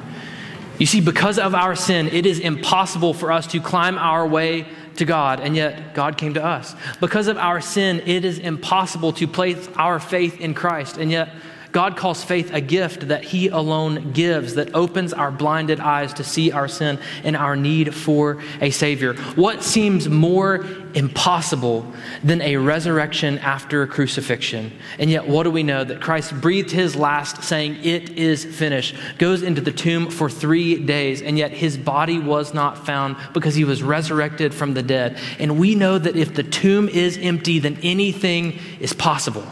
You 0.81 0.87
see, 0.87 1.03
because 1.03 1.39
of 1.39 1.55
our 1.55 1.77
sin, 1.77 2.09
it 2.09 2.25
is 2.25 2.39
impossible 2.39 3.13
for 3.13 3.31
us 3.31 3.47
to 3.49 3.61
climb 3.61 3.99
our 3.99 4.27
way 4.27 4.67
to 4.97 5.05
God, 5.05 5.39
and 5.39 5.55
yet 5.55 5.93
God 5.93 6.17
came 6.17 6.33
to 6.35 6.43
us. 6.43 6.75
Because 7.01 7.29
of 7.29 7.37
our 7.37 7.61
sin, 7.61 8.03
it 8.07 8.25
is 8.25 8.39
impossible 8.39 9.13
to 9.13 9.29
place 9.29 9.69
our 9.77 10.01
faith 10.01 10.41
in 10.41 10.55
Christ, 10.55 10.97
and 10.97 11.11
yet 11.11 11.35
God 11.73 11.99
calls 11.99 12.25
faith 12.25 12.53
a 12.55 12.63
gift 12.63 13.09
that 13.09 13.25
He 13.25 13.49
alone 13.49 14.13
gives, 14.13 14.55
that 14.55 14.75
opens 14.75 15.13
our 15.13 15.31
blinded 15.31 15.81
eyes 15.81 16.15
to 16.15 16.25
see 16.25 16.51
our 16.51 16.67
sin 16.67 16.99
and 17.25 17.37
our 17.37 17.57
need 17.57 17.95
for 17.95 18.43
a 18.63 18.71
Savior. 18.71 19.15
What 19.35 19.63
seems 19.63 20.09
more 20.09 20.65
impossible 20.95 21.91
than 22.23 22.43
a 22.43 22.57
resurrection 22.57 23.39
after 23.39 23.83
a 23.83 23.87
crucifixion? 23.87 24.73
And 24.99 25.11
yet, 25.11 25.27
what 25.27 25.45
do 25.45 25.51
we 25.51 25.63
know? 25.63 25.85
That 25.85 26.01
Christ 26.01 26.41
breathed 26.41 26.71
His 26.71 26.97
last, 26.97 27.43
saying, 27.43 27.79
It 27.83 28.11
is 28.11 28.45
finished, 28.45 28.97
goes 29.19 29.43
into 29.43 29.61
the 29.61 29.73
tomb 29.73 30.11
for 30.11 30.29
three 30.29 30.79
days, 30.85 31.23
and 31.23 31.39
yet 31.39 31.51
His 31.53 31.77
body 31.77 32.19
was 32.19 32.55
not 32.55 32.87
found 32.87 33.17
because 33.33 33.55
He 33.55 33.65
was 33.65 33.83
resurrected 33.83 34.55
from 34.55 34.75
the 34.75 34.83
dead. 34.83 35.19
And 35.39 35.59
we 35.59 35.75
know 35.75 35.99
that 35.99 36.17
if 36.17 36.35
the 36.35 36.43
tomb 36.43 36.89
is 36.89 37.19
empty, 37.19 37.59
then 37.59 37.79
anything 37.83 38.59
is 38.81 38.93
possible. 38.93 39.47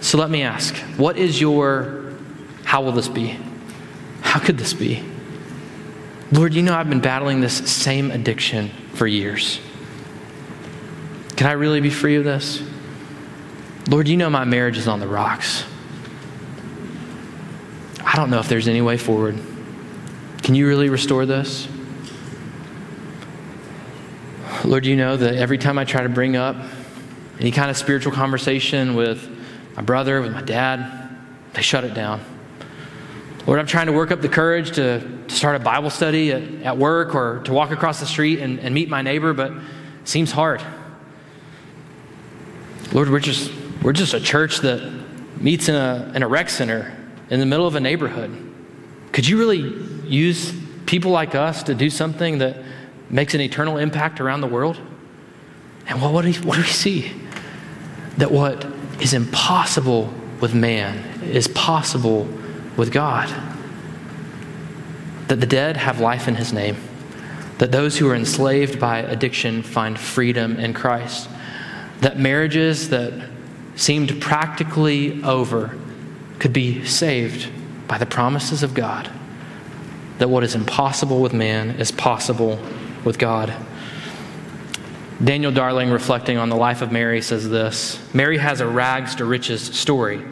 So 0.00 0.18
let 0.18 0.30
me 0.30 0.42
ask 0.42 0.76
what 0.96 1.16
is 1.16 1.40
your, 1.40 2.12
how 2.64 2.82
will 2.82 2.92
this 2.92 3.08
be? 3.08 3.36
How 4.20 4.38
could 4.38 4.58
this 4.58 4.72
be? 4.72 5.02
Lord, 6.32 6.54
you 6.54 6.62
know 6.62 6.74
I've 6.74 6.88
been 6.88 7.00
battling 7.00 7.40
this 7.40 7.56
same 7.70 8.10
addiction 8.10 8.70
for 8.94 9.06
years. 9.06 9.60
Can 11.36 11.46
I 11.46 11.52
really 11.52 11.80
be 11.80 11.90
free 11.90 12.16
of 12.16 12.24
this? 12.24 12.62
Lord, 13.88 14.08
you 14.08 14.16
know 14.16 14.28
my 14.28 14.44
marriage 14.44 14.76
is 14.76 14.88
on 14.88 14.98
the 14.98 15.06
rocks. 15.06 15.64
I 18.04 18.16
don't 18.16 18.30
know 18.30 18.40
if 18.40 18.48
there's 18.48 18.66
any 18.66 18.80
way 18.80 18.96
forward. 18.96 19.38
Can 20.42 20.54
you 20.54 20.66
really 20.66 20.88
restore 20.88 21.26
this? 21.26 21.68
Lord, 24.64 24.84
you 24.86 24.96
know 24.96 25.16
that 25.16 25.34
every 25.34 25.58
time 25.58 25.78
I 25.78 25.84
try 25.84 26.02
to 26.02 26.08
bring 26.08 26.34
up 26.34 26.56
any 27.38 27.52
kind 27.52 27.70
of 27.70 27.76
spiritual 27.76 28.12
conversation 28.12 28.96
with 28.96 29.28
my 29.76 29.82
brother, 29.82 30.20
with 30.20 30.32
my 30.32 30.42
dad, 30.42 31.16
they 31.52 31.62
shut 31.62 31.84
it 31.84 31.94
down. 31.94 32.20
Lord, 33.46 33.60
I'm 33.60 33.66
trying 33.66 33.86
to 33.86 33.92
work 33.92 34.10
up 34.10 34.20
the 34.20 34.28
courage 34.28 34.72
to, 34.72 35.00
to 35.28 35.34
start 35.34 35.54
a 35.54 35.60
Bible 35.60 35.90
study 35.90 36.32
at, 36.32 36.42
at, 36.64 36.76
work 36.76 37.14
or 37.14 37.42
to 37.44 37.52
walk 37.52 37.70
across 37.70 38.00
the 38.00 38.06
street 38.06 38.40
and, 38.40 38.58
and 38.58 38.74
meet 38.74 38.88
my 38.88 39.02
neighbor, 39.02 39.32
but 39.32 39.52
it 39.52 39.62
seems 40.08 40.32
hard. 40.32 40.60
Lord, 42.92 43.08
we're 43.08 43.20
just, 43.20 43.52
we're 43.82 43.92
just 43.92 44.14
a 44.14 44.20
church 44.20 44.58
that 44.58 44.92
meets 45.40 45.68
in 45.68 45.76
a, 45.76 46.10
in 46.16 46.24
a 46.24 46.28
rec 46.28 46.50
center 46.50 46.92
in 47.30 47.38
the 47.38 47.46
middle 47.46 47.68
of 47.68 47.76
a 47.76 47.80
neighborhood. 47.80 48.36
Could 49.12 49.28
you 49.28 49.38
really 49.38 49.60
use 50.08 50.52
people 50.86 51.12
like 51.12 51.36
us 51.36 51.62
to 51.64 51.74
do 51.74 51.88
something 51.88 52.38
that 52.38 52.56
makes 53.10 53.34
an 53.34 53.40
eternal 53.40 53.76
impact 53.76 54.20
around 54.20 54.40
the 54.40 54.48
world? 54.48 54.80
And 55.86 56.02
what, 56.02 56.12
what, 56.12 56.24
do, 56.24 56.32
what 56.40 56.56
do 56.56 56.62
we 56.62 56.68
see? 56.68 57.12
That 58.16 58.32
what 58.32 58.64
is 59.00 59.14
impossible 59.14 60.12
with 60.40 60.52
man 60.52 61.22
is 61.22 61.46
possible 61.46 62.28
with 62.76 62.92
God. 62.92 63.28
That 65.28 65.40
the 65.40 65.46
dead 65.46 65.76
have 65.76 66.00
life 66.00 66.28
in 66.28 66.36
his 66.36 66.52
name. 66.52 66.76
That 67.58 67.72
those 67.72 67.98
who 67.98 68.08
are 68.08 68.14
enslaved 68.14 68.78
by 68.78 68.98
addiction 68.98 69.62
find 69.62 69.98
freedom 69.98 70.58
in 70.58 70.74
Christ. 70.74 71.28
That 72.00 72.18
marriages 72.18 72.90
that 72.90 73.12
seemed 73.76 74.20
practically 74.20 75.22
over 75.22 75.76
could 76.38 76.52
be 76.52 76.84
saved 76.84 77.48
by 77.88 77.98
the 77.98 78.06
promises 78.06 78.62
of 78.62 78.74
God. 78.74 79.10
That 80.18 80.28
what 80.28 80.44
is 80.44 80.54
impossible 80.54 81.20
with 81.20 81.32
man 81.32 81.70
is 81.70 81.90
possible 81.90 82.58
with 83.04 83.18
God. 83.18 83.54
Daniel 85.22 85.52
Darling, 85.52 85.90
reflecting 85.90 86.36
on 86.36 86.50
the 86.50 86.56
life 86.56 86.82
of 86.82 86.92
Mary, 86.92 87.22
says 87.22 87.48
this 87.48 87.98
Mary 88.12 88.36
has 88.36 88.60
a 88.60 88.66
rags 88.66 89.14
to 89.16 89.24
riches 89.24 89.62
story. 89.62 90.22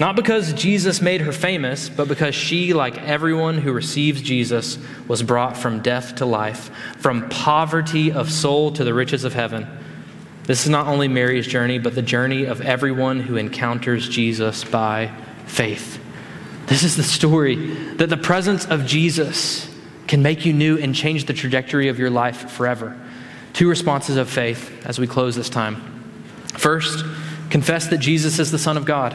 Not 0.00 0.16
because 0.16 0.54
Jesus 0.54 1.02
made 1.02 1.20
her 1.20 1.30
famous, 1.30 1.90
but 1.90 2.08
because 2.08 2.34
she, 2.34 2.72
like 2.72 2.96
everyone 3.02 3.58
who 3.58 3.70
receives 3.70 4.22
Jesus, 4.22 4.78
was 5.06 5.22
brought 5.22 5.58
from 5.58 5.82
death 5.82 6.16
to 6.16 6.26
life, 6.26 6.70
from 6.96 7.28
poverty 7.28 8.10
of 8.10 8.32
soul 8.32 8.72
to 8.72 8.82
the 8.82 8.94
riches 8.94 9.24
of 9.24 9.34
heaven. 9.34 9.66
This 10.44 10.64
is 10.64 10.70
not 10.70 10.86
only 10.86 11.06
Mary's 11.06 11.46
journey, 11.46 11.78
but 11.78 11.94
the 11.94 12.00
journey 12.00 12.46
of 12.46 12.62
everyone 12.62 13.20
who 13.20 13.36
encounters 13.36 14.08
Jesus 14.08 14.64
by 14.64 15.12
faith. 15.44 16.02
This 16.64 16.82
is 16.82 16.96
the 16.96 17.02
story 17.02 17.56
that 17.96 18.08
the 18.08 18.16
presence 18.16 18.64
of 18.64 18.86
Jesus 18.86 19.68
can 20.06 20.22
make 20.22 20.46
you 20.46 20.54
new 20.54 20.78
and 20.78 20.94
change 20.94 21.26
the 21.26 21.34
trajectory 21.34 21.88
of 21.88 21.98
your 21.98 22.10
life 22.10 22.50
forever. 22.50 22.98
Two 23.52 23.68
responses 23.68 24.16
of 24.16 24.30
faith 24.30 24.86
as 24.86 24.98
we 24.98 25.06
close 25.06 25.36
this 25.36 25.50
time. 25.50 25.76
First, 26.54 27.04
confess 27.50 27.88
that 27.88 27.98
Jesus 27.98 28.38
is 28.38 28.50
the 28.50 28.58
Son 28.58 28.78
of 28.78 28.86
God. 28.86 29.14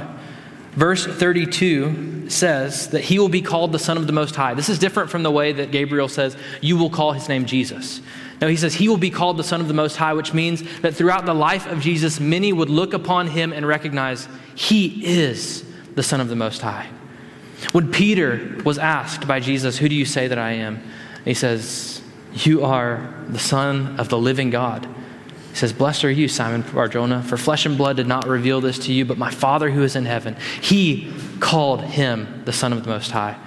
Verse 0.76 1.06
32 1.06 2.30
says 2.30 2.90
that 2.90 3.02
he 3.02 3.20
will 3.20 3.30
be 3.30 3.42
called 3.42 3.72
the 3.72 3.80
Son 3.80 3.98
of 3.98 4.08
the 4.08 4.14
Most 4.14 4.36
High. 4.36 4.54
This 4.54 4.70
is 4.70 4.80
different 4.80 5.10
from 5.10 5.24
the 5.24 5.32
way 5.32 5.54
that 5.54 5.72
Gabriel 5.72 6.08
says, 6.08 6.36
You 6.62 6.78
will 6.78 6.90
call 6.90 7.14
his 7.14 7.30
name 7.30 7.46
Jesus. 7.46 8.02
No, 8.42 8.48
he 8.48 8.58
says 8.58 8.74
he 8.74 8.90
will 8.90 8.98
be 8.98 9.10
called 9.10 9.38
the 9.38 9.44
Son 9.44 9.62
of 9.62 9.68
the 9.68 9.74
Most 9.74 9.96
High, 9.96 10.14
which 10.14 10.34
means 10.34 10.62
that 10.82 10.96
throughout 10.96 11.26
the 11.26 11.34
life 11.34 11.66
of 11.68 11.80
Jesus, 11.80 12.20
many 12.20 12.52
would 12.52 12.70
look 12.70 12.94
upon 12.94 13.28
him 13.28 13.54
and 13.54 13.66
recognize 13.66 14.28
he 14.56 15.06
is 15.06 15.64
the 15.96 16.04
Son 16.04 16.20
of 16.20 16.28
the 16.28 16.36
Most 16.36 16.62
High. 16.62 16.88
When 17.72 17.92
Peter 17.92 18.58
was 18.66 18.78
asked 18.78 19.28
by 19.28 19.40
Jesus, 19.40 19.78
Who 19.78 19.88
do 19.88 19.96
you 19.96 20.06
say 20.06 20.28
that 20.28 20.38
I 20.38 20.52
am? 20.52 20.84
He 21.24 21.34
says, 21.34 22.02
you 22.36 22.66
are 22.66 23.14
the 23.30 23.40
Son 23.40 23.98
of 23.98 24.10
the 24.10 24.18
living 24.18 24.50
God. 24.50 24.88
He 25.56 25.60
says, 25.60 25.72
Blessed 25.72 26.04
are 26.04 26.12
you, 26.12 26.28
Simon 26.28 26.64
Barjona, 26.64 27.24
for 27.24 27.38
flesh 27.38 27.66
and 27.66 27.78
blood 27.78 27.96
did 27.96 28.08
not 28.08 28.28
reveal 28.28 28.60
this 28.60 28.78
to 28.88 28.92
you, 28.92 29.06
but 29.06 29.18
my 29.18 29.32
Father 29.32 29.72
who 29.72 29.84
is 29.84 29.96
in 29.96 30.04
heaven. 30.04 30.36
He 30.60 31.14
called 31.40 31.80
him 31.80 32.42
the 32.44 32.52
Son 32.52 32.74
of 32.74 32.84
the 32.84 32.90
Most 32.90 33.12
High. 33.12 33.38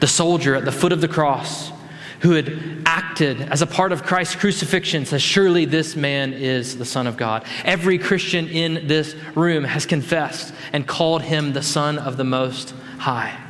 The 0.00 0.06
soldier 0.06 0.54
at 0.54 0.66
the 0.66 0.72
foot 0.72 0.92
of 0.92 1.00
the 1.00 1.08
cross 1.08 1.72
who 2.20 2.32
had 2.32 2.82
acted 2.84 3.40
as 3.40 3.62
a 3.62 3.66
part 3.66 3.92
of 3.92 4.02
Christ's 4.02 4.34
crucifixion 4.36 5.06
says, 5.06 5.22
Surely 5.22 5.64
this 5.64 5.96
man 5.96 6.34
is 6.34 6.76
the 6.76 6.84
Son 6.84 7.06
of 7.06 7.16
God. 7.16 7.46
Every 7.64 7.96
Christian 7.96 8.46
in 8.48 8.86
this 8.86 9.16
room 9.34 9.64
has 9.64 9.86
confessed 9.86 10.52
and 10.74 10.86
called 10.86 11.22
him 11.22 11.54
the 11.54 11.62
Son 11.62 11.96
of 11.98 12.18
the 12.18 12.24
Most 12.24 12.74
High. 12.98 13.47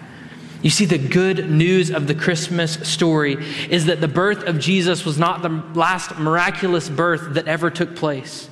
You 0.61 0.71
see, 0.71 0.87
the 0.87 0.99
good 0.99 1.49
news 1.49 1.91
of 1.91 2.09
the 2.09 2.15
Christmas 2.15 2.75
story 2.89 3.37
is 3.71 3.87
that 3.87 4.01
the 4.01 4.09
birth 4.09 4.43
of 4.43 4.59
Jesus 4.59 5.05
was 5.05 5.17
not 5.17 5.43
the 5.43 5.63
last 5.79 6.19
miraculous 6.19 6.89
birth 6.89 7.35
that 7.35 7.47
ever 7.47 7.71
took 7.71 7.95
place, 7.95 8.49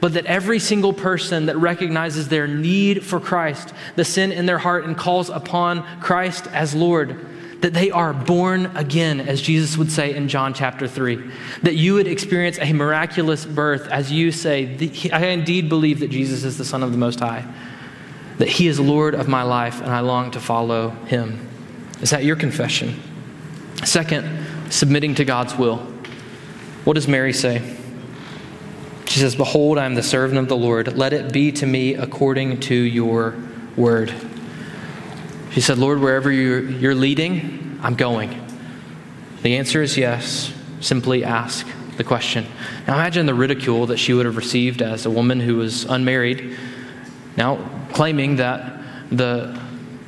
but 0.00 0.14
that 0.14 0.26
every 0.26 0.60
single 0.60 0.92
person 0.92 1.46
that 1.46 1.56
recognizes 1.56 2.28
their 2.28 2.46
need 2.46 3.04
for 3.04 3.18
Christ, 3.18 3.74
the 3.96 4.04
sin 4.04 4.30
in 4.30 4.46
their 4.46 4.58
heart, 4.58 4.84
and 4.84 4.96
calls 4.96 5.28
upon 5.28 5.82
Christ 6.00 6.46
as 6.52 6.72
Lord, 6.72 7.26
that 7.62 7.74
they 7.74 7.90
are 7.90 8.12
born 8.12 8.66
again, 8.76 9.20
as 9.20 9.42
Jesus 9.42 9.76
would 9.76 9.90
say 9.90 10.14
in 10.14 10.28
John 10.28 10.54
chapter 10.54 10.86
3. 10.86 11.32
That 11.62 11.74
you 11.74 11.94
would 11.94 12.06
experience 12.06 12.58
a 12.60 12.72
miraculous 12.72 13.44
birth 13.44 13.88
as 13.88 14.12
you 14.12 14.30
say, 14.30 15.10
I 15.12 15.26
indeed 15.26 15.68
believe 15.68 15.98
that 15.98 16.10
Jesus 16.10 16.44
is 16.44 16.56
the 16.56 16.64
Son 16.64 16.84
of 16.84 16.92
the 16.92 16.98
Most 16.98 17.18
High 17.18 17.44
that 18.40 18.48
He 18.48 18.68
is 18.68 18.80
Lord 18.80 19.14
of 19.14 19.28
my 19.28 19.42
life 19.42 19.82
and 19.82 19.90
I 19.90 20.00
long 20.00 20.30
to 20.30 20.40
follow 20.40 20.88
Him. 20.88 21.46
Is 22.00 22.08
that 22.08 22.24
your 22.24 22.36
confession? 22.36 22.98
Second, 23.84 24.46
submitting 24.70 25.16
to 25.16 25.26
God's 25.26 25.54
will. 25.56 25.76
What 26.84 26.94
does 26.94 27.06
Mary 27.06 27.34
say? 27.34 27.76
She 29.04 29.20
says, 29.20 29.36
Behold, 29.36 29.76
I 29.76 29.84
am 29.84 29.94
the 29.94 30.02
servant 30.02 30.38
of 30.38 30.48
the 30.48 30.56
Lord. 30.56 30.96
Let 30.96 31.12
it 31.12 31.34
be 31.34 31.52
to 31.52 31.66
me 31.66 31.96
according 31.96 32.60
to 32.60 32.74
your 32.74 33.34
word. 33.76 34.10
She 35.50 35.60
said, 35.60 35.76
Lord, 35.76 36.00
wherever 36.00 36.32
you're, 36.32 36.62
you're 36.62 36.94
leading, 36.94 37.78
I'm 37.82 37.94
going. 37.94 38.42
The 39.42 39.58
answer 39.58 39.82
is 39.82 39.98
yes. 39.98 40.50
Simply 40.80 41.24
ask 41.24 41.66
the 41.98 42.04
question. 42.04 42.46
Now 42.88 42.94
imagine 42.94 43.26
the 43.26 43.34
ridicule 43.34 43.84
that 43.88 43.98
she 43.98 44.14
would 44.14 44.24
have 44.24 44.38
received 44.38 44.80
as 44.80 45.04
a 45.04 45.10
woman 45.10 45.40
who 45.40 45.56
was 45.56 45.84
unmarried, 45.84 46.56
now 47.36 47.79
claiming 48.00 48.36
that 48.36 48.82
the, 49.10 49.60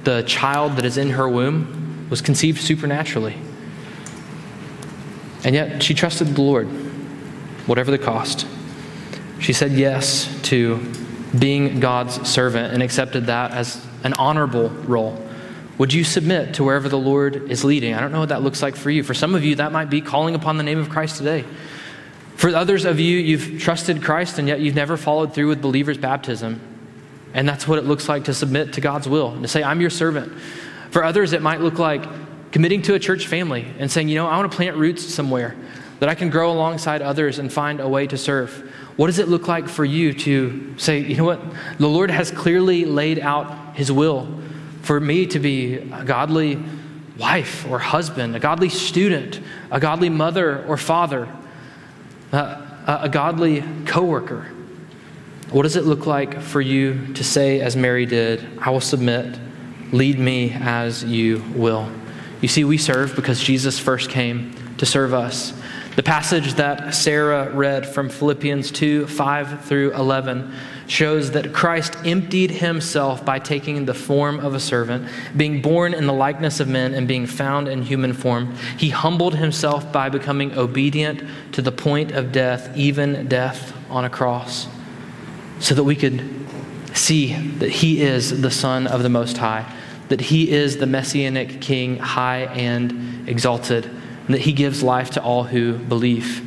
the 0.04 0.22
child 0.22 0.76
that 0.76 0.84
is 0.86 0.96
in 0.96 1.10
her 1.10 1.28
womb 1.28 2.06
was 2.08 2.22
conceived 2.22 2.58
supernaturally. 2.58 3.36
And 5.44 5.54
yet 5.54 5.82
she 5.82 5.92
trusted 5.92 6.28
the 6.28 6.40
Lord, 6.40 6.68
whatever 7.66 7.90
the 7.90 7.98
cost. 7.98 8.46
She 9.40 9.52
said 9.52 9.72
yes 9.72 10.26
to 10.44 10.90
being 11.38 11.80
God's 11.80 12.26
servant 12.26 12.72
and 12.72 12.82
accepted 12.82 13.26
that 13.26 13.50
as 13.50 13.86
an 14.04 14.14
honorable 14.14 14.70
role. 14.70 15.22
Would 15.76 15.92
you 15.92 16.02
submit 16.02 16.54
to 16.54 16.64
wherever 16.64 16.88
the 16.88 16.98
Lord 16.98 17.50
is 17.50 17.62
leading? 17.62 17.92
I 17.92 18.00
don't 18.00 18.10
know 18.10 18.20
what 18.20 18.30
that 18.30 18.40
looks 18.40 18.62
like 18.62 18.74
for 18.74 18.88
you. 18.88 19.02
For 19.02 19.12
some 19.12 19.34
of 19.34 19.44
you, 19.44 19.56
that 19.56 19.70
might 19.70 19.90
be 19.90 20.00
calling 20.00 20.34
upon 20.34 20.56
the 20.56 20.64
name 20.64 20.78
of 20.78 20.88
Christ 20.88 21.18
today. 21.18 21.44
For 22.36 22.56
others 22.56 22.86
of 22.86 22.98
you, 22.98 23.18
you've 23.18 23.60
trusted 23.60 24.02
Christ 24.02 24.38
and 24.38 24.48
yet 24.48 24.60
you've 24.60 24.74
never 24.74 24.96
followed 24.96 25.34
through 25.34 25.48
with 25.48 25.60
believer's 25.60 25.98
baptism. 25.98 26.71
And 27.34 27.48
that's 27.48 27.66
what 27.66 27.78
it 27.78 27.84
looks 27.84 28.08
like 28.08 28.24
to 28.24 28.34
submit 28.34 28.74
to 28.74 28.80
God's 28.80 29.08
will, 29.08 29.32
and 29.32 29.42
to 29.42 29.48
say, 29.48 29.62
I'm 29.62 29.80
your 29.80 29.90
servant. 29.90 30.32
For 30.90 31.02
others, 31.02 31.32
it 31.32 31.40
might 31.40 31.60
look 31.60 31.78
like 31.78 32.04
committing 32.52 32.82
to 32.82 32.94
a 32.94 32.98
church 32.98 33.26
family 33.26 33.66
and 33.78 33.90
saying, 33.90 34.08
you 34.08 34.16
know, 34.16 34.26
I 34.26 34.36
want 34.36 34.52
to 34.52 34.56
plant 34.56 34.76
roots 34.76 35.02
somewhere 35.02 35.56
that 36.00 36.08
I 36.08 36.14
can 36.14 36.30
grow 36.30 36.52
alongside 36.52 37.00
others 37.00 37.38
and 37.38 37.50
find 37.50 37.80
a 37.80 37.88
way 37.88 38.06
to 38.08 38.18
serve. 38.18 38.70
What 38.96 39.06
does 39.06 39.18
it 39.18 39.28
look 39.28 39.48
like 39.48 39.68
for 39.68 39.84
you 39.84 40.12
to 40.12 40.74
say, 40.76 40.98
you 40.98 41.16
know 41.16 41.24
what? 41.24 41.40
The 41.78 41.88
Lord 41.88 42.10
has 42.10 42.30
clearly 42.30 42.84
laid 42.84 43.18
out 43.18 43.76
his 43.76 43.90
will 43.90 44.28
for 44.82 45.00
me 45.00 45.26
to 45.28 45.38
be 45.38 45.76
a 45.76 46.04
godly 46.04 46.62
wife 47.16 47.66
or 47.70 47.78
husband, 47.78 48.36
a 48.36 48.40
godly 48.40 48.68
student, 48.68 49.40
a 49.70 49.80
godly 49.80 50.10
mother 50.10 50.64
or 50.66 50.76
father, 50.76 51.28
a, 52.32 52.98
a 53.02 53.08
godly 53.08 53.62
coworker. 53.86 54.50
What 55.52 55.64
does 55.64 55.76
it 55.76 55.84
look 55.84 56.06
like 56.06 56.40
for 56.40 56.62
you 56.62 57.12
to 57.12 57.22
say, 57.22 57.60
as 57.60 57.76
Mary 57.76 58.06
did, 58.06 58.42
I 58.58 58.70
will 58.70 58.80
submit, 58.80 59.38
lead 59.92 60.18
me 60.18 60.52
as 60.52 61.04
you 61.04 61.44
will? 61.54 61.92
You 62.40 62.48
see, 62.48 62.64
we 62.64 62.78
serve 62.78 63.14
because 63.14 63.38
Jesus 63.38 63.78
first 63.78 64.08
came 64.08 64.54
to 64.78 64.86
serve 64.86 65.12
us. 65.12 65.52
The 65.94 66.02
passage 66.02 66.54
that 66.54 66.94
Sarah 66.94 67.52
read 67.52 67.86
from 67.86 68.08
Philippians 68.08 68.70
2 68.70 69.06
5 69.06 69.66
through 69.66 69.92
11 69.92 70.54
shows 70.86 71.32
that 71.32 71.52
Christ 71.52 71.98
emptied 72.02 72.50
himself 72.50 73.22
by 73.22 73.38
taking 73.38 73.84
the 73.84 73.92
form 73.92 74.40
of 74.40 74.54
a 74.54 74.60
servant, 74.60 75.06
being 75.36 75.60
born 75.60 75.92
in 75.92 76.06
the 76.06 76.14
likeness 76.14 76.60
of 76.60 76.68
men, 76.68 76.94
and 76.94 77.06
being 77.06 77.26
found 77.26 77.68
in 77.68 77.82
human 77.82 78.14
form. 78.14 78.54
He 78.78 78.88
humbled 78.88 79.34
himself 79.34 79.92
by 79.92 80.08
becoming 80.08 80.56
obedient 80.56 81.22
to 81.52 81.60
the 81.60 81.72
point 81.72 82.12
of 82.12 82.32
death, 82.32 82.74
even 82.74 83.28
death 83.28 83.76
on 83.90 84.06
a 84.06 84.10
cross, 84.10 84.66
so 85.62 85.74
that 85.74 85.84
we 85.84 85.96
could 85.96 86.22
see 86.94 87.34
that 87.34 87.70
he 87.70 88.02
is 88.02 88.42
the 88.42 88.50
Son 88.50 88.86
of 88.86 89.02
the 89.02 89.08
Most 89.08 89.38
High, 89.38 89.72
that 90.08 90.20
he 90.20 90.50
is 90.50 90.76
the 90.76 90.86
Messianic 90.86 91.60
King, 91.60 91.96
high 91.98 92.44
and 92.44 93.28
exalted 93.28 93.88
and 94.26 94.34
that 94.34 94.40
He 94.40 94.52
gives 94.52 94.82
life 94.82 95.10
to 95.10 95.22
all 95.22 95.44
who 95.44 95.74
believe. 95.74 96.46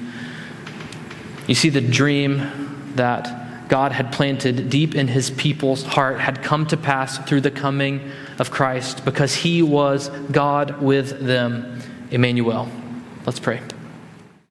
You 1.47 1.55
see, 1.55 1.69
the 1.69 1.81
dream 1.81 2.93
that 2.95 3.67
God 3.69 3.91
had 3.91 4.11
planted 4.11 4.69
deep 4.69 4.95
in 4.95 5.07
His 5.07 5.29
people's 5.29 5.83
heart 5.83 6.19
had 6.19 6.41
come 6.41 6.65
to 6.67 6.77
pass 6.77 7.17
through 7.19 7.41
the 7.41 7.51
coming 7.51 8.11
of 8.39 8.51
Christ 8.51 9.03
because 9.05 9.35
He 9.35 9.61
was 9.61 10.09
God 10.31 10.81
with 10.81 11.19
them, 11.19 11.81
Emmanuel. 12.11 12.69
Let's 13.25 13.39
pray. 13.39 13.61